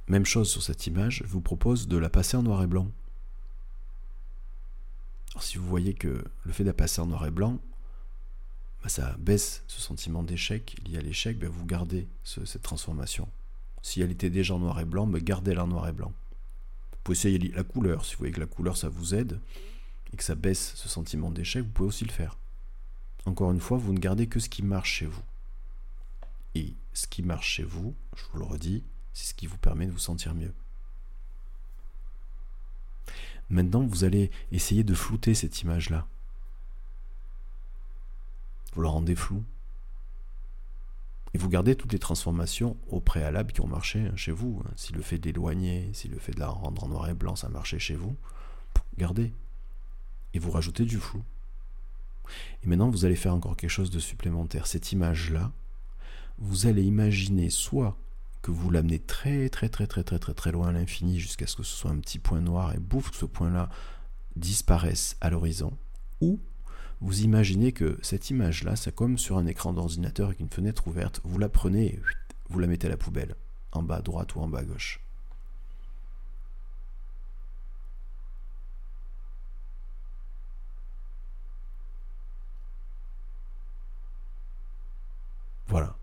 Même 0.07 0.25
chose 0.25 0.49
sur 0.49 0.63
cette 0.63 0.87
image, 0.87 1.23
je 1.25 1.31
vous 1.31 1.43
propose 1.43 1.89
de 1.89 1.99
la 1.99 2.09
passer 2.09 2.37
en 2.37 2.43
noir 2.43 2.63
et 2.63 2.67
blanc. 2.67 2.87
Alors 5.33 5.43
si 5.43 5.59
vous 5.59 5.67
voyez 5.67 5.93
que 5.93 6.25
le 6.45 6.53
fait 6.53 6.63
de 6.63 6.69
la 6.69 6.75
passer 6.75 7.01
en 7.01 7.07
noir 7.07 7.27
et 7.27 7.31
blanc, 7.31 7.59
bah, 8.83 8.89
ça 8.89 9.17
baisse 9.19 9.65
ce 9.67 9.81
sentiment 9.81 10.23
d'échec 10.23 10.77
lié 10.87 10.99
à 10.99 11.03
l'échec, 11.03 11.39
bah, 11.39 11.49
vous 11.49 11.67
gardez 11.67 12.09
cette 12.25 12.63
transformation. 12.63 13.29
Si 13.83 14.01
elle 14.01 14.11
était 14.11 14.31
déjà 14.31 14.55
en 14.55 14.59
noir 14.59 14.79
et 14.81 14.85
blanc, 14.85 15.07
bah, 15.07 15.21
gardez-la 15.21 15.65
en 15.65 15.69
noir 15.69 15.89
et 15.89 15.93
blanc. 15.93 16.13
Vous 16.93 16.99
pouvez 17.05 17.19
essayer 17.19 17.39
la 17.39 17.65
couleur, 17.65 18.05
si 18.05 18.15
vous 18.15 18.19
voyez 18.19 18.33
que 18.33 18.41
la 18.41 18.47
couleur 18.47 18.77
ça 18.77 18.89
vous 18.89 19.15
aide 19.15 19.41
et 20.13 20.17
que 20.17 20.25
ça 20.25 20.35
baisse 20.35 20.73
ce 20.75 20.89
sentiment 20.89 21.31
d'échec, 21.31 21.65
vous 21.65 21.71
pouvez 21.71 21.89
aussi 21.89 22.05
le 22.05 22.13
faire. 22.13 22.37
Encore 23.25 23.53
une 23.53 23.61
fois, 23.61 23.79
vous 23.79 23.93
ne 23.93 23.99
gardez 23.99 24.27
que 24.27 24.41
ce 24.41 24.49
qui 24.49 24.63
marche 24.63 24.93
chez 24.93 25.07
vous. 25.07 25.23
Et 26.55 26.75
ce 26.93 27.07
qui 27.07 27.23
marche 27.23 27.49
chez 27.49 27.63
vous, 27.63 27.95
je 28.17 28.23
vous 28.33 28.39
le 28.39 28.45
redis, 28.45 28.83
c'est 29.13 29.27
ce 29.27 29.35
qui 29.35 29.47
vous 29.47 29.59
permet 29.59 29.87
de 29.87 29.93
vous 29.93 29.99
sentir 29.99 30.35
mieux. 30.35 30.53
Maintenant, 33.51 33.83
vous 33.83 34.05
allez 34.05 34.31
essayer 34.53 34.85
de 34.85 34.95
flouter 34.95 35.35
cette 35.35 35.63
image-là 35.63 36.07
vous 38.73 38.83
le 38.83 38.89
rendez 38.89 39.15
flou. 39.15 39.45
Et 41.35 41.39
vous 41.39 41.49
gardez 41.49 41.77
toutes 41.77 41.93
les 41.93 41.99
transformations 41.99 42.77
au 42.89 43.01
préalable 43.01 43.53
qui 43.53 43.61
ont 43.61 43.67
marché 43.67 44.01
hein, 44.01 44.17
chez 44.17 44.33
vous. 44.33 44.63
Hein. 44.65 44.71
Si 44.77 44.93
le 44.93 45.03
fait 45.03 45.19
d'éloigner, 45.19 45.91
si 45.93 46.09
le 46.09 46.19
fait 46.19 46.33
de 46.33 46.41
la 46.41 46.49
rendre 46.49 46.85
en 46.85 46.89
noir 46.89 47.09
et 47.09 47.15
blanc, 47.15 47.37
ça 47.37 47.49
marchait 47.49 47.79
chez 47.79 47.97
vous, 47.97 48.17
gardez. 48.97 49.33
Et 50.35 50.39
vous 50.39 50.51
rajoutez 50.51 50.85
du 50.85 50.99
flou. 50.99 51.23
Et 52.63 52.67
maintenant, 52.67 52.91
vous 52.91 53.05
allez 53.05 53.17
faire 53.17 53.35
encore 53.35 53.57
quelque 53.57 53.71
chose 53.71 53.91
de 53.91 53.99
supplémentaire. 53.99 54.67
Cette 54.67 54.93
image-là, 54.93 55.53
vous 56.39 56.67
allez 56.67 56.83
imaginer 56.83 57.51
soit 57.51 57.97
que 58.43 58.51
vous 58.51 58.71
l'amenez 58.71 58.99
très 58.99 59.49
très 59.49 59.69
très 59.69 59.87
très 59.87 60.05
très 60.05 60.19
très 60.19 60.35
très 60.35 60.53
loin 60.53 60.69
à 60.69 60.73
l'infini 60.73 61.19
jusqu'à 61.19 61.47
ce 61.47 61.57
que 61.57 61.63
ce 61.63 61.75
soit 61.75 61.91
un 61.91 61.99
petit 61.99 62.19
point 62.19 62.41
noir 62.41 62.75
et 62.75 62.79
bouffe 62.79 63.11
que 63.11 63.17
ce 63.17 63.25
point-là 63.25 63.69
disparaisse 64.37 65.17
à 65.21 65.31
l'horizon, 65.31 65.77
ou 66.21 66.39
vous 67.01 67.23
imaginez 67.23 67.73
que 67.73 67.99
cette 68.03 68.31
image-là, 68.31 68.77
c'est 68.77 68.95
comme 68.95 69.19
sur 69.19 69.39
un 69.39 69.47
écran 69.47 69.73
d'ordinateur 69.73 70.27
avec 70.29 70.41
une 70.41 70.49
fenêtre 70.49 70.89
ouverte, 70.89 71.21
vous 71.25 71.39
la 71.39 71.49
prenez 71.49 71.87
et 71.87 72.03
vous 72.49 72.59
la 72.59 72.67
mettez 72.67 72.87
à 72.87 72.91
la 72.91 72.97
poubelle, 72.97 73.37
en 73.73 73.83
bas 73.83 73.97
à 73.97 74.03
droite 74.03 74.35
ou 74.35 74.41
en 74.41 74.49
bas 74.49 74.61
à 74.61 74.65
gauche. 74.65 75.01
Voilà. 85.69 85.97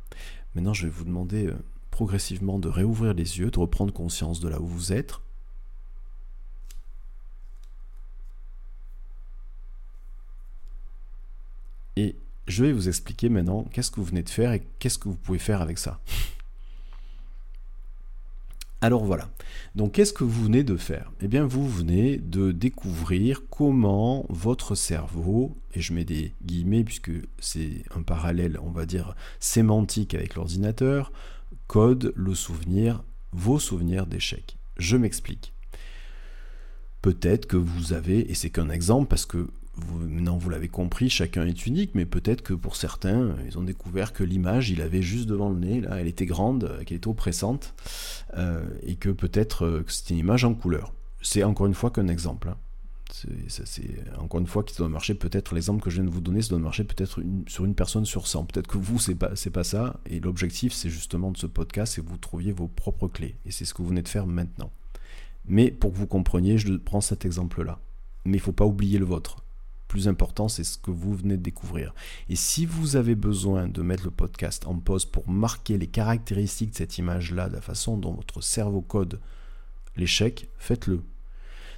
Maintenant, 0.53 0.73
je 0.73 0.85
vais 0.85 0.91
vous 0.91 1.03
demander 1.03 1.47
euh, 1.47 1.57
progressivement 1.89 2.59
de 2.59 2.69
réouvrir 2.69 3.13
les 3.13 3.39
yeux, 3.39 3.49
de 3.49 3.59
reprendre 3.59 3.91
conscience 3.91 4.39
de 4.39 4.47
là 4.47 4.61
où 4.61 4.67
vous 4.67 4.93
êtes, 4.93 5.15
Et 11.95 12.15
je 12.47 12.63
vais 12.63 12.71
vous 12.71 12.87
expliquer 12.87 13.29
maintenant 13.29 13.63
qu'est-ce 13.71 13.91
que 13.91 13.99
vous 13.99 14.05
venez 14.05 14.23
de 14.23 14.29
faire 14.29 14.51
et 14.51 14.61
qu'est-ce 14.79 14.97
que 14.97 15.09
vous 15.09 15.15
pouvez 15.15 15.39
faire 15.39 15.61
avec 15.61 15.77
ça. 15.77 15.99
Alors 18.81 19.03
voilà. 19.03 19.29
Donc 19.73 19.93
qu'est-ce 19.93 20.13
que 20.13 20.23
vous 20.23 20.43
venez 20.43 20.63
de 20.63 20.77
faire? 20.77 21.11
Eh 21.21 21.27
bien 21.27 21.45
vous 21.45 21.67
venez 21.67 22.17
de 22.17 22.51
découvrir 22.51 23.41
comment 23.49 24.25
votre 24.29 24.75
cerveau, 24.75 25.57
et 25.73 25.81
je 25.81 25.93
mets 25.93 26.05
des 26.05 26.33
guillemets 26.43 26.83
puisque 26.83 27.11
c'est 27.39 27.83
un 27.95 28.03
parallèle, 28.03 28.59
on 28.61 28.69
va 28.69 28.85
dire, 28.85 29.15
sémantique 29.39 30.13
avec 30.13 30.35
l'ordinateur, 30.35 31.11
code 31.67 32.13
le 32.15 32.35
souvenir, 32.35 33.03
vos 33.31 33.57
souvenirs 33.57 34.05
d'échec. 34.05 34.57
Je 34.77 34.97
m'explique. 34.97 35.53
Peut-être 37.01 37.47
que 37.47 37.57
vous 37.57 37.93
avez, 37.93 38.29
et 38.29 38.35
c'est 38.35 38.49
qu'un 38.49 38.69
exemple 38.69 39.07
parce 39.07 39.25
que 39.25 39.47
vous, 39.77 39.99
maintenant 39.99 40.37
vous 40.37 40.49
l'avez 40.49 40.67
compris, 40.67 41.09
chacun 41.09 41.45
est 41.45 41.65
unique, 41.65 41.91
mais 41.95 42.05
peut-être 42.05 42.41
que 42.41 42.53
pour 42.53 42.75
certains, 42.75 43.35
ils 43.47 43.57
ont 43.57 43.63
découvert 43.63 44.13
que 44.13 44.23
l'image, 44.23 44.69
il 44.69 44.81
avait 44.81 45.01
juste 45.01 45.27
devant 45.27 45.49
le 45.49 45.59
nez, 45.59 45.81
là, 45.81 45.99
elle 45.99 46.07
était 46.07 46.25
grande, 46.25 46.79
qu'elle 46.85 46.97
était 46.97 47.07
oppressante, 47.07 47.73
euh, 48.37 48.63
et 48.83 48.95
que 48.95 49.09
peut-être 49.09 49.65
euh, 49.65 49.83
que 49.83 49.91
c'était 49.91 50.13
une 50.13 50.19
image 50.19 50.45
en 50.45 50.53
couleur. 50.53 50.93
C'est 51.21 51.43
encore 51.43 51.67
une 51.67 51.73
fois 51.73 51.89
qu'un 51.89 52.07
exemple. 52.07 52.49
Hein. 52.49 52.57
C'est 53.47 53.93
encore 54.17 54.41
une 54.41 54.47
fois 54.47 54.63
qui 54.63 54.75
doit 54.75 54.89
marcher 54.89 55.13
peut-être 55.13 55.53
l'exemple 55.53 55.81
que 55.81 55.89
je 55.89 55.95
viens 55.95 56.03
de 56.03 56.13
vous 56.13 56.21
donner, 56.21 56.41
ça 56.41 56.49
doit 56.49 56.59
marcher 56.59 56.83
peut-être 56.83 57.21
sur 57.47 57.63
une 57.63 57.75
personne 57.75 58.05
sur 58.05 58.27
100. 58.27 58.45
Peut-être 58.45 58.67
que 58.67 58.77
vous, 58.77 58.99
c'est 58.99 59.15
pas, 59.15 59.31
pas 59.53 59.63
ça. 59.63 59.99
Et 60.09 60.19
l'objectif, 60.19 60.73
c'est 60.73 60.89
justement 60.89 61.31
de 61.31 61.37
ce 61.37 61.45
podcast, 61.45 61.93
c'est 61.93 62.01
que 62.01 62.09
vous 62.09 62.17
trouviez 62.17 62.51
vos 62.51 62.67
propres 62.67 63.07
clés. 63.07 63.37
Et 63.45 63.51
c'est 63.51 63.63
ce 63.63 63.73
que 63.73 63.81
vous 63.81 63.89
venez 63.89 64.01
de 64.01 64.09
faire 64.09 64.27
maintenant. 64.27 64.71
Mais 65.47 65.71
pour 65.71 65.93
que 65.93 65.97
vous 65.97 66.07
compreniez, 66.07 66.57
je 66.57 66.73
prends 66.73 67.01
cet 67.01 67.25
exemple-là. 67.25 67.79
Mais 68.25 68.37
il 68.37 68.41
faut 68.41 68.51
pas 68.51 68.65
oublier 68.65 68.97
le 68.97 69.05
vôtre 69.05 69.44
important, 70.07 70.47
c'est 70.47 70.63
ce 70.63 70.77
que 70.77 70.91
vous 70.91 71.15
venez 71.15 71.37
de 71.37 71.41
découvrir. 71.41 71.93
Et 72.29 72.35
si 72.35 72.65
vous 72.65 72.95
avez 72.95 73.15
besoin 73.15 73.67
de 73.67 73.81
mettre 73.81 74.05
le 74.05 74.11
podcast 74.11 74.65
en 74.67 74.75
pause 74.75 75.05
pour 75.05 75.27
marquer 75.29 75.77
les 75.77 75.87
caractéristiques 75.87 76.71
de 76.71 76.75
cette 76.75 76.97
image-là, 76.97 77.49
de 77.49 77.55
la 77.55 77.61
façon 77.61 77.97
dont 77.97 78.13
votre 78.13 78.41
cerveau 78.41 78.81
code 78.81 79.19
l'échec, 79.97 80.49
faites-le. 80.57 81.01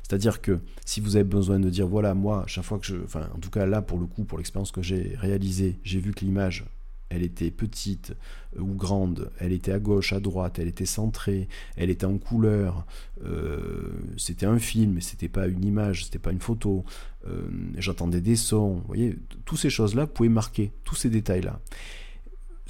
C'est-à-dire 0.04 0.42
que 0.42 0.60
si 0.86 1.02
vous 1.02 1.16
avez 1.16 1.26
besoin 1.26 1.60
de 1.60 1.70
dire, 1.70 1.88
voilà, 1.88 2.14
moi, 2.14 2.44
chaque 2.48 2.64
fois 2.64 2.80
que 2.80 2.86
je... 2.86 2.96
Enfin, 3.04 3.30
en 3.36 3.40
tout 3.40 3.50
cas 3.50 3.66
là, 3.66 3.82
pour 3.82 4.00
le 4.00 4.06
coup, 4.06 4.24
pour 4.24 4.38
l'expérience 4.38 4.72
que 4.72 4.82
j'ai 4.82 5.16
réalisée, 5.18 5.78
j'ai 5.84 6.00
vu 6.00 6.14
que 6.14 6.24
l'image 6.24 6.66
elle 7.10 7.24
était 7.24 7.52
petite 7.52 8.14
euh, 8.58 8.62
ou 8.62 8.74
grande, 8.76 9.32
elle 9.40 9.54
était 9.54 9.72
à 9.72 9.80
gauche, 9.80 10.14
à 10.14 10.20
droite, 10.20 10.60
elle 10.60 10.68
était 10.68 10.86
centrée, 10.86 11.48
elle 11.76 11.90
était 11.90 12.06
en 12.06 12.18
couleur, 12.18 12.86
euh, 13.24 13.92
c'était 14.18 14.46
un 14.46 14.60
film, 14.60 14.94
mais 14.94 15.02
c'était 15.02 15.30
pas 15.30 15.48
une 15.48 15.66
image, 15.66 16.06
c'était 16.06 16.20
pas 16.20 16.32
une 16.32 16.42
photo, 16.42 16.84
euh, 17.28 17.48
j'entendais 17.78 18.22
des 18.22 18.36
sons, 18.36 18.76
vous 18.76 18.88
voyez, 18.88 19.18
toutes 19.46 19.60
ces 19.60 19.70
choses-là, 19.70 20.06
vous 20.06 20.12
pouvez 20.12 20.30
marquer 20.30 20.72
tous 20.84 20.96
ces 20.96 21.10
détails-là. 21.10 21.60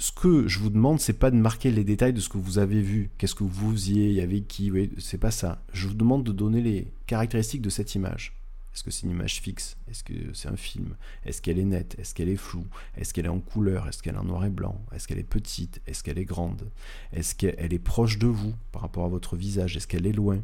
Ce 0.00 0.12
que 0.12 0.46
je 0.46 0.60
vous 0.60 0.70
demande, 0.70 1.00
c'est 1.00 1.18
pas 1.18 1.32
de 1.32 1.36
marquer 1.36 1.72
les 1.72 1.82
détails 1.82 2.12
de 2.12 2.20
ce 2.20 2.28
que 2.28 2.38
vous 2.38 2.58
avez 2.58 2.80
vu, 2.80 3.10
qu'est-ce 3.18 3.34
que 3.34 3.42
vous 3.42 3.72
faisiez, 3.72 4.10
il 4.10 4.14
y 4.14 4.20
avait 4.20 4.42
qui, 4.42 4.70
c'est 4.98 5.18
pas 5.18 5.32
ça. 5.32 5.64
Je 5.72 5.88
vous 5.88 5.94
demande 5.94 6.22
de 6.22 6.30
donner 6.30 6.62
les 6.62 6.92
caractéristiques 7.06 7.62
de 7.62 7.70
cette 7.70 7.96
image. 7.96 8.37
Est-ce 8.78 8.84
que 8.84 8.90
c'est 8.92 9.06
une 9.06 9.10
image 9.10 9.40
fixe? 9.40 9.76
Est-ce 9.90 10.04
que 10.04 10.32
c'est 10.34 10.46
un 10.46 10.56
film? 10.56 10.96
Est-ce 11.24 11.42
qu'elle 11.42 11.58
est 11.58 11.64
nette? 11.64 11.98
Est-ce 11.98 12.14
qu'elle 12.14 12.28
est 12.28 12.36
floue? 12.36 12.68
Est-ce 12.96 13.12
qu'elle 13.12 13.26
est 13.26 13.28
en 13.28 13.40
couleur? 13.40 13.88
Est-ce 13.88 14.04
qu'elle 14.04 14.14
est 14.14 14.18
en 14.18 14.22
noir 14.22 14.44
et 14.44 14.50
blanc? 14.50 14.80
Est-ce 14.92 15.08
qu'elle 15.08 15.18
est 15.18 15.24
petite? 15.24 15.80
Est-ce 15.88 16.04
qu'elle 16.04 16.16
est 16.16 16.24
grande? 16.24 16.70
Est-ce 17.12 17.34
qu'elle 17.34 17.72
est 17.72 17.78
proche 17.80 18.18
de 18.18 18.28
vous 18.28 18.54
par 18.70 18.82
rapport 18.82 19.04
à 19.04 19.08
votre 19.08 19.34
visage? 19.34 19.76
Est-ce 19.76 19.88
qu'elle 19.88 20.06
est 20.06 20.12
loin? 20.12 20.36
Vous 20.36 20.42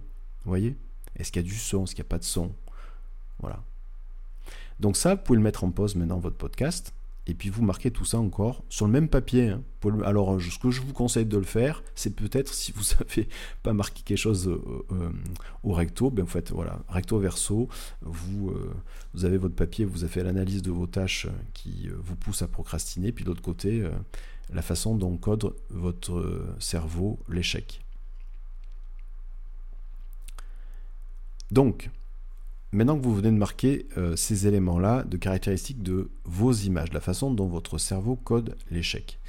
voyez? 0.51 0.77
Est-ce 1.15 1.31
qu'il 1.31 1.43
y 1.43 1.45
a 1.45 1.49
du 1.49 1.55
son? 1.55 1.85
Est-ce 1.85 1.95
qu'il 1.95 2.03
n'y 2.03 2.09
a 2.09 2.11
pas 2.11 2.19
de 2.19 2.25
son? 2.25 2.53
Voilà. 3.39 3.63
Donc 4.81 4.97
ça, 4.97 5.15
vous 5.15 5.23
pouvez 5.23 5.37
le 5.37 5.45
mettre 5.45 5.63
en 5.63 5.71
pause 5.71 5.95
maintenant 5.95 6.19
votre 6.19 6.37
podcast 6.37 6.93
et 7.27 7.35
puis 7.35 7.49
vous 7.49 7.63
marquez 7.63 7.91
tout 7.91 8.05
ça 8.05 8.19
encore 8.19 8.65
sur 8.69 8.87
le 8.87 8.93
même 8.93 9.09
papier. 9.09 9.49
Hein. 9.49 9.63
Alors 10.05 10.41
ce 10.41 10.59
que 10.59 10.71
je 10.71 10.81
vous 10.81 10.93
conseille 10.93 11.27
de 11.27 11.37
le 11.37 11.45
faire, 11.45 11.83
c'est 11.95 12.15
peut-être 12.15 12.53
si 12.53 12.73
vous 12.73 12.83
n'avez 13.01 13.29
pas 13.63 13.73
marqué 13.73 14.03
quelque 14.03 14.19
chose 14.19 14.49
euh, 14.49 14.61
euh, 14.93 15.11
au 15.63 15.73
recto, 15.73 16.11
ben 16.11 16.23
vous 16.23 16.31
faites 16.31 16.51
voilà, 16.51 16.81
recto 16.89 17.19
verso, 17.19 17.69
vous, 18.03 18.51
euh, 18.51 18.75
vous 19.15 19.25
avez 19.25 19.39
votre 19.39 19.55
papier, 19.55 19.85
vous 19.85 20.05
avez 20.05 20.13
fait 20.13 20.23
l'analyse 20.23 20.63
de 20.63 20.71
vos 20.71 20.87
tâches 20.87 21.27
qui 21.55 21.89
vous 21.99 22.17
poussent 22.17 22.43
à 22.43 22.49
procrastiner, 22.49 23.13
puis 23.13 23.25
de 23.25 23.31
l'autre 23.31 23.43
côté, 23.43 23.89
la 24.53 24.63
façon 24.63 24.97
dont 24.97 25.17
code 25.17 25.55
votre 25.71 26.55
cerveau 26.59 27.19
l'échec. 27.29 27.81
Donc, 31.51 31.91
Maintenant 32.75 32.99
que 32.99 33.05
vous 33.05 33.15
venez 33.15 33.31
de 33.31 33.37
marquer 33.37 33.87
euh, 33.97 34.17
ces 34.17 34.49
éléments-là 34.49 35.05
de 35.05 35.17
caractéristiques 35.17 35.85
de 35.85 36.11
vos 36.25 36.53
images, 36.53 36.93
la 36.93 37.01
façon 37.01 37.31
dont 37.31 37.47
votre 37.47 37.79
cerveau 37.79 38.17
code 38.17 38.57
l'échec, 38.69 39.21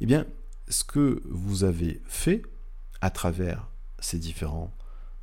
eh 0.00 0.06
bien, 0.06 0.26
ce 0.68 0.84
que 0.84 1.20
vous 1.28 1.64
avez 1.64 2.00
fait 2.06 2.40
à 3.02 3.10
travers 3.10 3.68
ces 3.98 4.18
différents 4.18 4.74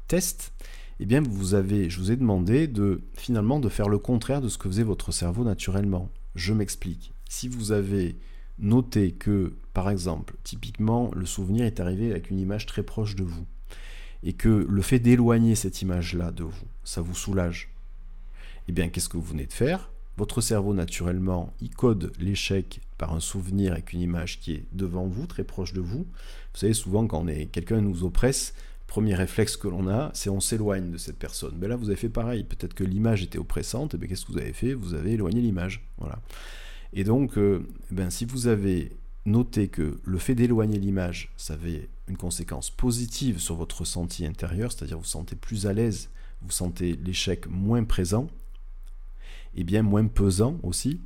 tests, 0.07 0.53
eh 0.99 1.07
bien, 1.07 1.23
vous 1.27 1.55
avez, 1.55 1.89
je 1.89 1.97
vous 1.97 2.11
ai 2.11 2.17
demandé 2.17 2.67
de 2.67 3.01
finalement 3.13 3.59
de 3.59 3.67
faire 3.67 3.89
le 3.89 3.97
contraire 3.97 4.41
de 4.41 4.49
ce 4.49 4.59
que 4.59 4.69
faisait 4.69 4.84
votre 4.84 5.11
cerveau 5.11 5.43
naturellement. 5.43 6.11
Je 6.36 6.53
m'explique. 6.53 7.15
Si 7.29 7.47
vous 7.47 7.71
avez 7.71 8.19
noté 8.59 9.13
que, 9.13 9.55
par 9.73 9.89
exemple, 9.89 10.36
typiquement, 10.43 11.09
le 11.15 11.25
souvenir 11.25 11.65
est 11.65 11.79
arrivé 11.79 12.11
avec 12.11 12.29
une 12.29 12.38
image 12.38 12.67
très 12.67 12.84
proche 12.84 13.15
de 13.15 13.23
vous, 13.23 13.47
et 14.24 14.34
que 14.34 14.65
le 14.69 14.82
fait 14.82 14.99
d'éloigner 14.99 15.55
cette 15.55 15.82
image-là 15.82 16.32
de 16.32 16.43
vous, 16.43 16.67
ça 16.84 17.01
vous 17.01 17.15
soulage, 17.15 17.74
eh 18.67 18.72
bien, 18.72 18.89
qu'est-ce 18.89 19.09
que 19.09 19.17
vous 19.17 19.24
venez 19.24 19.45
de 19.45 19.53
faire? 19.53 19.91
Votre 20.17 20.41
cerveau, 20.41 20.74
naturellement, 20.74 21.53
il 21.61 21.69
code 21.72 22.11
l'échec 22.19 22.82
par 22.97 23.13
un 23.13 23.19
souvenir 23.19 23.72
avec 23.72 23.93
une 23.93 24.01
image 24.01 24.39
qui 24.39 24.53
est 24.53 24.65
devant 24.72 25.07
vous, 25.07 25.26
très 25.26 25.43
proche 25.43 25.74
de 25.74 25.82
vous. 25.82 26.05
Vous 26.53 26.59
savez, 26.59 26.74
souvent, 26.74 27.07
quand 27.07 27.26
quelqu'un 27.51 27.82
nous 27.82 28.03
oppresse, 28.03 28.53
premier 28.88 29.15
réflexe 29.15 29.57
que 29.57 29.67
l'on 29.67 29.88
a, 29.88 30.11
c'est 30.13 30.30
on 30.30 30.41
s'éloigne 30.41 30.91
de 30.91 30.97
cette 30.97 31.17
personne. 31.17 31.55
Mais 31.59 31.67
là, 31.67 31.76
vous 31.76 31.88
avez 31.88 31.95
fait 31.95 32.09
pareil. 32.09 32.43
Peut-être 32.43 32.74
que 32.74 32.84
l'image 32.84 33.24
était 33.24 33.39
oppressante, 33.39 33.95
et 33.95 33.97
bien 33.97 34.07
qu'est-ce 34.07 34.26
que 34.26 34.34
vous 34.34 34.38
avez 34.38 34.53
fait? 34.53 34.74
Vous 34.74 34.93
avez 34.93 35.13
éloigné 35.13 35.41
l'image. 35.41 35.88
Voilà. 35.97 36.19
Et 36.93 37.03
donc, 37.03 37.38
eh 37.38 37.59
ben, 37.89 38.09
si 38.09 38.26
vous 38.26 38.47
avez 38.47 38.91
noté 39.26 39.67
que 39.67 39.99
le 40.03 40.17
fait 40.17 40.36
d'éloigner 40.36 40.80
l'image, 40.80 41.32
ça 41.38 41.53
avait 41.53 41.89
une 42.07 42.17
conséquence 42.17 42.69
positive 42.69 43.39
sur 43.39 43.55
votre 43.55 43.80
ressenti 43.80 44.26
intérieur, 44.26 44.72
c'est-à-dire 44.72 44.97
vous, 44.97 45.05
sentez 45.05 45.36
plus 45.36 45.67
à 45.67 45.74
l'aise, 45.74 46.09
vous 46.41 46.51
sentez 46.51 46.93
l'échec 46.93 47.47
moins 47.47 47.84
présent, 47.84 48.30
et 49.55 49.63
bien 49.63 49.84
moins 49.84 50.07
pesant 50.07 50.59
aussi, 50.63 51.01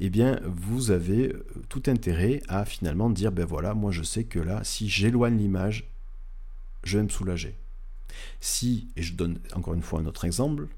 eh 0.00 0.10
bien 0.10 0.40
vous 0.44 0.90
avez 0.90 1.28
euh, 1.28 1.46
tout 1.68 1.82
intérêt 1.86 2.42
à 2.48 2.64
finalement 2.64 3.10
dire 3.10 3.32
ben 3.32 3.46
voilà, 3.46 3.74
moi 3.74 3.90
je 3.90 4.02
sais 4.02 4.24
que 4.24 4.38
là, 4.38 4.62
si 4.64 4.88
j'éloigne 4.88 5.38
l'image, 5.38 5.90
je 6.84 6.98
vais 6.98 7.04
me 7.04 7.08
soulager. 7.08 7.56
Si, 8.40 8.88
et 8.96 9.02
je 9.02 9.14
donne 9.14 9.40
encore 9.54 9.74
une 9.74 9.82
fois 9.82 10.00
un 10.00 10.06
autre 10.06 10.24
exemple, 10.24 10.68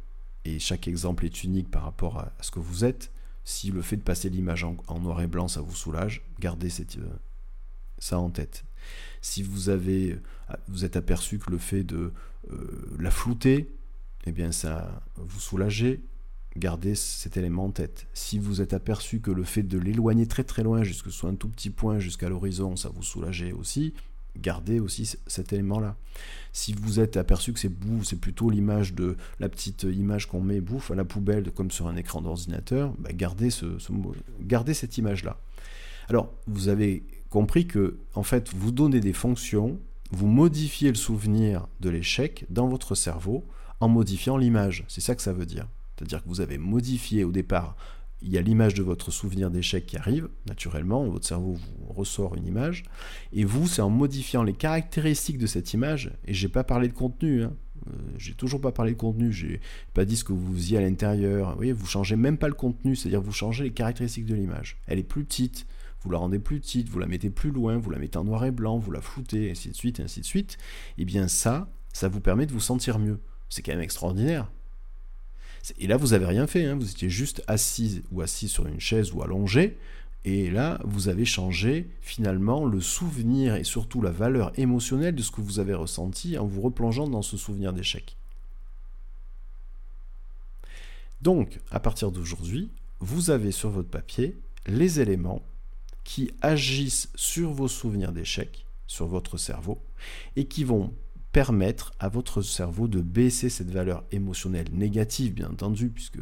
et 0.45 0.59
chaque 0.59 0.89
exemple 0.89 1.25
est 1.25 1.45
unique 1.45 1.71
par 1.71 1.83
rapport 1.83 2.19
à, 2.19 2.33
ce 2.41 2.51
que 2.51 2.61
vous 2.61 2.85
êtes, 2.85 3.11
si 3.49 3.71
le 3.71 3.81
fait 3.81 3.97
de 3.97 4.03
passer 4.03 4.29
l'image 4.29 4.63
en, 4.63 4.77
noir 5.01 5.23
et 5.23 5.27
blanc, 5.27 5.49
ça 5.49 5.63
vous 5.63 5.75
soulage, 5.75 6.21
gardez 6.39 6.69
euh, 6.69 7.07
ça 7.99 8.19
en 8.19 8.29
tête. 8.29 8.63
Si 9.23 9.43
vous 9.43 9.71
avez, 9.71 10.13
euh, 10.13 10.57
vous 10.69 10.85
êtes 10.85 10.97
aperçu 10.97 11.39
que 11.39 11.51
le 11.51 11.57
fait 11.57 11.83
de 11.83 12.13
la 12.99 13.11
flouter, 13.11 13.75
eh 14.27 14.33
bien 14.33 14.53
ça 14.53 15.03
vous 15.17 15.41
soulager, 15.41 16.03
gardez 16.57 16.95
cet 16.95 17.39
élément 17.39 17.65
en 17.65 17.71
tête. 17.71 18.07
Si 18.13 18.39
vous 18.39 18.61
êtes 18.61 18.75
aperçu 18.75 19.21
que 19.21 19.31
le 19.31 19.45
fait 19.45 19.63
de 19.63 19.79
l'éloigner 19.79 20.27
très 20.27 20.45
très 20.45 20.63
loin, 20.63 20.83
jusque 20.83 21.11
soit 21.11 21.31
un 21.31 21.35
tout 21.35 21.49
petit 21.49 21.71
point 21.71 21.99
jusqu'à 21.99 22.29
l'horizon, 22.29 22.77
ça 22.77 22.91
vous 22.91 23.03
soulageait 23.03 23.53
aussi, 23.53 23.95
gardez 24.41 24.81
aussi 24.81 25.17
cet 25.27 25.53
élément-là. 25.53 25.97
Si 26.53 26.73
vous 26.73 27.01
êtes 27.01 27.17
aperçu 27.17 27.53
que 27.53 27.61
c'est 27.61 27.69
bouffe, 27.69 28.05
c'est 28.05 28.21
plutôt 28.21 28.51
l'image 28.51 28.95
de 28.95 29.17
la 29.41 29.49
petite 29.49 29.85
image 29.85 30.27
qu'on 30.27 30.41
met 30.41 30.61
bouffe 30.61 30.91
à 30.91 30.95
la 30.95 31.05
poubelle 31.05 31.51
comme 31.53 31.71
sur 31.71 31.87
un 31.87 31.97
écran 31.97 32.23
d'ordinateur, 32.23 32.93
bah, 32.99 33.11
gardez, 33.13 33.51
gardez 34.41 34.75
cette 34.75 34.99
image-là. 34.99 35.39
Alors, 36.09 36.33
vous 36.47 36.69
avez 36.69 37.03
compris 37.31 37.67
que, 37.67 37.99
en 38.15 38.23
fait, 38.23 38.51
vous 38.55 38.73
donnez 38.73 39.01
des 39.01 39.13
fonctions, 39.13 39.79
vous 40.11 40.27
modifiez 40.27 40.89
le 40.89 40.97
souvenir 40.97 41.69
de 41.81 41.91
l'échec 41.91 42.47
dans 42.49 42.67
votre 42.67 42.95
cerveau 42.95 43.45
en 43.81 43.89
modifiant 43.89 44.37
l'image. 44.37 44.85
C'est 44.89 45.03
ça 45.03 45.15
que 45.15 45.23
ça 45.23 45.33
veut 45.33 45.47
dire. 45.47 45.69
C'est-à-dire 45.97 46.23
que 46.23 46.29
vous 46.29 46.41
avez 46.41 46.59
modifié 46.59 47.25
au 47.25 47.33
départ, 47.33 47.77
il 48.23 48.31
y 48.33 48.39
a 48.39 48.43
l'image 48.43 48.75
de 48.75 48.83
votre 48.83 49.11
souvenir 49.11 49.51
d'échec 49.51 49.87
qui 49.87 49.97
arrive, 49.97 50.29
naturellement, 50.47 51.07
votre 51.07 51.27
cerveau 51.27 51.55
vous 51.55 51.93
ressort 51.93 52.35
une 52.35 52.47
image, 52.47 52.83
et 53.33 53.45
vous, 53.45 53.69
c'est 53.69 53.83
en 53.83 53.91
modifiant 53.91 54.43
les 54.43 54.53
caractéristiques 54.53 55.39
de 55.39 55.47
cette 55.47 55.73
image, 55.73 56.13
et 56.27 56.35
j'ai 56.35 56.49
pas 56.49 56.65
parlé 56.65 56.89
de 56.89 56.95
contenu, 56.95 57.45
hein, 57.45 57.53
euh, 57.89 57.93
j'ai 58.17 58.35
toujours 58.35 58.61
pas 58.61 58.73
parlé 58.73 58.93
de 58.93 58.97
contenu, 58.97 59.33
j'ai 59.33 59.61
pas 59.95 60.05
dit 60.05 60.17
ce 60.17 60.25
que 60.25 60.33
vous 60.33 60.55
faisiez 60.55 60.79
à 60.79 60.81
l'intérieur, 60.81 61.51
vous 61.51 61.57
voyez, 61.57 61.73
vous 61.73 61.87
changez 61.87 62.17
même 62.17 62.39
pas 62.39 62.49
le 62.49 62.55
contenu, 62.55 62.97
c'est-à-dire 62.97 63.21
vous 63.21 63.33
changez 63.33 63.65
les 63.65 63.73
caractéristiques 63.73 64.27
de 64.27 64.35
l'image. 64.35 64.79
Elle 64.87 64.99
est 64.99 65.05
plus 65.05 65.25
petite, 65.25 65.67
vous 66.03 66.11
la 66.11 66.19
rendez 66.19 66.39
plus 66.39 66.61
petite, 66.61 66.89
vous 66.89 66.99
la 66.99 67.07
mettez 67.07 67.31
plus 67.31 67.51
loin, 67.51 67.77
vous 67.77 67.91
la 67.91 67.99
mettez 67.99 68.19
en 68.19 68.25
noir 68.25 68.45
et 68.45 68.51
blanc, 68.51 68.79
vous 68.79 68.91
la 68.91 69.01
floutez, 69.01 69.51
ainsi 69.51 69.69
de 69.71 69.75
suite, 69.75 70.01
ainsi 70.01 70.21
de 70.21 70.27
suite, 70.27 70.59
et 70.97 71.05
bien 71.05 71.29
ça, 71.29 71.71
ça 71.93 72.09
vous 72.09 72.21
permet 72.21 72.47
de 72.47 72.53
vous 72.53 72.61
sentir 72.61 72.99
mieux. 72.99 73.21
C'est 73.49 73.63
quand 73.63 73.73
même 73.73 73.81
extraordinaire. 73.81 74.51
Et 75.79 75.87
là, 75.87 75.97
vous 75.97 76.09
n'avez 76.09 76.27
rien 76.27 76.47
fait, 76.47 76.65
hein. 76.65 76.77
vous 76.77 76.91
étiez 76.91 77.11
juste 77.11 77.43
assis 77.47 78.03
ou 78.11 78.21
assis 78.21 78.49
sur 78.49 78.67
une 78.67 78.81
chaise 78.81 79.13
ou 79.13 79.23
allongé, 79.23 79.77
et 80.25 80.51
là, 80.51 80.81
vous 80.85 81.09
avez 81.09 81.25
changé 81.25 81.89
finalement 82.01 82.65
le 82.67 82.81
souvenir 82.81 83.55
et 83.55 83.65
surtout 83.65 84.03
la 84.03 84.11
valeur 84.11 84.53
émotionnelle 84.59 85.15
de 85.15 85.23
ce 85.23 85.31
que 85.31 85.41
vous 85.41 85.59
avez 85.59 85.75
ressenti 85.75 86.37
en 86.37 86.47
vous 86.47 86.61
replongeant 86.61 87.09
dans 87.09 87.23
ce 87.23 87.37
souvenir 87.37 87.73
d'échec. 87.73 88.17
Donc, 91.23 91.61
à 91.71 91.81
partir 91.81 92.13
d'aujourd'hui, 92.13 92.71
vous 93.01 93.31
avez 93.31 93.53
sur 93.53 93.71
votre 93.71 93.89
papier 93.89 94.37
les 94.67 95.01
éléments 95.01 95.43
qui 96.05 96.31
agissent 96.41 97.11
sur 97.15 97.51
vos 97.51 97.69
souvenirs 97.69 98.13
d'échec, 98.13 98.67
sur 98.87 99.07
votre 99.07 99.37
cerveau, 99.37 99.81
et 100.37 100.47
qui 100.47 100.65
vont 100.65 100.93
permettre 101.33 101.93
à 101.99 102.09
votre 102.09 102.43
cerveau 102.43 102.89
de 102.89 103.01
baisser 103.01 103.49
cette 103.49 103.71
valeur 103.71 104.05
émotionnelle 104.13 104.69
négative, 104.73 105.35
bien 105.35 105.51
entendu, 105.51 105.89
puisque 105.91 106.21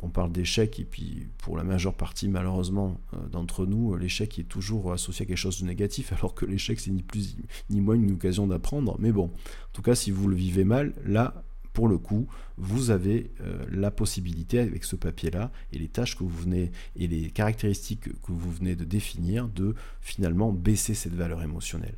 on 0.00 0.08
parle 0.08 0.32
d'échec, 0.32 0.80
et 0.80 0.84
puis 0.84 1.28
pour 1.38 1.56
la 1.56 1.64
majeure 1.64 1.94
partie, 1.94 2.28
malheureusement, 2.28 3.00
euh, 3.14 3.28
d'entre 3.28 3.66
nous, 3.66 3.94
l'échec 3.96 4.38
est 4.38 4.44
toujours 4.44 4.92
associé 4.92 5.24
à 5.24 5.26
quelque 5.26 5.36
chose 5.36 5.60
de 5.60 5.66
négatif, 5.66 6.12
alors 6.18 6.34
que 6.34 6.46
l'échec, 6.46 6.80
c'est 6.80 6.90
ni 6.90 7.02
plus 7.02 7.36
ni 7.70 7.80
moins 7.80 7.94
une 7.94 8.12
occasion 8.12 8.46
d'apprendre. 8.46 8.96
Mais 8.98 9.12
bon, 9.12 9.26
en 9.26 9.72
tout 9.72 9.82
cas, 9.82 9.94
si 9.94 10.10
vous 10.10 10.28
le 10.28 10.36
vivez 10.36 10.64
mal, 10.64 10.94
là, 11.04 11.44
pour 11.72 11.88
le 11.88 11.98
coup, 11.98 12.26
vous 12.58 12.90
avez 12.90 13.30
euh, 13.40 13.64
la 13.70 13.90
possibilité 13.90 14.58
avec 14.58 14.84
ce 14.84 14.94
papier-là 14.94 15.50
et 15.72 15.78
les 15.78 15.88
tâches 15.88 16.16
que 16.16 16.22
vous 16.22 16.28
venez 16.28 16.70
et 16.96 17.06
les 17.06 17.30
caractéristiques 17.30 18.12
que 18.20 18.32
vous 18.32 18.50
venez 18.50 18.76
de 18.76 18.84
définir 18.84 19.48
de 19.48 19.74
finalement 20.00 20.52
baisser 20.52 20.94
cette 20.94 21.14
valeur 21.14 21.42
émotionnelle. 21.42 21.96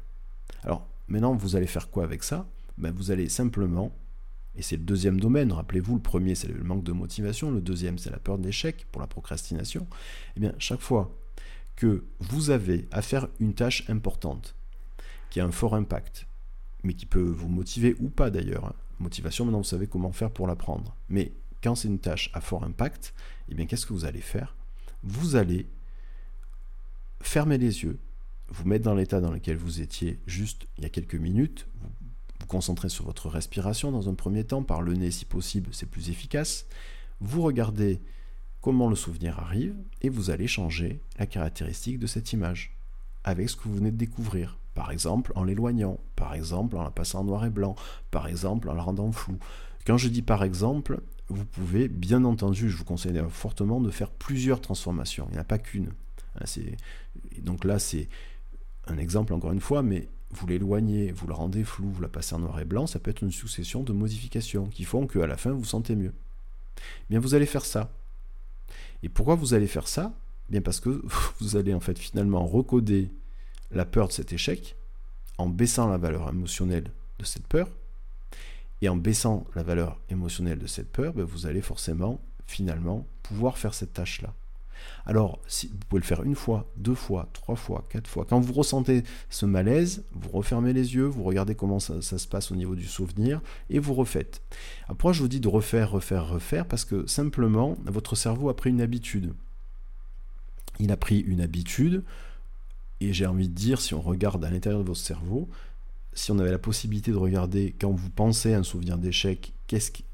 Alors, 0.62 0.86
Maintenant, 1.08 1.34
vous 1.34 1.56
allez 1.56 1.66
faire 1.66 1.90
quoi 1.90 2.04
avec 2.04 2.22
ça? 2.22 2.48
Ben, 2.78 2.92
Vous 2.92 3.10
allez 3.10 3.28
simplement, 3.28 3.92
et 4.56 4.62
c'est 4.62 4.76
le 4.76 4.82
deuxième 4.82 5.20
domaine, 5.20 5.52
rappelez-vous, 5.52 5.94
le 5.94 6.02
premier 6.02 6.34
c'est 6.34 6.48
le 6.48 6.62
manque 6.62 6.84
de 6.84 6.92
motivation, 6.92 7.50
le 7.50 7.60
deuxième 7.60 7.98
c'est 7.98 8.10
la 8.10 8.18
peur 8.18 8.38
de 8.38 8.44
l'échec 8.44 8.86
pour 8.92 9.00
la 9.00 9.06
procrastination, 9.06 9.82
et 9.82 10.32
eh 10.36 10.40
bien 10.40 10.54
chaque 10.58 10.80
fois 10.80 11.16
que 11.76 12.04
vous 12.20 12.50
avez 12.50 12.86
à 12.92 13.02
faire 13.02 13.28
une 13.40 13.54
tâche 13.54 13.88
importante, 13.90 14.54
qui 15.30 15.40
a 15.40 15.44
un 15.44 15.50
fort 15.50 15.74
impact, 15.74 16.26
mais 16.84 16.94
qui 16.94 17.06
peut 17.06 17.22
vous 17.22 17.48
motiver 17.48 17.96
ou 18.00 18.08
pas 18.08 18.30
d'ailleurs, 18.30 18.66
hein. 18.66 18.74
motivation 19.00 19.44
maintenant 19.44 19.58
vous 19.58 19.64
savez 19.64 19.86
comment 19.86 20.12
faire 20.12 20.30
pour 20.30 20.46
l'apprendre, 20.46 20.94
mais 21.08 21.32
quand 21.62 21.74
c'est 21.74 21.88
une 21.88 21.98
tâche 21.98 22.30
à 22.34 22.40
fort 22.40 22.62
impact, 22.62 23.14
eh 23.48 23.54
bien 23.54 23.66
qu'est-ce 23.66 23.86
que 23.86 23.92
vous 23.92 24.04
allez 24.04 24.20
faire? 24.20 24.54
Vous 25.02 25.34
allez 25.34 25.66
fermer 27.20 27.58
les 27.58 27.82
yeux 27.82 27.98
vous 28.48 28.66
mettre 28.66 28.84
dans 28.84 28.94
l'état 28.94 29.20
dans 29.20 29.32
lequel 29.32 29.56
vous 29.56 29.80
étiez 29.80 30.20
juste 30.26 30.66
il 30.78 30.84
y 30.84 30.86
a 30.86 30.90
quelques 30.90 31.14
minutes, 31.14 31.66
vous 31.80 31.88
vous 32.40 32.46
concentrez 32.46 32.88
sur 32.88 33.04
votre 33.04 33.28
respiration 33.28 33.90
dans 33.90 34.08
un 34.08 34.14
premier 34.14 34.44
temps, 34.44 34.62
par 34.62 34.82
le 34.82 34.94
nez 34.94 35.10
si 35.10 35.24
possible, 35.24 35.70
c'est 35.72 35.88
plus 35.88 36.10
efficace, 36.10 36.66
vous 37.20 37.42
regardez 37.42 38.00
comment 38.60 38.88
le 38.88 38.96
souvenir 38.96 39.38
arrive 39.38 39.74
et 40.02 40.08
vous 40.08 40.30
allez 40.30 40.46
changer 40.46 41.00
la 41.18 41.26
caractéristique 41.26 41.98
de 41.98 42.06
cette 42.06 42.32
image 42.32 42.76
avec 43.22 43.48
ce 43.48 43.56
que 43.56 43.64
vous 43.64 43.76
venez 43.76 43.90
de 43.90 43.96
découvrir. 43.96 44.58
Par 44.74 44.90
exemple, 44.90 45.32
en 45.36 45.44
l'éloignant, 45.44 46.00
par 46.16 46.34
exemple, 46.34 46.76
en 46.76 46.82
la 46.82 46.90
passant 46.90 47.20
en 47.20 47.24
noir 47.24 47.44
et 47.44 47.50
blanc, 47.50 47.76
par 48.10 48.26
exemple, 48.26 48.68
en 48.68 48.74
la 48.74 48.82
rendant 48.82 49.12
floue. 49.12 49.38
Quand 49.86 49.96
je 49.96 50.08
dis 50.08 50.22
par 50.22 50.42
exemple, 50.42 51.00
vous 51.28 51.44
pouvez, 51.44 51.88
bien 51.88 52.24
entendu, 52.24 52.68
je 52.70 52.76
vous 52.76 52.84
conseille 52.84 53.20
fortement 53.30 53.80
de 53.80 53.90
faire 53.90 54.10
plusieurs 54.10 54.60
transformations. 54.60 55.26
Il 55.28 55.32
n'y 55.32 55.38
en 55.38 55.42
a 55.42 55.44
pas 55.44 55.58
qu'une. 55.58 55.92
Hein, 56.40 56.44
donc 57.40 57.64
là, 57.64 57.78
c'est 57.78 58.08
un 58.86 58.98
exemple 58.98 59.32
encore 59.32 59.52
une 59.52 59.60
fois, 59.60 59.82
mais 59.82 60.08
vous 60.30 60.46
l'éloignez, 60.46 61.12
vous 61.12 61.26
le 61.26 61.34
rendez 61.34 61.64
flou, 61.64 61.90
vous 61.90 62.02
la 62.02 62.08
passez 62.08 62.34
en 62.34 62.40
noir 62.40 62.58
et 62.60 62.64
blanc, 62.64 62.86
ça 62.86 62.98
peut 62.98 63.10
être 63.10 63.22
une 63.22 63.30
succession 63.30 63.82
de 63.82 63.92
modifications 63.92 64.66
qui 64.66 64.84
font 64.84 65.06
qu'à 65.06 65.26
la 65.26 65.36
fin 65.36 65.52
vous, 65.52 65.64
sentez 65.64 65.94
mieux. 65.94 66.12
Bien, 67.08 67.20
vous 67.20 67.34
allez 67.34 67.46
faire 67.46 67.64
ça. 67.64 67.92
Et 69.02 69.08
pourquoi 69.08 69.36
vous 69.36 69.54
allez 69.54 69.66
faire 69.66 69.88
ça? 69.88 70.12
Bien 70.50 70.60
parce 70.60 70.80
que 70.80 71.02
vous 71.40 71.56
allez 71.56 71.74
en 71.74 71.80
fait 71.80 71.98
finalement 71.98 72.46
recoder 72.46 73.10
la 73.70 73.84
peur 73.84 74.08
de 74.08 74.12
cet 74.12 74.32
échec 74.32 74.76
en 75.38 75.48
baissant 75.48 75.88
la 75.88 75.98
valeur 75.98 76.28
émotionnelle 76.28 76.90
de 77.18 77.24
cette 77.24 77.46
peur. 77.46 77.68
Et 78.82 78.88
en 78.88 78.96
baissant 78.96 79.46
la 79.54 79.62
valeur 79.62 79.98
émotionnelle 80.10 80.58
de 80.58 80.66
cette 80.66 80.90
peur, 80.90 81.14
ben, 81.14 81.24
vous 81.24 81.46
allez 81.46 81.62
forcément 81.62 82.20
finalement 82.46 83.06
pouvoir 83.22 83.56
faire 83.56 83.72
cette 83.72 83.94
tâche-là. 83.94 84.34
Alors, 85.06 85.38
si 85.46 85.68
vous 85.68 85.78
pouvez 85.88 86.00
le 86.00 86.06
faire 86.06 86.22
une 86.22 86.34
fois, 86.34 86.66
deux 86.76 86.94
fois, 86.94 87.28
trois 87.32 87.56
fois, 87.56 87.86
quatre 87.88 88.08
fois. 88.08 88.24
Quand 88.28 88.40
vous 88.40 88.52
ressentez 88.52 89.02
ce 89.30 89.46
malaise, 89.46 90.04
vous 90.12 90.30
refermez 90.30 90.72
les 90.72 90.94
yeux, 90.94 91.04
vous 91.04 91.22
regardez 91.22 91.54
comment 91.54 91.80
ça, 91.80 92.00
se 92.00 92.28
passe 92.28 92.50
au 92.50 92.56
niveau 92.56 92.74
du 92.74 92.86
souvenir 92.86 93.40
et 93.70 93.78
vous 93.78 93.94
refaites. 93.94 94.42
Après, 94.88 95.12
je 95.12 95.20
vous 95.20 95.28
dis 95.28 95.40
de 95.40 95.48
refaire, 95.48 95.90
refaire, 95.90 96.28
refaire? 96.28 96.66
Parce 96.66 96.84
que 96.84 97.06
simplement, 97.06 97.76
votre 97.84 98.16
cerveau 98.16 98.48
a 98.48 98.56
pris 98.56 98.70
une 98.70 98.80
habitude. 98.80 99.34
Il 100.78 100.90
a 100.90 100.96
pris 100.96 101.20
une 101.20 101.40
habitude 101.40 102.02
et 103.00 103.12
j'ai 103.12 103.26
envie 103.26 103.48
de 103.48 103.54
dire, 103.54 103.80
si 103.80 103.94
on 103.94 104.00
regarde 104.00 104.44
à 104.44 104.50
l'intérieur 104.50 104.80
de 104.80 104.86
votre 104.86 105.00
cerveau, 105.00 105.48
si 106.14 106.30
on 106.30 106.38
avait 106.38 106.50
la 106.50 106.58
possibilité 106.58 107.10
de 107.10 107.16
regarder 107.16 107.74
quand 107.78 107.90
vous 107.90 108.10
pensez 108.10 108.54
à 108.54 108.58
un 108.58 108.62
souvenir 108.62 108.98
d'échec, 108.98 109.52
qu'est-ce 109.66 109.90
qui 109.90 110.04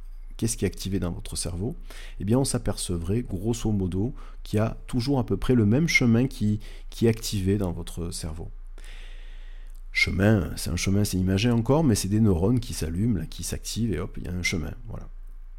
qu'est-ce 0.41 0.57
qui 0.57 0.65
est 0.65 0.69
activé 0.69 0.99
dans 0.99 1.13
votre 1.13 1.37
cerveau, 1.37 1.77
eh 2.19 2.25
bien 2.25 2.39
on 2.39 2.47
s'apercevrait 2.47 3.21
grosso 3.21 3.71
modo 3.71 4.15
qu'il 4.43 4.57
y 4.57 4.61
a 4.61 4.79
toujours 4.87 5.19
à 5.19 5.27
peu 5.27 5.37
près 5.37 5.55
le 5.55 5.67
même 5.67 5.87
chemin 5.87 6.29
qui, 6.29 6.61
qui 6.89 7.05
est 7.05 7.11
activé 7.11 7.59
dans 7.59 7.73
votre 7.73 8.11
cerveau. 8.11 8.51
Chemin, 9.93 10.51
c'est 10.57 10.71
un 10.71 10.77
chemin, 10.77 11.05
c'est 11.05 11.19
imagé 11.19 11.51
encore, 11.51 11.85
mais 11.85 11.95
c'est 11.95 12.09
des 12.09 12.21
neurones 12.21 12.59
qui 12.59 12.73
s'allument, 12.73 13.27
qui 13.27 13.43
s'activent 13.43 13.93
et 13.93 13.99
hop, 13.99 14.17
il 14.17 14.25
y 14.25 14.29
a 14.29 14.33
un 14.33 14.43
chemin. 14.43 14.73
Voilà. 14.89 15.11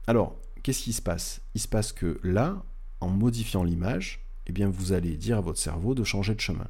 Alors, 0.07 0.35
qu'est-ce 0.63 0.81
qui 0.81 0.93
se 0.93 1.01
passe? 1.03 1.41
Il 1.53 1.61
se 1.61 1.67
passe 1.67 1.93
que 1.93 2.19
là, 2.23 2.65
en 3.01 3.09
modifiant 3.09 3.63
l'image, 3.63 4.25
eh 4.47 4.51
bien 4.51 4.67
vous 4.67 4.93
allez 4.93 5.15
dire 5.15 5.37
à 5.37 5.41
votre 5.41 5.59
cerveau 5.59 5.93
de 5.93 6.03
changer 6.03 6.33
de 6.33 6.41
chemin. 6.41 6.67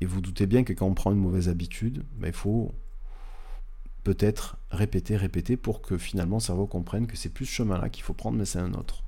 Et 0.00 0.06
vous 0.06 0.22
doutez 0.22 0.46
bien 0.46 0.64
que 0.64 0.72
quand 0.72 0.86
on 0.86 0.94
prend 0.94 1.12
une 1.12 1.18
mauvaise 1.18 1.50
habitude, 1.50 2.04
ben, 2.14 2.28
il 2.28 2.32
faut 2.32 2.72
peut-être 4.06 4.56
répéter, 4.70 5.16
répéter 5.16 5.56
pour 5.56 5.82
que 5.82 5.98
finalement 5.98 6.36
le 6.36 6.40
cerveau 6.40 6.68
comprenne 6.68 7.08
que 7.08 7.16
c'est 7.16 7.28
plus 7.28 7.44
ce 7.44 7.54
chemin-là 7.54 7.88
qu'il 7.88 8.04
faut 8.04 8.14
prendre, 8.14 8.38
mais 8.38 8.44
c'est 8.44 8.60
un 8.60 8.72
autre. 8.74 9.02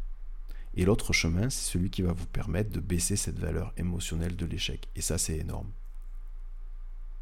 Et 0.74 0.84
l'autre 0.84 1.12
chemin, 1.12 1.50
c'est 1.50 1.70
celui 1.70 1.88
qui 1.88 2.02
va 2.02 2.12
vous 2.12 2.26
permettre 2.26 2.72
de 2.72 2.80
baisser 2.80 3.14
cette 3.14 3.38
valeur 3.38 3.72
émotionnelle 3.76 4.34
de 4.34 4.44
l'échec. 4.44 4.88
Et 4.96 5.00
ça, 5.00 5.16
c'est 5.16 5.36
énorme. 5.36 5.70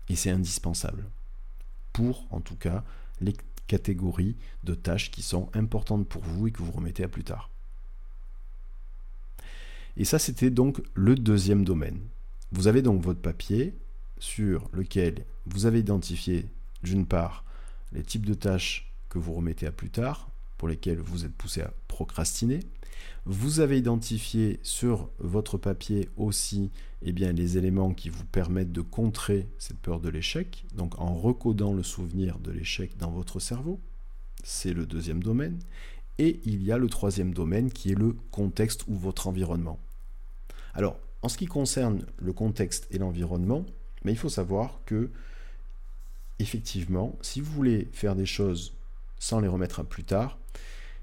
Et 0.08 0.16
c'est 0.16 0.30
indispensable. 0.30 1.04
Pour, 1.92 2.26
en 2.30 2.40
tout 2.40 2.56
cas, 2.56 2.82
les 3.20 3.36
catégories 3.66 4.36
de 4.64 4.72
tâches 4.72 5.10
qui 5.10 5.20
sont 5.20 5.50
importantes 5.52 6.08
pour 6.08 6.22
vous 6.22 6.46
et 6.46 6.52
que 6.52 6.62
vous 6.62 6.72
remettez 6.72 7.04
à 7.04 7.08
plus 7.08 7.24
tard. 7.24 7.50
Et 9.98 10.06
ça, 10.06 10.18
c'était 10.18 10.48
donc 10.48 10.80
le 10.94 11.14
deuxième 11.14 11.66
domaine. 11.66 12.00
Vous 12.52 12.68
avez 12.68 12.80
donc 12.80 13.02
votre 13.02 13.20
papier 13.20 13.74
sur 14.18 14.70
lequel 14.72 15.26
vous 15.44 15.66
avez 15.66 15.80
identifié, 15.80 16.46
d'une 16.82 17.04
part, 17.04 17.44
les 17.92 18.02
types 18.02 18.26
de 18.26 18.34
tâches 18.34 18.92
que 19.08 19.18
vous 19.18 19.34
remettez 19.34 19.66
à 19.66 19.72
plus 19.72 19.90
tard, 19.90 20.30
pour 20.58 20.68
lesquelles 20.68 20.98
vous 20.98 21.24
êtes 21.24 21.34
poussé 21.34 21.60
à 21.60 21.72
procrastiner. 21.88 22.60
Vous 23.24 23.60
avez 23.60 23.78
identifié 23.78 24.60
sur 24.62 25.10
votre 25.18 25.58
papier 25.58 26.08
aussi 26.16 26.70
eh 27.02 27.12
bien, 27.12 27.32
les 27.32 27.58
éléments 27.58 27.92
qui 27.92 28.08
vous 28.08 28.24
permettent 28.24 28.72
de 28.72 28.80
contrer 28.80 29.48
cette 29.58 29.78
peur 29.78 30.00
de 30.00 30.08
l'échec, 30.08 30.64
donc 30.74 30.98
en 30.98 31.14
recodant 31.14 31.72
le 31.72 31.82
souvenir 31.82 32.38
de 32.38 32.52
l'échec 32.52 32.96
dans 32.96 33.10
votre 33.10 33.38
cerveau. 33.40 33.80
C'est 34.42 34.72
le 34.72 34.86
deuxième 34.86 35.22
domaine. 35.22 35.58
Et 36.18 36.40
il 36.44 36.62
y 36.62 36.72
a 36.72 36.78
le 36.78 36.88
troisième 36.88 37.34
domaine 37.34 37.70
qui 37.70 37.92
est 37.92 37.98
le 37.98 38.16
contexte 38.30 38.84
ou 38.86 38.94
votre 38.94 39.26
environnement. 39.26 39.78
Alors, 40.72 40.98
en 41.22 41.28
ce 41.28 41.36
qui 41.36 41.46
concerne 41.46 42.06
le 42.18 42.32
contexte 42.32 42.86
et 42.90 42.98
l'environnement, 42.98 43.66
mais 44.04 44.12
il 44.12 44.18
faut 44.18 44.28
savoir 44.28 44.80
que 44.86 45.10
effectivement, 46.38 47.16
si 47.22 47.40
vous 47.40 47.52
voulez 47.52 47.88
faire 47.92 48.14
des 48.14 48.26
choses 48.26 48.74
sans 49.18 49.40
les 49.40 49.48
remettre 49.48 49.80
à 49.80 49.84
plus 49.84 50.04
tard, 50.04 50.38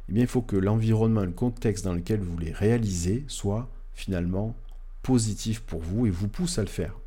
eh 0.09 0.19
il 0.19 0.27
faut 0.27 0.41
que 0.41 0.55
l'environnement, 0.55 1.23
le 1.23 1.31
contexte 1.31 1.85
dans 1.85 1.93
lequel 1.93 2.19
vous 2.19 2.37
les 2.37 2.51
réalisez 2.51 3.23
soit 3.27 3.69
finalement 3.93 4.55
positif 5.01 5.61
pour 5.61 5.81
vous 5.81 6.05
et 6.05 6.09
vous 6.09 6.27
pousse 6.27 6.57
à 6.57 6.61
le 6.61 6.67
faire. 6.67 6.97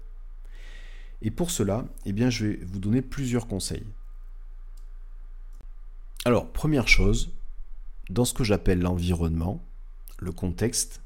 Et 1.22 1.30
pour 1.30 1.50
cela, 1.50 1.86
eh 2.04 2.30
je 2.30 2.46
vais 2.46 2.58
vous 2.64 2.78
donner 2.78 3.02
plusieurs 3.02 3.46
conseils. 3.46 3.86
Alors, 6.24 6.50
première 6.52 6.88
chose, 6.88 7.30
dans 8.10 8.24
ce 8.24 8.34
que 8.34 8.44
j'appelle 8.44 8.80
l'environnement, 8.80 9.64
le 10.18 10.32
contexte, 10.32 11.00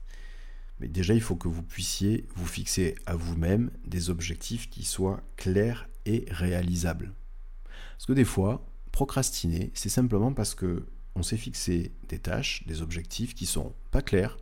mais 0.80 0.88
déjà 0.88 1.12
il 1.12 1.20
faut 1.20 1.36
que 1.36 1.48
vous 1.48 1.62
puissiez 1.62 2.26
vous 2.34 2.46
fixer 2.46 2.94
à 3.04 3.14
vous-même 3.14 3.70
des 3.86 4.08
objectifs 4.08 4.70
qui 4.70 4.82
soient 4.82 5.20
clairs 5.36 5.89
et 6.06 6.26
réalisable. 6.30 7.12
Parce 7.96 8.06
que 8.06 8.12
des 8.12 8.24
fois, 8.24 8.66
procrastiner, 8.92 9.70
c'est 9.74 9.88
simplement 9.88 10.32
parce 10.32 10.54
que 10.54 10.86
on 11.14 11.22
s'est 11.22 11.36
fixé 11.36 11.92
des 12.08 12.18
tâches, 12.18 12.64
des 12.66 12.82
objectifs 12.82 13.34
qui 13.34 13.46
sont 13.46 13.74
pas 13.90 14.02
clairs 14.02 14.38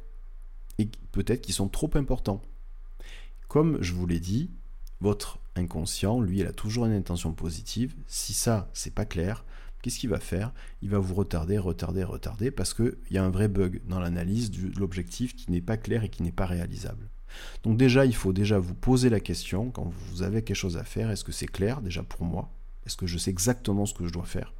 et 0.79 0.89
peut-être 1.13 1.41
qui 1.41 1.53
sont 1.53 1.69
trop 1.69 1.91
importants. 1.95 2.43
Comme 3.49 3.83
je 3.83 3.95
vous 3.95 4.07
l'ai 4.07 4.21
dit, 4.21 4.51
votre 5.01 5.39
inconscient, 5.57 6.21
lui, 6.21 6.41
il 6.41 6.47
a 6.47 6.53
toujours 6.53 6.87
une 6.87 6.93
intention 6.93 7.33
positive. 7.33 7.95
Si 8.07 8.33
ça, 8.35 8.71
c'est 8.75 8.95
pas 8.95 9.07
clair, 9.07 9.45
qu'est-ce 9.83 9.99
qu'il 9.99 10.11
va 10.11 10.21
faire? 10.21 10.53
Il 10.83 10.91
va 10.91 10.99
vous 10.99 11.15
retarder, 11.15 11.59
retarder, 11.59 12.05
retarder 12.05 12.51
parce 12.51 12.75
qu'il 12.75 12.97
y 13.11 13.19
a 13.19 13.25
un 13.25 13.31
vrai 13.31 13.49
bug 13.49 13.81
dans 13.87 14.01
l'analyse 14.01 14.51
de 14.51 14.79
l'objectif 14.79 15.35
qui 15.35 15.51
n'est 15.51 15.63
pas 15.63 15.77
clair 15.77 16.05
et 16.05 16.09
qui 16.09 16.23
n'est 16.23 16.33
pas 16.33 16.47
réalisable. 16.47 17.09
Donc 17.63 17.77
déjà, 17.77 18.05
il 18.05 18.15
faut 18.15 18.33
déjà 18.33 18.59
vous 18.59 18.75
poser 18.75 19.11
la 19.11 19.21
question, 19.21 19.71
quand 19.71 19.93
vous 20.11 20.23
avez 20.23 20.43
quelque 20.43 20.57
chose 20.57 20.77
à 20.77 20.85
faire, 20.85 21.11
est-ce 21.11 21.25
que 21.25 21.33
c'est 21.33 21.47
clair 21.47 21.81
déjà 21.81 22.03
pour 22.03 22.25
moi? 22.25 22.51
Est-ce 22.87 22.97
que 22.97 23.07
je 23.07 23.19
sais 23.19 23.31
exactement 23.31 23.87
ce 23.87 23.95
que 23.95 24.07
je 24.07 24.13
dois 24.13 24.25
faire? 24.25 24.55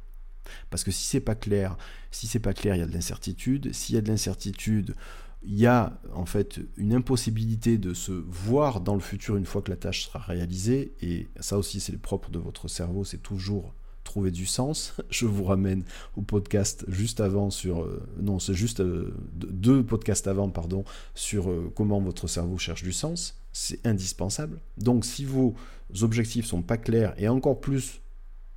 Parce 0.69 0.83
que 0.83 0.91
si 0.91 1.05
c'est 1.05 1.19
pas 1.19 1.35
clair, 1.35 1.77
si 2.11 2.27
c'est 2.27 2.39
pas 2.39 2.53
clair, 2.53 2.75
il 2.75 2.79
y 2.79 2.83
a 2.83 2.87
de 2.87 2.93
l'incertitude. 2.93 3.73
S'il 3.73 3.95
y 3.95 3.97
a 3.97 4.01
de 4.01 4.07
l'incertitude, 4.07 4.95
il 5.43 5.57
y 5.57 5.67
a 5.67 5.99
en 6.13 6.25
fait 6.25 6.59
une 6.77 6.93
impossibilité 6.93 7.77
de 7.77 7.93
se 7.93 8.11
voir 8.11 8.81
dans 8.81 8.95
le 8.95 8.99
futur 8.99 9.35
une 9.35 9.45
fois 9.45 9.61
que 9.61 9.69
la 9.69 9.77
tâche 9.77 10.05
sera 10.05 10.19
réalisée. 10.19 10.93
Et 11.01 11.27
ça 11.39 11.57
aussi, 11.57 11.79
c'est 11.79 11.91
le 11.91 11.97
propre 11.97 12.29
de 12.29 12.39
votre 12.39 12.67
cerveau, 12.67 13.03
c'est 13.03 13.21
toujours 13.21 13.73
trouver 14.09 14.31
du 14.31 14.45
sens. 14.45 14.95
Je 15.09 15.25
vous 15.25 15.45
ramène 15.45 15.83
au 16.17 16.21
podcast 16.21 16.83
juste 16.89 17.21
avant 17.21 17.49
sur... 17.49 17.83
Euh, 17.83 18.01
non, 18.19 18.39
c'est 18.39 18.53
juste 18.53 18.81
euh, 18.81 19.13
deux 19.33 19.83
podcasts 19.83 20.27
avant, 20.27 20.49
pardon, 20.49 20.83
sur 21.15 21.49
euh, 21.49 21.71
comment 21.75 22.01
votre 22.01 22.27
cerveau 22.27 22.57
cherche 22.57 22.83
du 22.83 22.91
sens. 22.91 23.39
C'est 23.53 23.85
indispensable. 23.85 24.59
Donc 24.77 25.05
si 25.05 25.25
vos 25.25 25.55
objectifs 26.01 26.45
sont 26.45 26.61
pas 26.61 26.77
clairs 26.77 27.13
et 27.17 27.29
encore 27.29 27.61
plus 27.61 28.01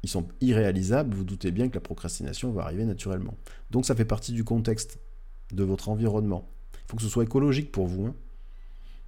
ils 0.03 0.11
sont 0.11 0.26
irréalisables, 0.40 1.14
vous 1.14 1.24
doutez 1.24 1.53
bien 1.53 1.68
que 1.68 1.74
la 1.74 1.80
procrastination 1.80 2.50
va 2.53 2.62
arriver 2.62 2.84
naturellement. 2.84 3.36
Donc 3.70 3.86
ça 3.86 3.94
fait 3.94 4.05
partie 4.05 4.32
du 4.32 4.42
contexte 4.42 4.98
de 5.53 5.62
votre 5.62 5.88
environnement. 5.88 6.48
Il 6.74 6.90
faut 6.90 6.96
que 6.96 7.03
ce 7.03 7.09
soit 7.09 7.22
écologique 7.22 7.70
pour 7.70 7.86
vous. 7.86 8.07
Hein. 8.07 8.14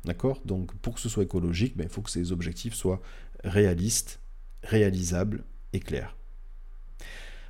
D'accord? 0.04 0.40
Donc 0.44 0.72
pour 0.76 0.94
que 0.94 1.00
ce 1.00 1.08
soit 1.08 1.24
écologique, 1.24 1.76
ben, 1.76 1.84
il 1.84 1.90
faut 1.90 2.02
que 2.02 2.10
ces 2.10 2.30
objectifs 2.30 2.74
soient 2.74 3.00
réalistes, 3.42 4.20
réalisables 4.62 5.42
et 5.72 5.80
clairs. 5.80 6.16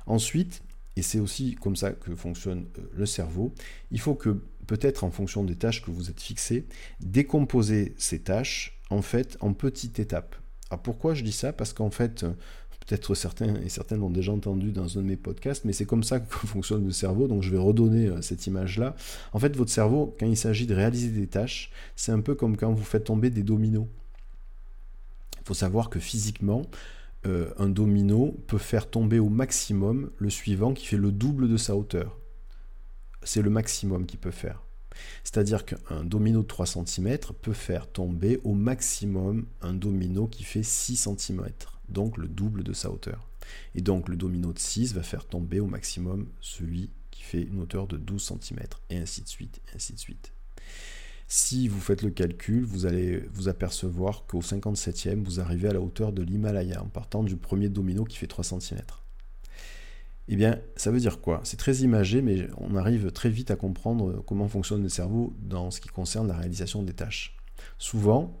Ensuite, 0.05 0.61
et 0.95 1.01
c'est 1.01 1.19
aussi 1.19 1.55
comme 1.55 1.75
ça 1.75 1.91
que 1.91 2.15
fonctionne 2.15 2.65
euh, 2.77 2.81
le 2.95 3.05
cerveau, 3.05 3.53
il 3.91 3.99
faut 3.99 4.15
que 4.15 4.41
peut-être 4.67 5.03
en 5.03 5.11
fonction 5.11 5.43
des 5.43 5.55
tâches 5.55 5.81
que 5.81 5.91
vous 5.91 6.09
êtes 6.09 6.21
fixées, 6.21 6.65
décomposer 6.99 7.93
ces 7.97 8.19
tâches 8.19 8.79
en 8.89 9.01
fait 9.01 9.37
en 9.41 9.53
petites 9.53 9.99
étapes. 9.99 10.35
Alors 10.69 10.81
pourquoi 10.81 11.13
je 11.13 11.23
dis 11.23 11.31
ça? 11.31 11.53
Parce 11.53 11.73
qu'en 11.73 11.91
fait, 11.91 12.23
euh, 12.23 12.33
peut-être 12.85 13.15
certains 13.15 13.55
et 13.55 13.69
certaines 13.69 13.99
l'ont 13.99 14.09
déjà 14.09 14.31
entendu 14.31 14.71
dans 14.71 14.97
un 14.97 15.01
de 15.01 15.07
mes 15.07 15.15
podcasts, 15.15 15.65
mais 15.65 15.73
c'est 15.73 15.85
comme 15.85 16.03
ça 16.03 16.19
que 16.19 16.31
fonctionne 16.47 16.85
le 16.85 16.91
cerveau, 16.91 17.27
donc 17.27 17.43
je 17.43 17.51
vais 17.51 17.57
redonner 17.57 18.07
euh, 18.07 18.21
cette 18.21 18.47
image-là. 18.47 18.95
En 19.33 19.39
fait, 19.39 19.55
votre 19.55 19.71
cerveau, 19.71 20.15
quand 20.19 20.25
il 20.25 20.37
s'agit 20.37 20.65
de 20.65 20.75
réaliser 20.75 21.09
des 21.09 21.27
tâches, 21.27 21.71
c'est 21.95 22.11
un 22.11 22.21
peu 22.21 22.35
comme 22.35 22.57
quand 22.57 22.71
vous 22.71 22.83
faites 22.83 23.05
tomber 23.05 23.29
des 23.29 23.43
dominos. 23.43 23.87
Il 25.41 25.47
faut 25.47 25.53
savoir 25.53 25.89
que 25.89 25.99
physiquement, 25.99 26.63
euh, 27.25 27.51
un 27.57 27.69
domino 27.69 28.31
peut 28.47 28.57
faire 28.57 28.89
tomber 28.89 29.19
au 29.19 29.29
maximum 29.29 30.11
le 30.17 30.29
suivant 30.29 30.73
qui 30.73 30.85
fait 30.85 30.97
le 30.97 31.11
double 31.11 31.49
de 31.49 31.57
sa 31.57 31.75
hauteur. 31.75 32.19
C'est 33.23 33.41
le 33.41 33.49
maximum 33.49 34.05
qu'il 34.05 34.19
peut 34.19 34.31
faire. 34.31 34.61
C'est-à-dire 35.23 35.65
qu'un 35.65 36.03
domino 36.03 36.41
de 36.41 36.47
3 36.47 36.65
cm 36.65 37.17
peut 37.41 37.53
faire 37.53 37.87
tomber 37.87 38.39
au 38.43 38.53
maximum 38.53 39.45
un 39.61 39.73
domino 39.73 40.27
qui 40.27 40.43
fait 40.43 40.63
6 40.63 41.09
cm, 41.17 41.49
donc 41.89 42.17
le 42.17 42.27
double 42.27 42.63
de 42.63 42.73
sa 42.73 42.91
hauteur. 42.91 43.27
Et 43.73 43.81
donc 43.81 44.07
le 44.09 44.15
domino 44.15 44.53
de 44.53 44.59
6 44.59 44.93
va 44.93 45.03
faire 45.03 45.25
tomber 45.25 45.59
au 45.59 45.67
maximum 45.67 46.27
celui 46.41 46.91
qui 47.11 47.23
fait 47.23 47.41
une 47.41 47.59
hauteur 47.61 47.87
de 47.87 47.97
12 47.97 48.21
cm, 48.41 48.59
et 48.89 48.97
ainsi 48.97 49.21
de 49.21 49.27
suite, 49.27 49.61
et 49.67 49.75
ainsi 49.75 49.93
de 49.93 49.99
suite. 49.99 50.31
Si 51.27 51.67
vous 51.67 51.79
faites 51.79 52.03
le 52.03 52.11
calcul, 52.11 52.63
vous 52.63 52.85
allez 52.85 53.27
vous 53.33 53.47
apercevoir 53.47 54.25
qu'au 54.27 54.41
57e, 54.41 55.23
vous 55.23 55.39
arrivez 55.39 55.69
à 55.69 55.73
la 55.73 55.81
hauteur 55.81 56.13
de 56.13 56.21
l'Himalaya 56.21 56.83
en 56.83 56.87
partant 56.87 57.23
du 57.23 57.35
premier 57.35 57.67
domino 57.67 58.03
qui 58.03 58.17
fait 58.17 58.27
3 58.27 58.43
cm. 58.43 58.81
Eh 60.27 60.35
bien, 60.35 60.59
ça 60.75 60.91
veut 60.91 60.99
dire 60.99 61.21
quoi? 61.21 61.41
C'est 61.43 61.57
très 61.57 61.77
imagé, 61.77 62.21
mais 62.21 62.47
on 62.57 62.75
arrive 62.75 63.11
très 63.11 63.29
vite 63.29 63.49
à 63.51 63.55
comprendre 63.55 64.23
comment 64.25 64.47
fonctionne 64.47 64.83
le 64.83 64.89
cerveau 64.89 65.35
dans 65.39 65.71
ce 65.71 65.81
qui 65.81 65.89
concerne 65.89 66.27
la 66.27 66.37
réalisation 66.37 66.83
des 66.83 66.93
tâches. 66.93 67.35
Souvent, 67.79 68.39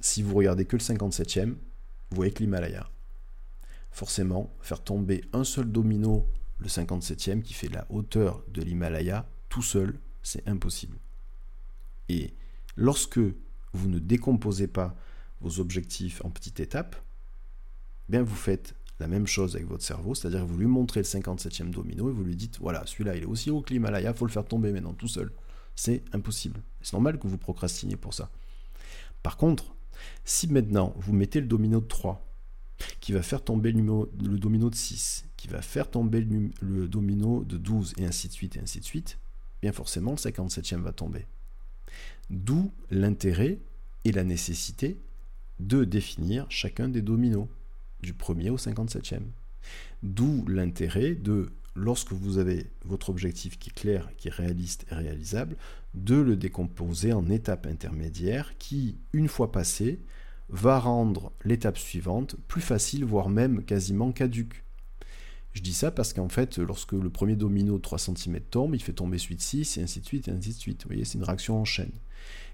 si 0.00 0.22
vous 0.22 0.34
regardez 0.34 0.64
que 0.64 0.76
le 0.76 0.82
57e, 0.82 1.50
vous 1.50 2.16
voyez 2.16 2.32
que 2.32 2.42
l'Himalaya. 2.42 2.88
Forcément, 3.90 4.52
faire 4.60 4.82
tomber 4.82 5.24
un 5.32 5.44
seul 5.44 5.70
domino, 5.70 6.28
le 6.58 6.68
57e, 6.68 7.42
qui 7.42 7.54
fait 7.54 7.68
la 7.68 7.86
hauteur 7.90 8.42
de 8.48 8.62
l'Himalaya, 8.62 9.28
tout 9.48 9.62
seul, 9.62 9.98
c'est 10.22 10.46
impossible. 10.48 10.96
Et 12.10 12.34
lorsque 12.76 13.20
vous 13.72 13.88
ne 13.88 14.00
décomposez 14.00 14.66
pas 14.66 14.96
vos 15.40 15.60
objectifs 15.60 16.20
en 16.24 16.30
petites 16.30 16.58
étapes, 16.58 16.96
bien 18.08 18.22
vous 18.22 18.34
faites 18.34 18.74
la 18.98 19.06
même 19.06 19.28
chose 19.28 19.54
avec 19.54 19.68
votre 19.68 19.84
cerveau, 19.84 20.16
c'est-à-dire 20.16 20.44
vous 20.44 20.58
lui 20.58 20.66
montrez 20.66 21.00
le 21.00 21.06
57e 21.06 21.70
domino 21.70 22.10
et 22.10 22.12
vous 22.12 22.24
lui 22.24 22.34
dites 22.34 22.58
voilà, 22.58 22.84
celui-là 22.84 23.16
il 23.16 23.22
est 23.22 23.26
aussi 23.26 23.48
haut 23.50 23.62
que 23.62 23.72
l'Himalaya, 23.72 24.10
il 24.10 24.16
faut 24.16 24.26
le 24.26 24.32
faire 24.32 24.44
tomber 24.44 24.72
maintenant 24.72 24.92
tout 24.92 25.06
seul. 25.06 25.30
C'est 25.76 26.02
impossible. 26.12 26.60
C'est 26.82 26.94
normal 26.94 27.18
que 27.18 27.28
vous 27.28 27.38
procrastiniez 27.38 27.96
pour 27.96 28.12
ça. 28.12 28.28
Par 29.22 29.36
contre, 29.36 29.72
si 30.24 30.48
maintenant 30.48 30.92
vous 30.96 31.12
mettez 31.12 31.40
le 31.40 31.46
domino 31.46 31.80
de 31.80 31.86
3, 31.86 32.26
qui 32.98 33.12
va 33.12 33.22
faire 33.22 33.44
tomber 33.44 33.70
le, 33.72 34.38
domino 34.38 34.68
de 34.68 34.74
6, 34.74 35.26
qui 35.36 35.46
va 35.46 35.62
faire 35.62 35.88
tomber 35.88 36.22
le, 36.22 36.50
le 36.60 36.88
domino 36.88 37.44
de 37.44 37.56
12, 37.56 37.94
et 37.98 38.04
ainsi 38.04 38.26
de 38.26 38.32
suite, 38.32 38.56
et 38.56 38.60
ainsi 38.60 38.80
de 38.80 38.84
suite, 38.84 39.18
bien 39.62 39.72
forcément 39.72 40.10
le 40.10 40.16
57e 40.16 40.80
va 40.80 40.92
tomber. 40.92 41.26
D'où 42.30 42.72
l'intérêt 42.90 43.58
et 44.04 44.12
la 44.12 44.24
nécessité 44.24 44.98
de 45.58 45.84
définir 45.84 46.46
chacun 46.48 46.88
des 46.88 47.02
dominos, 47.02 47.48
du 48.00 48.14
premier 48.14 48.50
au 48.50 48.56
57e. 48.56 49.20
D'où 50.02 50.46
l'intérêt 50.48 51.14
de, 51.14 51.50
lorsque 51.74 52.12
vous 52.12 52.38
avez 52.38 52.66
votre 52.84 53.10
objectif 53.10 53.58
qui 53.58 53.70
est 53.70 53.74
clair, 53.74 54.10
qui 54.16 54.28
est 54.28 54.32
réaliste 54.34 54.86
et 54.90 54.94
réalisable, 54.94 55.56
de 55.94 56.14
le 56.14 56.36
décomposer 56.36 57.12
en 57.12 57.28
étapes 57.28 57.66
intermédiaires 57.66 58.56
qui, 58.58 58.96
une 59.12 59.28
fois 59.28 59.52
passées, 59.52 60.00
va 60.48 60.78
rendre 60.78 61.32
l'étape 61.44 61.78
suivante 61.78 62.36
plus 62.48 62.60
facile, 62.60 63.04
voire 63.04 63.28
même 63.28 63.64
quasiment 63.64 64.12
caduque. 64.12 64.64
Je 65.52 65.62
dis 65.62 65.74
ça 65.74 65.90
parce 65.90 66.12
qu'en 66.12 66.28
fait, 66.28 66.58
lorsque 66.58 66.92
le 66.92 67.10
premier 67.10 67.34
domino 67.34 67.76
de 67.76 67.82
3 67.82 67.98
cm 67.98 68.40
tombe, 68.50 68.74
il 68.74 68.82
fait 68.82 68.92
tomber 68.92 69.18
suite 69.18 69.40
6, 69.40 69.78
et 69.78 69.82
ainsi 69.82 70.00
de 70.00 70.06
suite, 70.06 70.28
et 70.28 70.30
ainsi 70.30 70.50
de 70.50 70.54
suite. 70.54 70.82
Vous 70.84 70.88
voyez, 70.88 71.04
c'est 71.04 71.18
une 71.18 71.24
réaction 71.24 71.60
en 71.60 71.64
chaîne. 71.64 71.92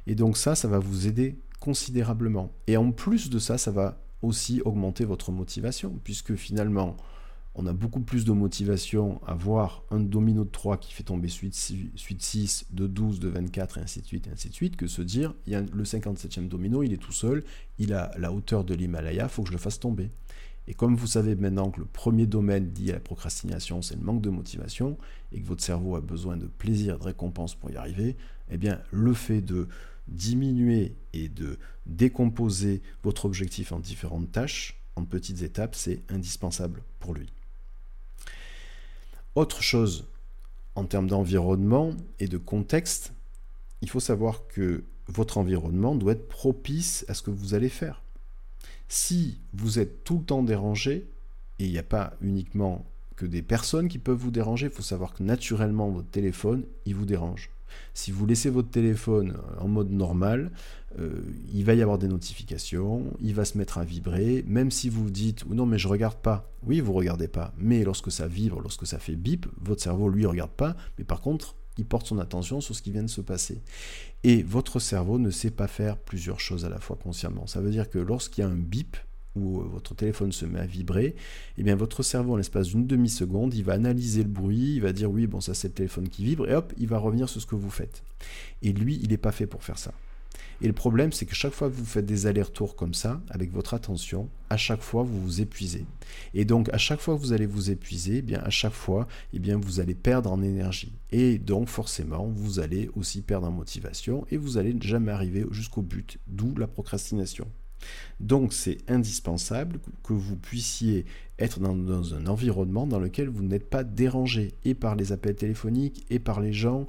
Et 0.06 0.14
donc 0.14 0.36
ça, 0.36 0.54
ça 0.54 0.68
va 0.68 0.78
vous 0.78 1.06
aider 1.06 1.38
considérablement. 1.60 2.52
Et 2.66 2.76
en 2.76 2.92
plus 2.92 3.28
de 3.28 3.38
ça, 3.38 3.58
ça 3.58 3.70
va 3.70 4.00
aussi 4.22 4.62
augmenter 4.64 5.04
votre 5.04 5.30
motivation, 5.30 5.98
puisque 6.04 6.34
finalement, 6.36 6.96
on 7.54 7.66
a 7.66 7.72
beaucoup 7.72 8.00
plus 8.00 8.24
de 8.24 8.32
motivation 8.32 9.20
à 9.26 9.34
voir 9.34 9.82
un 9.90 10.00
domino 10.00 10.44
de 10.44 10.50
3 10.50 10.76
qui 10.76 10.92
fait 10.92 11.02
tomber 11.02 11.28
suite, 11.28 11.54
suite 11.94 12.22
6, 12.22 12.66
de 12.70 12.86
12, 12.86 13.18
de 13.18 13.28
24, 13.28 13.78
et 13.78 13.80
ainsi 13.80 14.00
de 14.00 14.06
suite, 14.06 14.26
et 14.26 14.30
ainsi 14.30 14.48
de 14.50 14.54
suite, 14.54 14.76
que 14.76 14.86
se 14.86 15.00
dire, 15.00 15.34
le 15.46 15.84
57e 15.84 16.48
domino, 16.48 16.82
il 16.82 16.92
est 16.92 16.98
tout 16.98 17.12
seul, 17.12 17.44
il 17.78 17.94
a 17.94 18.10
la 18.18 18.32
hauteur 18.32 18.64
de 18.64 18.74
l'Himalaya, 18.74 19.24
il 19.24 19.28
faut 19.30 19.42
que 19.42 19.48
je 19.48 19.54
le 19.54 19.58
fasse 19.58 19.80
tomber. 19.80 20.10
Et 20.68 20.74
comme 20.74 20.96
vous 20.96 21.06
savez 21.06 21.34
maintenant 21.36 21.70
que 21.70 21.80
le 21.80 21.86
premier 21.86 22.26
domaine 22.26 22.72
lié 22.74 22.90
à 22.90 22.94
la 22.94 23.00
procrastination, 23.00 23.82
c'est 23.82 23.94
le 23.94 24.02
manque 24.02 24.20
de 24.20 24.30
motivation, 24.30 24.98
et 25.32 25.40
que 25.40 25.46
votre 25.46 25.62
cerveau 25.62 25.96
a 25.96 26.00
besoin 26.00 26.36
de 26.36 26.46
plaisir, 26.46 26.98
de 26.98 27.04
récompense 27.04 27.54
pour 27.54 27.70
y 27.70 27.76
arriver, 27.76 28.16
eh 28.50 28.56
bien, 28.56 28.80
le 28.90 29.14
fait 29.14 29.40
de 29.40 29.68
diminuer 30.08 30.96
et 31.12 31.28
de 31.28 31.58
décomposer 31.86 32.82
votre 33.02 33.24
objectif 33.24 33.72
en 33.72 33.78
différentes 33.78 34.32
tâches, 34.32 34.80
en 34.96 35.04
petites 35.04 35.42
étapes, 35.42 35.74
c'est 35.74 36.02
indispensable 36.08 36.82
pour 37.00 37.14
lui. 37.14 37.32
Autre 39.34 39.62
chose, 39.62 40.06
en 40.74 40.84
termes 40.84 41.06
d'environnement 41.06 41.92
et 42.18 42.28
de 42.28 42.38
contexte, 42.38 43.12
il 43.82 43.90
faut 43.90 44.00
savoir 44.00 44.46
que 44.48 44.84
votre 45.08 45.38
environnement 45.38 45.94
doit 45.94 46.12
être 46.12 46.28
propice 46.28 47.04
à 47.08 47.14
ce 47.14 47.22
que 47.22 47.30
vous 47.30 47.54
allez 47.54 47.68
faire. 47.68 48.02
Si 48.88 49.40
vous 49.52 49.78
êtes 49.78 50.04
tout 50.04 50.18
le 50.18 50.24
temps 50.24 50.42
dérangé, 50.42 51.08
et 51.58 51.64
il 51.64 51.70
n'y 51.70 51.78
a 51.78 51.82
pas 51.82 52.14
uniquement 52.20 52.86
que 53.16 53.26
des 53.26 53.42
personnes 53.42 53.88
qui 53.88 53.98
peuvent 53.98 54.18
vous 54.18 54.30
déranger, 54.30 54.66
il 54.66 54.72
faut 54.72 54.82
savoir 54.82 55.14
que 55.14 55.22
naturellement 55.22 55.90
votre 55.90 56.10
téléphone, 56.10 56.64
il 56.84 56.94
vous 56.94 57.06
dérange. 57.06 57.50
Si 57.94 58.10
vous 58.10 58.26
laissez 58.26 58.50
votre 58.50 58.70
téléphone 58.70 59.36
euh, 59.36 59.60
en 59.60 59.68
mode 59.68 59.90
normal, 59.90 60.52
euh, 60.98 61.20
il 61.52 61.64
va 61.64 61.74
y 61.74 61.82
avoir 61.82 61.98
des 61.98 62.08
notifications, 62.08 63.04
il 63.20 63.34
va 63.34 63.44
se 63.44 63.58
mettre 63.58 63.78
à 63.78 63.84
vibrer, 63.84 64.44
même 64.46 64.70
si 64.70 64.88
vous 64.88 65.10
dites 65.10 65.46
non 65.46 65.66
mais 65.66 65.78
je 65.78 65.88
regarde 65.88 66.16
pas. 66.16 66.50
Oui, 66.62 66.80
vous 66.80 66.92
regardez 66.92 67.28
pas, 67.28 67.52
mais 67.58 67.84
lorsque 67.84 68.12
ça 68.12 68.28
vibre, 68.28 68.60
lorsque 68.60 68.86
ça 68.86 68.98
fait 68.98 69.16
bip, 69.16 69.46
votre 69.60 69.82
cerveau 69.82 70.08
lui 70.08 70.26
regarde 70.26 70.50
pas, 70.50 70.76
mais 70.98 71.04
par 71.04 71.20
contre, 71.20 71.56
il 71.78 71.84
porte 71.84 72.06
son 72.06 72.18
attention 72.18 72.60
sur 72.60 72.74
ce 72.74 72.82
qui 72.82 72.90
vient 72.90 73.02
de 73.02 73.08
se 73.08 73.20
passer. 73.20 73.60
Et 74.24 74.42
votre 74.42 74.80
cerveau 74.80 75.18
ne 75.18 75.30
sait 75.30 75.50
pas 75.50 75.68
faire 75.68 75.98
plusieurs 75.98 76.40
choses 76.40 76.64
à 76.64 76.68
la 76.68 76.80
fois 76.80 76.96
consciemment. 76.96 77.46
Ça 77.46 77.60
veut 77.60 77.70
dire 77.70 77.90
que 77.90 77.98
lorsqu'il 77.98 78.42
y 78.42 78.46
a 78.46 78.50
un 78.50 78.56
bip, 78.56 78.96
où 79.36 79.60
euh, 79.60 79.64
votre 79.64 79.94
téléphone 79.94 80.32
se 80.32 80.46
met 80.46 80.58
à 80.58 80.66
vibrer, 80.66 81.14
eh 81.58 81.62
bien 81.62 81.76
votre 81.76 82.02
cerveau 82.02 82.32
en 82.32 82.36
l'espace 82.36 82.68
d'une 82.68 82.86
demi-seconde, 82.86 83.54
il 83.54 83.64
va 83.64 83.74
analyser 83.74 84.22
le 84.22 84.28
bruit, 84.28 84.76
il 84.76 84.80
va 84.80 84.92
dire 84.92 85.10
oui, 85.10 85.26
bon 85.26 85.40
ça 85.40 85.54
c'est 85.54 85.68
le 85.68 85.74
téléphone 85.74 86.08
qui 86.08 86.24
vibre, 86.24 86.48
et 86.48 86.54
hop, 86.54 86.72
il 86.78 86.88
va 86.88 86.98
revenir 86.98 87.28
sur 87.28 87.40
ce 87.40 87.46
que 87.46 87.54
vous 87.54 87.70
faites. 87.70 88.02
Et 88.62 88.72
lui, 88.72 88.98
il 89.02 89.10
n'est 89.10 89.18
pas 89.18 89.32
fait 89.32 89.46
pour 89.46 89.62
faire 89.62 89.78
ça. 89.78 89.92
Et 90.62 90.66
le 90.66 90.72
problème, 90.72 91.12
c'est 91.12 91.26
que 91.26 91.34
chaque 91.34 91.52
fois 91.52 91.68
que 91.68 91.74
vous 91.74 91.84
faites 91.84 92.06
des 92.06 92.26
allers-retours 92.26 92.76
comme 92.76 92.94
ça, 92.94 93.20
avec 93.28 93.52
votre 93.52 93.74
attention, 93.74 94.30
à 94.48 94.56
chaque 94.56 94.80
fois, 94.80 95.02
vous 95.02 95.20
vous 95.20 95.40
épuisez. 95.40 95.84
Et 96.34 96.44
donc, 96.44 96.68
à 96.72 96.78
chaque 96.78 97.00
fois 97.00 97.14
que 97.14 97.20
vous 97.20 97.32
allez 97.32 97.46
vous 97.46 97.70
épuiser, 97.70 98.18
eh 98.18 98.22
bien, 98.22 98.40
à 98.40 98.50
chaque 98.50 98.72
fois, 98.72 99.06
eh 99.32 99.38
bien, 99.38 99.58
vous 99.58 99.80
allez 99.80 99.94
perdre 99.94 100.32
en 100.32 100.42
énergie. 100.42 100.92
Et 101.10 101.38
donc, 101.38 101.68
forcément, 101.68 102.26
vous 102.26 102.60
allez 102.60 102.90
aussi 102.96 103.20
perdre 103.20 103.48
en 103.48 103.52
motivation 103.52 104.26
et 104.30 104.36
vous 104.36 104.52
n'allez 104.52 104.74
jamais 104.80 105.12
arriver 105.12 105.44
jusqu'au 105.50 105.82
but, 105.82 106.18
d'où 106.26 106.54
la 106.56 106.66
procrastination. 106.66 107.46
Donc 108.20 108.52
c'est 108.52 108.78
indispensable 108.88 109.78
que 110.02 110.12
vous 110.12 110.36
puissiez 110.36 111.04
être 111.38 111.60
dans, 111.60 112.14
un 112.14 112.26
environnement 112.26 112.86
dans 112.86 112.98
lequel 112.98 113.28
vous 113.28 113.42
n'êtes 113.42 113.68
pas 113.68 113.84
dérangé, 113.84 114.52
et 114.64 114.74
par 114.74 114.96
les 114.96 115.12
appels 115.12 115.34
téléphoniques, 115.34 116.06
et 116.08 116.18
par 116.18 116.40
les 116.40 116.52
gens, 116.52 116.86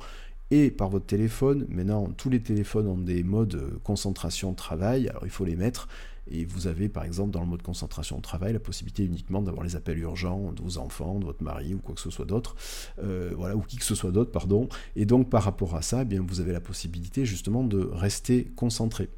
et 0.52 0.72
par 0.72 0.90
votre 0.90 1.06
téléphone. 1.06 1.66
Maintenant, 1.70 2.10
tous 2.18 2.30
les 2.30 2.42
téléphones 2.42 2.88
ont 2.88 2.98
des 2.98 3.24
modes 3.24 3.80
concentration 3.84 4.54
travail, 4.54 5.10
alors 5.10 5.26
il 5.26 5.32
faut 5.32 5.46
les 5.46 5.56
mettre. 5.56 5.88
Et 6.30 6.46
vous 6.46 6.68
avez 6.68 6.90
par 6.90 7.04
exemple 7.04 7.32
dans 7.32 7.40
le 7.40 7.48
mode 7.48 7.62
concentration 7.62 8.20
travail 8.20 8.54
la 8.54 8.60
possibilité 8.60 9.06
uniquement 9.06 9.42
d'avoir 9.42 9.64
les 9.64 9.76
appels 9.76 10.00
urgents 10.00 10.52
de 10.52 10.62
vos 10.62 10.78
enfants, 10.78 11.20
de 11.20 11.26
votre 11.26 11.44
mari 11.44 11.74
ou 11.74 11.80
quoi 11.80 11.96
que 11.96 12.02
ce 12.02 12.10
soit 12.10 12.26
d'autre, 12.26 12.56
euh, 13.02 13.32
voilà, 13.36 13.56
ou 13.56 13.62
qui 13.62 13.78
que 13.78 13.86
ce 13.86 13.96
soit 13.96 14.12
d'autre, 14.12 14.32
pardon. 14.32 14.68
Et 14.96 15.06
donc 15.06 15.30
par 15.30 15.44
rapport 15.44 15.76
à 15.76 15.82
ça, 15.82 16.02
eh 16.02 16.06
bien, 16.06 16.22
vous 16.26 16.42
avez 16.42 16.52
la 16.52 16.60
possibilité 16.60 17.26
justement 17.26 17.64
de 17.64 17.80
rester 17.80 18.46
concentré. 18.56 19.10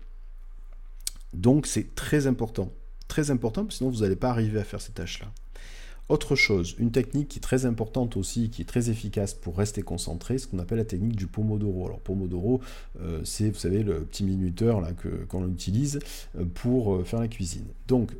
Donc 1.34 1.68
c'est 1.68 1.96
très 1.96 2.28
important. 2.28 2.72
Très 3.08 3.32
important, 3.32 3.66
sinon 3.70 3.90
vous 3.90 4.02
n'allez 4.02 4.16
pas 4.16 4.30
arriver 4.30 4.60
à 4.60 4.64
faire 4.64 4.82
ces 4.82 4.92
tâches-là. 4.92 5.32
Autre 6.10 6.36
chose, 6.36 6.76
une 6.80 6.90
technique 6.90 7.28
qui 7.28 7.38
est 7.38 7.42
très 7.42 7.68
importante 7.68 8.18
aussi, 8.18 8.50
qui 8.50 8.64
est 8.64 8.66
très 8.66 8.90
efficace 8.90 9.36
pour 9.36 9.56
rester 9.56 9.84
concentré, 9.84 10.40
ce 10.40 10.48
qu'on 10.48 10.58
appelle 10.58 10.80
la 10.80 10.86
technique 10.86 11.16
du 11.16 11.28
Pomodoro. 11.28 11.86
Alors 11.86 12.00
Pomodoro, 12.00 12.62
euh, 13.00 13.22
c'est, 13.24 13.52
vous 13.52 13.60
savez, 13.60 13.84
le 13.84 14.02
petit 14.06 14.24
minuteur 14.24 14.82
qu'on 15.28 15.48
utilise 15.48 16.00
euh, 16.36 16.46
pour 16.52 16.96
euh, 16.96 17.04
faire 17.04 17.20
la 17.20 17.28
cuisine. 17.28 17.66
Donc, 17.88 18.12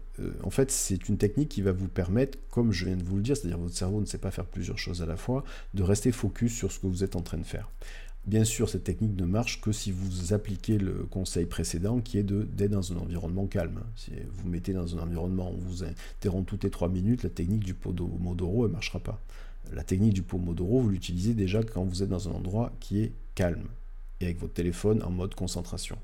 en 0.44 0.50
fait, 0.50 0.70
c'est 0.70 1.08
une 1.08 1.18
technique 1.18 1.48
qui 1.48 1.62
va 1.62 1.72
vous 1.72 1.88
permettre, 1.88 2.38
comme 2.52 2.74
je 2.74 2.86
viens 2.86 2.98
de 2.98 3.04
vous 3.04 3.16
le 3.16 3.22
dire, 3.22 3.38
c'est-à-dire 3.38 3.58
votre 3.58 3.76
cerveau 3.76 4.02
ne 4.02 4.06
sait 4.06 4.18
pas 4.18 4.32
faire 4.32 4.46
plusieurs 4.46 4.78
choses 4.78 5.02
à 5.02 5.06
la 5.06 5.16
fois, 5.16 5.46
de 5.74 5.82
rester 5.82 6.12
focus 6.12 6.54
sur 6.54 6.72
ce 6.74 6.80
que 6.80 6.88
vous 6.88 7.06
êtes 7.06 7.16
en 7.16 7.22
train 7.22 7.38
de 7.38 7.46
faire. 7.46 7.72
Bien 8.30 8.44
sûr, 8.44 8.70
cette 8.70 8.84
technique 8.84 9.20
ne 9.20 9.26
marche 9.26 9.60
que 9.60 9.72
si 9.72 9.92
vous 9.92 10.34
appliquez 10.34 10.78
le 10.78 11.08
conseil 11.10 11.48
précédent 11.48 12.00
qui 12.00 12.20
est 12.20 12.24
d'être 12.24 12.70
dans 12.70 12.94
un 12.94 12.98
environnement 12.98 13.48
calme. 13.48 13.82
Si 13.96 14.12
vous 14.32 14.48
mettez 14.48 14.72
dans 14.72 14.96
un 14.96 15.00
environnement 15.00 15.52
où 15.52 15.58
vous 15.58 15.84
interrompez 15.84 16.48
toutes 16.48 16.64
les 16.64 16.70
3 16.70 16.90
minutes, 16.90 17.24
la 17.24 17.32
technique 17.32 17.64
du 17.64 17.74
Pomodoro 17.74 18.68
ne 18.68 18.74
marchera 18.74 19.00
pas. 19.00 19.20
La 19.74 19.84
technique 19.84 20.14
du 20.14 20.22
Pomodoro, 20.22 20.80
vous 20.80 20.90
l'utilisez 20.90 21.34
déjà 21.34 21.64
quand 21.64 21.84
vous 21.84 22.04
êtes 22.04 22.10
dans 22.10 22.30
un 22.30 22.34
endroit 22.34 22.72
qui 22.80 23.02
est 23.02 23.14
calme 23.34 23.66
et 24.22 24.26
avec 24.26 24.40
votre 24.40 24.54
téléphone 24.54 25.02
en 25.02 25.10
mode 25.10 25.34
concentration. 25.34 25.98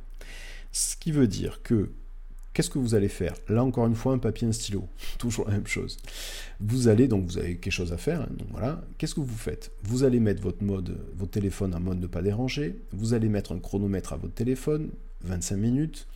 Ce 0.72 0.96
qui 0.96 1.12
veut 1.12 1.28
dire 1.28 1.62
que 1.62 1.92
qu'est-ce 2.56 2.70
que 2.70 2.80
vous 2.80 2.96
allez 2.96 3.10
faire 3.10 3.36
Là, 3.50 3.64
encore 3.64 3.86
une 3.86 3.96
fois, 3.96 4.14
un 4.14 4.18
papier, 4.18 4.48
un 4.48 4.52
stylo. 4.52 4.88
Toujours 5.20 5.46
la 5.48 5.56
même 5.56 5.68
chose. 5.68 5.98
Vous 6.60 6.88
allez, 6.88 7.08
donc 7.08 7.26
vous 7.26 7.38
avez 7.38 7.58
quelque 7.58 7.74
chose 7.74 7.94
à 7.94 7.98
faire. 7.98 8.22
Hein, 8.22 8.30
donc 8.32 8.48
voilà. 8.50 8.82
Qu'est-ce 8.98 9.14
que 9.14 9.20
vous 9.20 9.38
faites 9.38 9.72
Vous 9.84 10.04
allez 10.04 10.20
mettre 10.20 10.42
votre 10.42 10.64
mode, 10.64 10.98
votre 11.16 11.32
téléphone 11.32 11.76
en 11.76 11.80
mode 11.80 12.00
ne 12.00 12.08
pas 12.08 12.22
déranger. 12.22 12.82
Vous 12.94 13.14
allez 13.14 13.30
mettre 13.30 13.52
un 13.52 13.60
chronomètre 13.60 14.14
à 14.14 14.18
votre 14.18 14.34
téléphone, 14.34 14.90
25 15.22 15.58
minutes. 15.58 16.08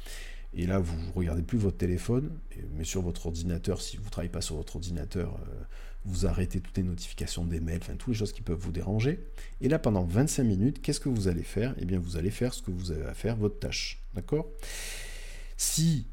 Et 0.56 0.66
là, 0.66 0.80
vous 0.80 0.98
ne 0.98 1.12
regardez 1.14 1.44
plus 1.44 1.60
votre 1.60 1.78
téléphone, 1.78 2.32
mais 2.76 2.84
sur 2.84 3.04
votre 3.04 3.28
ordinateur, 3.28 3.82
si 3.82 3.98
vous 3.98 4.06
ne 4.06 4.10
travaillez 4.10 4.32
pas 4.32 4.42
sur 4.42 4.56
votre 4.56 4.78
ordinateur, 4.78 5.36
euh, 5.36 5.64
vous 6.06 6.26
arrêtez 6.26 6.60
toutes 6.60 6.76
les 6.78 6.84
notifications 6.84 7.46
des 7.46 7.60
mails, 7.60 7.82
enfin 7.84 7.94
toutes 7.94 8.14
les 8.14 8.14
choses 8.16 8.32
qui 8.32 8.42
peuvent 8.42 8.58
vous 8.58 8.72
déranger. 8.72 9.20
Et 9.62 9.68
là, 9.68 9.78
pendant 9.78 10.06
25 10.06 10.44
minutes, 10.44 10.82
qu'est-ce 10.82 11.00
que 11.00 11.10
vous 11.10 11.28
allez 11.28 11.44
faire? 11.44 11.76
Eh 11.78 11.86
bien, 11.86 12.00
vous 12.00 12.18
allez 12.18 12.32
faire 12.32 12.54
ce 12.56 12.64
que 12.64 12.72
vous 12.72 12.90
avez 12.90 13.06
à 13.06 13.14
faire, 13.14 13.36
votre 13.36 13.60
tâche. 13.60 14.02
D'accord? 14.16 14.48
Si 15.56 16.08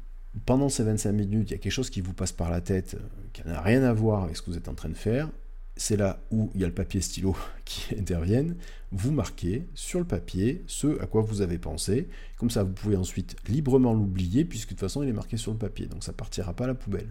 pendant 0.45 0.69
ces 0.69 0.83
25 0.83 1.11
minutes, 1.11 1.49
il 1.49 1.53
y 1.53 1.55
a 1.55 1.59
quelque 1.59 1.71
chose 1.71 1.89
qui 1.89 2.01
vous 2.01 2.13
passe 2.13 2.31
par 2.31 2.49
la 2.49 2.61
tête, 2.61 2.95
euh, 2.95 3.07
qui 3.33 3.47
n'a 3.47 3.61
rien 3.61 3.83
à 3.83 3.93
voir 3.93 4.23
avec 4.23 4.35
ce 4.35 4.41
que 4.41 4.51
vous 4.51 4.57
êtes 4.57 4.67
en 4.67 4.73
train 4.73 4.89
de 4.89 4.93
faire, 4.93 5.29
c'est 5.77 5.95
là 5.95 6.19
où 6.31 6.49
il 6.55 6.61
y 6.61 6.63
a 6.63 6.67
le 6.67 6.73
papier 6.73 7.01
stylo 7.01 7.35
qui 7.65 7.95
interviennent. 7.99 8.55
Vous 8.91 9.11
marquez 9.11 9.67
sur 9.75 9.99
le 9.99 10.05
papier 10.05 10.63
ce 10.67 10.99
à 11.01 11.05
quoi 11.05 11.21
vous 11.21 11.41
avez 11.41 11.57
pensé. 11.57 12.07
Comme 12.37 12.49
ça, 12.49 12.63
vous 12.63 12.73
pouvez 12.73 12.95
ensuite 12.95 13.35
librement 13.47 13.93
l'oublier, 13.93 14.45
puisque 14.45 14.69
de 14.69 14.73
toute 14.73 14.81
façon, 14.81 15.03
il 15.03 15.09
est 15.09 15.13
marqué 15.13 15.37
sur 15.37 15.51
le 15.51 15.57
papier. 15.57 15.87
Donc 15.87 16.03
ça 16.03 16.11
ne 16.11 16.17
partira 16.17 16.53
pas 16.53 16.65
à 16.65 16.67
la 16.67 16.75
poubelle. 16.75 17.09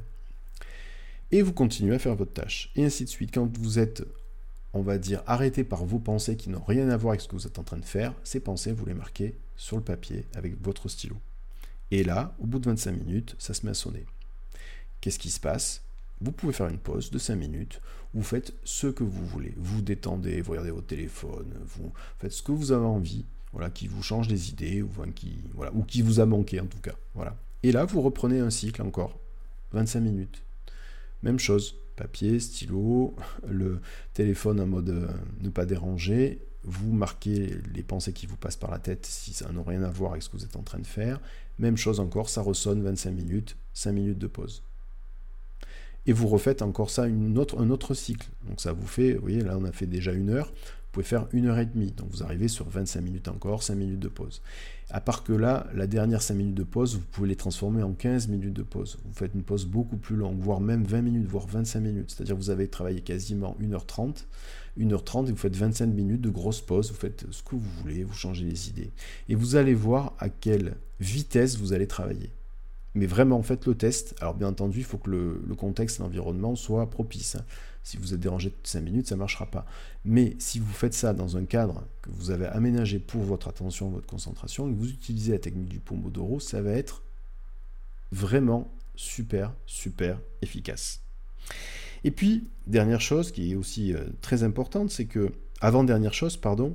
Et 1.32 1.42
vous 1.42 1.52
continuez 1.52 1.94
à 1.94 1.98
faire 1.98 2.14
votre 2.14 2.32
tâche. 2.32 2.70
Et 2.76 2.84
ainsi 2.84 3.04
de 3.04 3.08
suite. 3.08 3.30
Quand 3.32 3.56
vous 3.58 3.78
êtes, 3.78 4.04
on 4.72 4.82
va 4.82 4.98
dire, 4.98 5.22
arrêté 5.26 5.64
par 5.64 5.84
vos 5.84 5.98
pensées 5.98 6.36
qui 6.36 6.50
n'ont 6.50 6.62
rien 6.62 6.88
à 6.88 6.96
voir 6.96 7.12
avec 7.12 7.20
ce 7.20 7.28
que 7.28 7.36
vous 7.36 7.46
êtes 7.46 7.58
en 7.58 7.64
train 7.64 7.78
de 7.78 7.84
faire, 7.84 8.14
ces 8.24 8.40
pensées, 8.40 8.72
vous 8.72 8.86
les 8.86 8.94
marquez 8.94 9.34
sur 9.56 9.76
le 9.76 9.82
papier 9.82 10.24
avec 10.34 10.62
votre 10.62 10.88
stylo. 10.88 11.16
Et 11.90 12.02
là, 12.02 12.34
au 12.40 12.46
bout 12.46 12.58
de 12.58 12.66
25 12.66 12.92
minutes, 12.92 13.36
ça 13.38 13.54
se 13.54 13.64
met 13.64 13.70
à 13.70 13.74
sonner. 13.74 14.04
Qu'est-ce 15.00 15.18
qui 15.18 15.30
se 15.30 15.40
passe? 15.40 15.82
Vous 16.20 16.32
pouvez 16.32 16.52
faire 16.52 16.68
une 16.68 16.78
pause 16.78 17.10
de 17.10 17.18
5 17.18 17.36
minutes. 17.36 17.80
Vous 18.14 18.22
faites 18.22 18.54
ce 18.64 18.86
que 18.86 19.04
vous 19.04 19.26
voulez. 19.26 19.54
Vous 19.56 19.82
détendez, 19.82 20.40
vous 20.40 20.52
regardez 20.52 20.70
votre 20.70 20.86
téléphone, 20.86 21.52
vous 21.64 21.92
faites 22.18 22.32
ce 22.32 22.42
que 22.42 22.52
vous 22.52 22.72
avez 22.72 22.86
envie, 22.86 23.26
voilà, 23.52 23.70
qui 23.70 23.86
vous 23.86 24.02
change 24.02 24.26
des 24.26 24.50
idées, 24.50 24.82
ou, 24.82 24.88
qui, 25.14 25.38
voilà, 25.54 25.72
qui 25.86 26.02
vous 26.02 26.20
a 26.20 26.26
manqué 26.26 26.58
en 26.60 26.66
tout 26.66 26.80
cas. 26.80 26.94
Voilà. 27.14 27.36
Et 27.62 27.72
là, 27.72 27.84
vous 27.84 28.00
reprenez 28.00 28.40
un 28.40 28.50
cycle 28.50 28.82
encore. 28.82 29.18
25 29.72 30.00
minutes. 30.00 30.42
Même 31.22 31.38
chose. 31.38 31.76
Papier, 31.96 32.40
stylo, 32.40 33.14
le 33.48 33.80
téléphone 34.12 34.60
en 34.60 34.66
mode 34.66 34.90
euh, 34.90 35.08
ne 35.40 35.48
pas 35.48 35.64
déranger, 35.64 36.42
vous 36.66 36.92
marquez 36.92 37.56
les 37.72 37.82
pensées 37.84 38.12
qui 38.12 38.26
vous 38.26 38.36
passent 38.36 38.56
par 38.56 38.70
la 38.70 38.78
tête 38.78 39.06
si 39.06 39.32
ça 39.32 39.50
n'a 39.50 39.62
rien 39.64 39.82
à 39.84 39.88
voir 39.88 40.12
avec 40.12 40.22
ce 40.22 40.28
que 40.28 40.36
vous 40.36 40.44
êtes 40.44 40.56
en 40.56 40.62
train 40.62 40.80
de 40.80 40.86
faire. 40.86 41.20
Même 41.58 41.76
chose 41.76 42.00
encore, 42.00 42.28
ça 42.28 42.42
ressonne 42.42 42.82
25 42.82 43.12
minutes, 43.12 43.56
5 43.72 43.92
minutes 43.92 44.18
de 44.18 44.26
pause. 44.26 44.62
Et 46.06 46.12
vous 46.12 46.26
refaites 46.26 46.62
encore 46.62 46.90
ça 46.90 47.04
un 47.04 47.36
autre 47.36 47.94
cycle. 47.94 48.28
Donc 48.48 48.60
ça 48.60 48.72
vous 48.72 48.86
fait, 48.86 49.14
vous 49.14 49.22
voyez, 49.22 49.42
là 49.42 49.56
on 49.56 49.64
a 49.64 49.72
fait 49.72 49.86
déjà 49.86 50.12
une 50.12 50.30
heure, 50.30 50.52
pouvez 50.96 51.06
faire 51.06 51.26
une 51.32 51.46
heure 51.46 51.58
et 51.58 51.66
demie. 51.66 51.92
Donc 51.92 52.08
vous 52.10 52.22
arrivez 52.22 52.48
sur 52.48 52.66
25 52.68 53.02
minutes 53.02 53.28
encore, 53.28 53.62
5 53.62 53.74
minutes 53.74 54.00
de 54.00 54.08
pause. 54.08 54.40
À 54.88 55.02
part 55.02 55.24
que 55.24 55.34
là, 55.34 55.66
la 55.74 55.86
dernière 55.86 56.22
5 56.22 56.34
minutes 56.34 56.54
de 56.54 56.62
pause, 56.62 56.94
vous 56.94 57.04
pouvez 57.12 57.28
les 57.28 57.36
transformer 57.36 57.82
en 57.82 57.92
15 57.92 58.28
minutes 58.28 58.54
de 58.54 58.62
pause. 58.62 58.98
Vous 59.04 59.12
faites 59.12 59.34
une 59.34 59.42
pause 59.42 59.66
beaucoup 59.66 59.98
plus 59.98 60.16
longue, 60.16 60.38
voire 60.38 60.60
même 60.60 60.84
20 60.84 61.02
minutes, 61.02 61.26
voire 61.26 61.46
25 61.46 61.80
minutes. 61.80 62.10
C'est-à-dire 62.10 62.34
vous 62.34 62.48
avez 62.48 62.68
travaillé 62.68 63.02
quasiment 63.02 63.58
1h30. 63.60 64.24
1h30 64.78 65.28
et 65.28 65.30
vous 65.32 65.36
faites 65.36 65.56
25 65.56 65.86
minutes 65.86 66.22
de 66.22 66.30
grosse 66.30 66.62
pause, 66.62 66.90
vous 66.90 66.96
faites 66.96 67.26
ce 67.30 67.42
que 67.42 67.56
vous 67.56 67.70
voulez, 67.82 68.02
vous 68.02 68.14
changez 68.14 68.44
les 68.46 68.70
idées. 68.70 68.90
Et 69.28 69.34
vous 69.34 69.56
allez 69.56 69.74
voir 69.74 70.14
à 70.18 70.30
quelle 70.30 70.76
vitesse 71.00 71.58
vous 71.58 71.74
allez 71.74 71.86
travailler. 71.86 72.30
Mais 72.94 73.06
vraiment, 73.06 73.42
faites 73.42 73.66
le 73.66 73.74
test. 73.74 74.14
Alors 74.22 74.34
bien 74.34 74.48
entendu, 74.48 74.78
il 74.78 74.84
faut 74.84 74.96
que 74.96 75.10
le, 75.10 75.54
contexte 75.58 75.98
l'environnement 75.98 76.56
soient 76.56 76.88
propices. 76.88 77.34
Hein. 77.36 77.44
Si 77.86 77.98
vous 77.98 78.14
êtes 78.14 78.18
dérangé 78.18 78.48
de 78.48 78.56
5 78.64 78.80
minutes, 78.80 79.06
ça 79.06 79.14
ne 79.14 79.20
marchera 79.20 79.46
pas. 79.46 79.64
Mais 80.04 80.34
si 80.40 80.58
vous 80.58 80.72
faites 80.72 80.92
ça 80.92 81.12
dans 81.12 81.36
un 81.36 81.44
cadre 81.44 81.84
que 82.02 82.10
vous 82.10 82.32
avez 82.32 82.46
aménagé 82.46 82.98
pour 82.98 83.22
votre 83.22 83.46
attention, 83.46 83.90
votre 83.90 84.08
concentration, 84.08 84.68
et 84.68 84.72
que 84.72 84.76
vous 84.76 84.90
utilisez 84.90 85.30
la 85.30 85.38
technique 85.38 85.68
du 85.68 85.78
Pomodoro, 85.78 86.40
ça 86.40 86.60
va 86.60 86.72
être 86.72 87.04
vraiment 88.10 88.68
super, 88.96 89.52
super 89.66 90.18
efficace. 90.42 90.98
Et 92.02 92.10
puis, 92.10 92.48
dernière 92.66 93.00
chose 93.00 93.30
qui 93.30 93.52
est 93.52 93.54
aussi 93.54 93.94
euh, 93.94 94.06
très 94.20 94.42
importante, 94.42 94.90
c'est 94.90 95.06
que, 95.06 95.30
avant-dernière 95.60 96.12
chose, 96.12 96.36
pardon, 96.36 96.74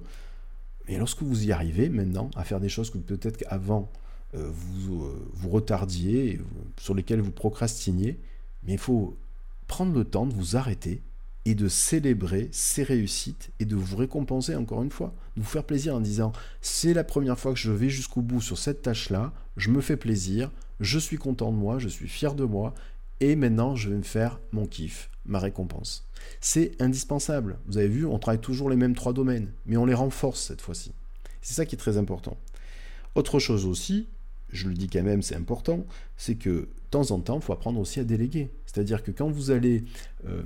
mais 0.88 0.97
lorsque 0.97 1.24
vous 1.24 1.45
y 1.45 1.51
arrivez 1.51 1.89
maintenant 1.89 2.32
à 2.38 2.45
faire 2.45 2.62
des 2.62 2.70
choses 2.70 2.89
que 2.89 2.97
peut-être 2.97 3.36
qu'avant 3.36 3.91
euh, 4.34 4.49
vous, 4.49 5.03
euh, 5.03 5.28
vous 5.34 5.49
retardiez, 5.49 6.39
sur 6.78 6.95
lesquelles 6.95 7.20
vous 7.20 7.34
procrastiniez, 7.34 8.18
mais 8.64 8.72
il 8.72 8.80
faut 8.80 9.18
prendre 9.72 9.93
le 9.93 10.03
temps 10.03 10.26
de 10.26 10.34
vous 10.34 10.57
arrêter 10.57 11.01
et 11.45 11.55
de 11.55 11.69
célébrer 11.69 12.49
ces 12.51 12.84
réussites 12.84 13.51
et 13.61 13.65
de 13.65 13.78
vous 13.78 13.95
récompenser 13.95 14.53
encore 14.53 14.84
une 14.84 14.91
fois, 14.91 15.15
de 15.38 15.41
vous 15.41 15.47
faire 15.47 15.63
plaisir 15.63 15.95
en 15.95 16.01
disant 16.01 16.34
c'est 16.59 16.93
la 16.93 17.05
première 17.05 17.39
fois 17.39 17.53
que 17.53 17.57
je 17.57 17.72
vais 17.72 17.88
jusqu'au 17.88 18.22
bout 18.22 18.41
sur 18.41 18.57
cette 18.57 18.82
tâche-là, 18.82 19.32
je 19.55 19.69
me 19.69 19.80
fais 19.80 19.95
plaisir, 19.95 20.51
je 20.82 20.99
suis 20.99 21.15
content 21.15 21.53
de 21.53 21.57
moi, 21.57 21.80
je 21.80 21.88
suis 21.88 22.09
fier 22.09 22.36
de 22.36 22.43
moi 22.43 22.74
et 23.22 23.38
maintenant 23.38 23.78
je 23.78 23.89
vais 23.89 23.95
me 23.95 24.03
faire 24.03 24.41
mon 24.51 24.65
kiff, 24.65 25.09
ma 25.26 25.39
récompense. 25.39 26.05
C'est 26.41 26.74
indispensable. 26.82 27.57
Vous 27.65 27.78
avez 27.78 27.88
vu, 27.88 28.05
on 28.05 28.19
travaille 28.19 28.41
toujours 28.41 28.69
les 28.69 28.76
mêmes 28.76 28.93
trois 28.93 29.13
domaines, 29.13 29.53
mais 29.65 29.78
on 29.78 29.86
les 29.86 29.93
renforce 29.93 30.41
cette 30.41 30.61
fois-ci. 30.61 30.91
C'est 31.41 31.53
ça 31.53 31.65
qui 31.65 31.76
est 31.76 31.80
très 31.80 31.97
important. 31.97 32.36
Autre 33.15 33.39
chose 33.39 33.65
aussi, 33.65 34.09
je 34.52 34.68
le 34.68 34.74
dis 34.74 34.88
quand 34.88 35.04
même, 35.04 35.22
c'est 35.22 35.36
important, 35.36 35.86
c'est 36.18 36.36
que 36.36 36.49
de 36.49 36.70
temps 36.89 37.12
en 37.12 37.20
temps, 37.20 37.38
il 37.38 37.41
faut 37.43 37.54
apprendre 37.54 37.80
aussi 37.80 37.99
à 37.99 38.04
déléguer. 38.04 38.49
C'est-à-dire 38.66 39.04
que 39.04 39.12
quand 39.12 39.30
vous 39.30 39.52
allez 39.52 39.84
euh, 40.28 40.43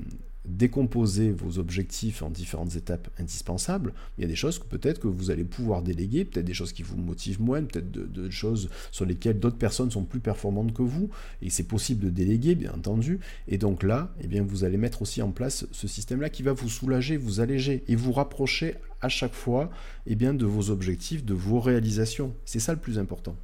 décomposer 0.47 1.31
vos 1.31 1.59
objectifs 1.59 2.21
en 2.21 2.29
différentes 2.29 2.75
étapes 2.75 3.09
indispensables, 3.19 3.93
il 4.17 4.21
y 4.21 4.25
a 4.25 4.27
des 4.27 4.35
choses 4.35 4.59
que 4.59 4.65
peut-être 4.65 4.99
que 4.99 5.07
vous 5.07 5.31
allez 5.31 5.43
pouvoir 5.43 5.81
déléguer, 5.81 6.25
peut-être 6.25 6.45
des 6.45 6.53
choses 6.53 6.71
qui 6.71 6.83
vous 6.83 6.97
motivent 6.97 7.41
moins, 7.41 7.63
peut-être 7.63 7.91
de, 7.91 8.29
choses 8.29 8.69
sur 8.91 9.05
lesquelles 9.05 9.39
d'autres 9.39 9.57
personnes 9.57 9.91
sont 9.91 10.03
plus 10.03 10.19
performantes 10.19 10.73
que 10.73 10.81
vous, 10.81 11.09
et 11.41 11.49
c'est 11.49 11.63
possible 11.63 12.05
de 12.05 12.09
déléguer, 12.09 12.55
bien 12.55 12.73
entendu. 12.73 13.19
Et 13.47 13.57
donc 13.57 13.83
là, 13.83 14.13
eh 14.21 14.27
bien, 14.27 14.43
vous 14.43 14.63
allez 14.63 14.77
mettre 14.77 15.01
aussi 15.01 15.21
en 15.21 15.31
place 15.31 15.65
ce 15.71 15.87
système-là 15.87 16.29
qui 16.29 16.43
va 16.43 16.53
vous 16.53 16.69
soulager, 16.69 17.17
vous 17.17 17.39
alléger, 17.39 17.83
et 17.87 17.95
vous 17.95 18.11
rapprocher 18.11 18.75
à 19.01 19.09
chaque 19.09 19.33
fois 19.33 19.69
eh 20.07 20.15
de 20.15 20.45
vos 20.45 20.69
objectifs, 20.71 21.23
de 21.23 21.33
vos 21.33 21.59
réalisations. 21.59 22.33
C'est 22.45 22.59
ça 22.59 22.73
le 22.73 22.79
plus 22.79 22.97
important. 22.97 23.35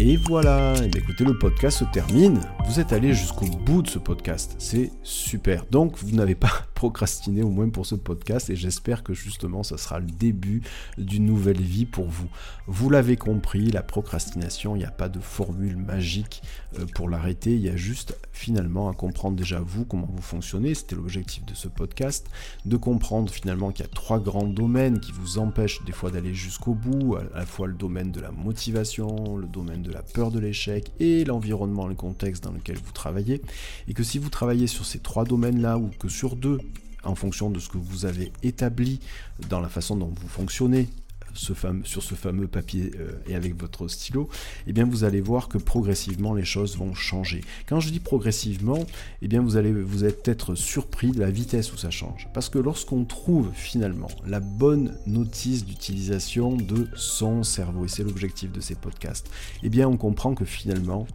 Et 0.00 0.16
voilà, 0.16 0.74
et 0.82 0.90
eh 0.92 0.98
écoutez, 0.98 1.24
le 1.24 1.38
podcast 1.38 1.78
se 1.78 1.84
termine. 1.84 2.40
Vous 2.66 2.80
êtes 2.80 2.92
allé 2.92 3.14
jusqu'au 3.14 3.46
bout 3.46 3.82
de 3.82 3.88
ce 3.88 3.98
podcast. 3.98 4.56
C'est 4.58 4.90
super. 5.02 5.64
Donc, 5.70 5.96
vous 5.98 6.16
n'avez 6.16 6.34
pas 6.34 6.50
procrastiné 6.74 7.42
au 7.42 7.50
moins 7.50 7.68
pour 7.68 7.86
ce 7.86 7.94
podcast 7.94 8.50
et 8.50 8.56
j'espère 8.56 9.04
que 9.04 9.14
justement, 9.14 9.62
ça 9.62 9.78
sera 9.78 10.00
le 10.00 10.06
début 10.06 10.62
d'une 10.98 11.26
nouvelle 11.26 11.60
vie 11.60 11.86
pour 11.86 12.06
vous. 12.06 12.26
Vous 12.66 12.90
l'avez 12.90 13.16
compris, 13.16 13.70
la 13.70 13.84
procrastination, 13.84 14.74
il 14.74 14.80
n'y 14.80 14.84
a 14.84 14.90
pas 14.90 15.08
de 15.08 15.20
formule 15.20 15.76
magique 15.76 16.42
euh, 16.78 16.86
pour 16.96 17.08
l'arrêter. 17.08 17.54
Il 17.54 17.62
y 17.62 17.68
a 17.68 17.76
juste 17.76 18.16
finalement 18.32 18.88
à 18.88 18.94
comprendre 18.94 19.36
déjà 19.36 19.60
vous 19.60 19.84
comment 19.84 20.08
vous 20.12 20.22
fonctionnez. 20.22 20.74
C'était 20.74 20.96
l'objectif 20.96 21.44
de 21.44 21.54
ce 21.54 21.68
podcast. 21.68 22.28
De 22.64 22.76
comprendre 22.76 23.30
finalement 23.30 23.70
qu'il 23.70 23.84
y 23.84 23.88
a 23.88 23.92
trois 23.92 24.18
grands 24.18 24.48
domaines 24.48 24.98
qui 24.98 25.12
vous 25.12 25.38
empêchent 25.38 25.84
des 25.84 25.92
fois 25.92 26.10
d'aller 26.10 26.34
jusqu'au 26.34 26.74
bout. 26.74 27.16
À 27.16 27.38
la 27.38 27.46
fois 27.46 27.68
le 27.68 27.74
domaine 27.74 28.10
de 28.10 28.20
la 28.20 28.32
motivation, 28.32 29.36
le 29.36 29.46
domaine 29.46 29.81
de 29.82 29.92
la 29.92 30.02
peur 30.02 30.30
de 30.30 30.38
l'échec 30.38 30.90
et 31.00 31.24
l'environnement, 31.24 31.86
le 31.86 31.94
contexte 31.94 32.44
dans 32.44 32.52
lequel 32.52 32.76
vous 32.76 32.92
travaillez. 32.92 33.42
Et 33.88 33.94
que 33.94 34.02
si 34.02 34.18
vous 34.18 34.30
travaillez 34.30 34.66
sur 34.66 34.86
ces 34.86 34.98
trois 34.98 35.24
domaines-là 35.24 35.78
ou 35.78 35.90
que 35.98 36.08
sur 36.08 36.36
deux, 36.36 36.58
en 37.04 37.14
fonction 37.14 37.50
de 37.50 37.58
ce 37.58 37.68
que 37.68 37.78
vous 37.78 38.06
avez 38.06 38.32
établi 38.42 39.00
dans 39.48 39.60
la 39.60 39.68
façon 39.68 39.96
dont 39.96 40.12
vous 40.14 40.28
fonctionnez 40.28 40.88
sur 41.34 42.02
ce 42.02 42.14
fameux 42.14 42.46
papier 42.46 42.90
euh, 42.98 43.12
et 43.26 43.34
avec 43.34 43.58
votre 43.58 43.88
stylo, 43.88 44.28
eh 44.66 44.72
bien 44.72 44.84
vous 44.84 45.04
allez 45.04 45.20
voir 45.20 45.48
que 45.48 45.58
progressivement 45.58 46.34
les 46.34 46.44
choses 46.44 46.76
vont 46.76 46.94
changer. 46.94 47.42
Quand 47.66 47.80
je 47.80 47.90
dis 47.90 48.00
progressivement, 48.00 48.84
eh 49.22 49.28
bien 49.28 49.42
vous 49.42 49.56
allez 49.56 49.72
vous 49.72 50.04
êtes 50.04 50.22
peut-être 50.22 50.54
surpris 50.54 51.10
de 51.10 51.20
la 51.20 51.30
vitesse 51.30 51.72
où 51.72 51.76
ça 51.76 51.90
change. 51.90 52.28
Parce 52.34 52.48
que 52.48 52.58
lorsqu'on 52.58 53.04
trouve 53.04 53.50
finalement 53.54 54.08
la 54.26 54.40
bonne 54.40 54.96
notice 55.06 55.64
d'utilisation 55.64 56.56
de 56.56 56.88
son 56.94 57.42
cerveau, 57.42 57.84
et 57.84 57.88
c'est 57.88 58.04
l'objectif 58.04 58.52
de 58.52 58.60
ces 58.60 58.74
podcasts, 58.74 59.30
eh 59.62 59.68
bien 59.68 59.88
on 59.88 59.96
comprend 59.96 60.34
que 60.34 60.44
finalement 60.44 61.06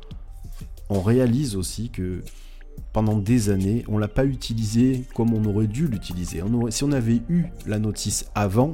on 0.89 1.01
réalise 1.01 1.55
aussi 1.55 1.89
que 1.89 2.23
pendant 2.93 3.17
des 3.17 3.49
années, 3.49 3.83
on 3.87 3.97
l'a 3.97 4.07
pas 4.07 4.25
utilisé 4.25 5.03
comme 5.13 5.33
on 5.33 5.45
aurait 5.45 5.67
dû 5.67 5.87
l'utiliser. 5.87 6.41
si 6.69 6.83
on 6.83 6.91
avait 6.91 7.21
eu 7.29 7.45
la 7.65 7.79
notice 7.79 8.25
avant, 8.35 8.71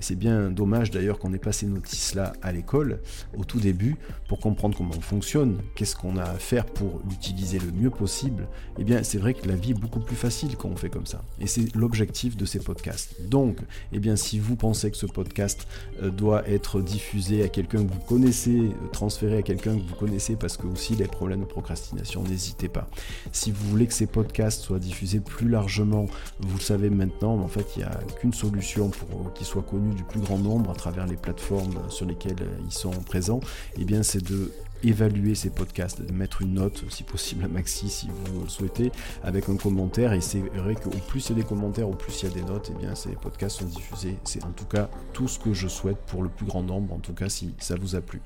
C'est 0.00 0.16
bien 0.16 0.50
dommage 0.50 0.90
d'ailleurs 0.90 1.18
qu'on 1.18 1.32
ait 1.32 1.38
pas 1.38 1.52
ces 1.52 1.66
notices-là 1.66 2.32
à 2.42 2.52
l'école, 2.52 3.00
au 3.36 3.44
tout 3.44 3.60
début, 3.60 3.96
pour 4.28 4.40
comprendre 4.40 4.76
comment 4.76 4.94
on 4.96 5.00
fonctionne, 5.00 5.58
qu'est-ce 5.74 5.96
qu'on 5.96 6.16
a 6.16 6.24
à 6.24 6.34
faire 6.34 6.66
pour 6.66 7.00
l'utiliser 7.08 7.58
le 7.58 7.70
mieux 7.72 7.90
possible. 7.90 8.48
Eh 8.78 8.84
bien, 8.84 9.02
c'est 9.02 9.18
vrai 9.18 9.34
que 9.34 9.46
la 9.46 9.54
vie 9.54 9.72
est 9.72 9.74
beaucoup 9.74 10.00
plus 10.00 10.16
facile 10.16 10.56
quand 10.56 10.68
on 10.68 10.76
fait 10.76 10.90
comme 10.90 11.06
ça. 11.06 11.22
Et 11.40 11.46
c'est 11.46 11.74
l'objectif 11.74 12.36
de 12.36 12.44
ces 12.44 12.58
podcasts. 12.58 13.20
Donc, 13.28 13.58
eh 13.92 13.98
bien, 13.98 14.16
si 14.16 14.38
vous 14.38 14.56
pensez 14.56 14.90
que 14.90 14.96
ce 14.96 15.06
podcast 15.06 15.66
euh, 16.02 16.10
doit 16.10 16.48
être 16.48 16.80
diffusé 16.80 17.42
à 17.42 17.48
quelqu'un 17.48 17.84
que 17.84 17.92
vous 17.92 18.00
connaissez, 18.00 18.58
euh, 18.58 18.72
transféré 18.92 19.38
à 19.38 19.42
quelqu'un 19.42 19.76
que 19.76 19.82
vous 19.82 19.94
connaissez, 19.94 20.36
parce 20.36 20.56
que 20.56 20.66
aussi 20.66 20.94
les 20.94 21.06
problèmes 21.06 21.40
de 21.40 21.46
procrastination, 21.46 22.22
n'hésitez 22.22 22.68
pas. 22.68 22.88
Si 23.32 23.50
vous 23.50 23.68
voulez 23.68 23.86
que 23.86 23.94
ces 23.94 24.06
podcasts 24.06 24.62
soient 24.62 24.78
diffusés 24.78 25.20
plus 25.20 25.48
largement, 25.48 26.06
vous 26.40 26.56
le 26.56 26.62
savez 26.62 26.90
maintenant, 26.90 27.38
en 27.38 27.48
fait, 27.48 27.66
il 27.76 27.80
n'y 27.80 27.84
a 27.84 27.98
qu'une 28.20 28.32
solution 28.32 28.90
pour 28.90 29.32
qu'ils 29.32 29.46
soient 29.46 29.62
connus 29.62 29.81
du 29.90 30.04
plus 30.04 30.20
grand 30.20 30.38
nombre 30.38 30.70
à 30.70 30.74
travers 30.74 31.06
les 31.06 31.16
plateformes 31.16 31.78
sur 31.88 32.06
lesquelles 32.06 32.42
euh, 32.42 32.64
ils 32.64 32.72
sont 32.72 32.90
présents, 32.90 33.40
et 33.78 33.84
bien 33.84 34.02
c'est 34.02 34.22
de 34.22 34.52
évaluer 34.84 35.34
ces 35.34 35.50
podcasts, 35.50 36.02
de 36.02 36.12
mettre 36.12 36.42
une 36.42 36.54
note, 36.54 36.84
si 36.90 37.04
possible 37.04 37.44
à 37.44 37.48
Maxi, 37.48 37.88
si 37.88 38.08
vous 38.08 38.42
le 38.42 38.48
souhaitez, 38.48 38.90
avec 39.22 39.48
un 39.48 39.56
commentaire. 39.56 40.12
Et 40.12 40.20
c'est 40.20 40.40
vrai 40.40 40.74
qu'au 40.74 40.90
plus 40.90 41.28
il 41.28 41.36
y 41.36 41.40
a 41.40 41.42
des 41.42 41.48
commentaires, 41.48 41.88
au 41.88 41.94
plus 41.94 42.22
il 42.22 42.28
y 42.28 42.32
a 42.32 42.34
des 42.34 42.42
notes, 42.42 42.70
et 42.70 42.74
bien 42.74 42.94
ces 42.94 43.10
podcasts 43.10 43.60
sont 43.60 43.66
diffusés. 43.66 44.18
C'est 44.24 44.44
en 44.44 44.50
tout 44.50 44.64
cas 44.64 44.88
tout 45.12 45.28
ce 45.28 45.38
que 45.38 45.52
je 45.54 45.68
souhaite 45.68 45.98
pour 46.06 46.22
le 46.22 46.28
plus 46.28 46.46
grand 46.46 46.62
nombre, 46.62 46.92
en 46.94 46.98
tout 46.98 47.14
cas 47.14 47.28
si 47.28 47.54
ça 47.58 47.76
vous 47.76 47.94
a 47.94 48.00
plu. 48.00 48.20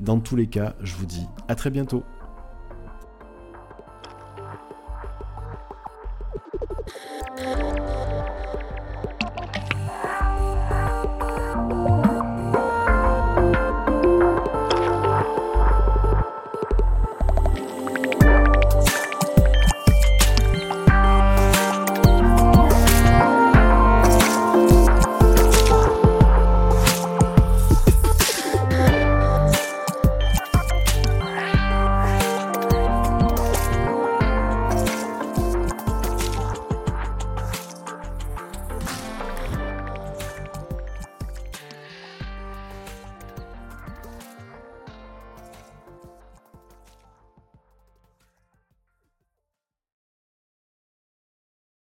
Dans 0.00 0.18
tous 0.18 0.36
les 0.36 0.48
cas, 0.48 0.74
je 0.80 0.94
vous 0.96 1.06
dis 1.06 1.26
à 1.48 1.54
très 1.54 1.70
bientôt. 1.70 2.02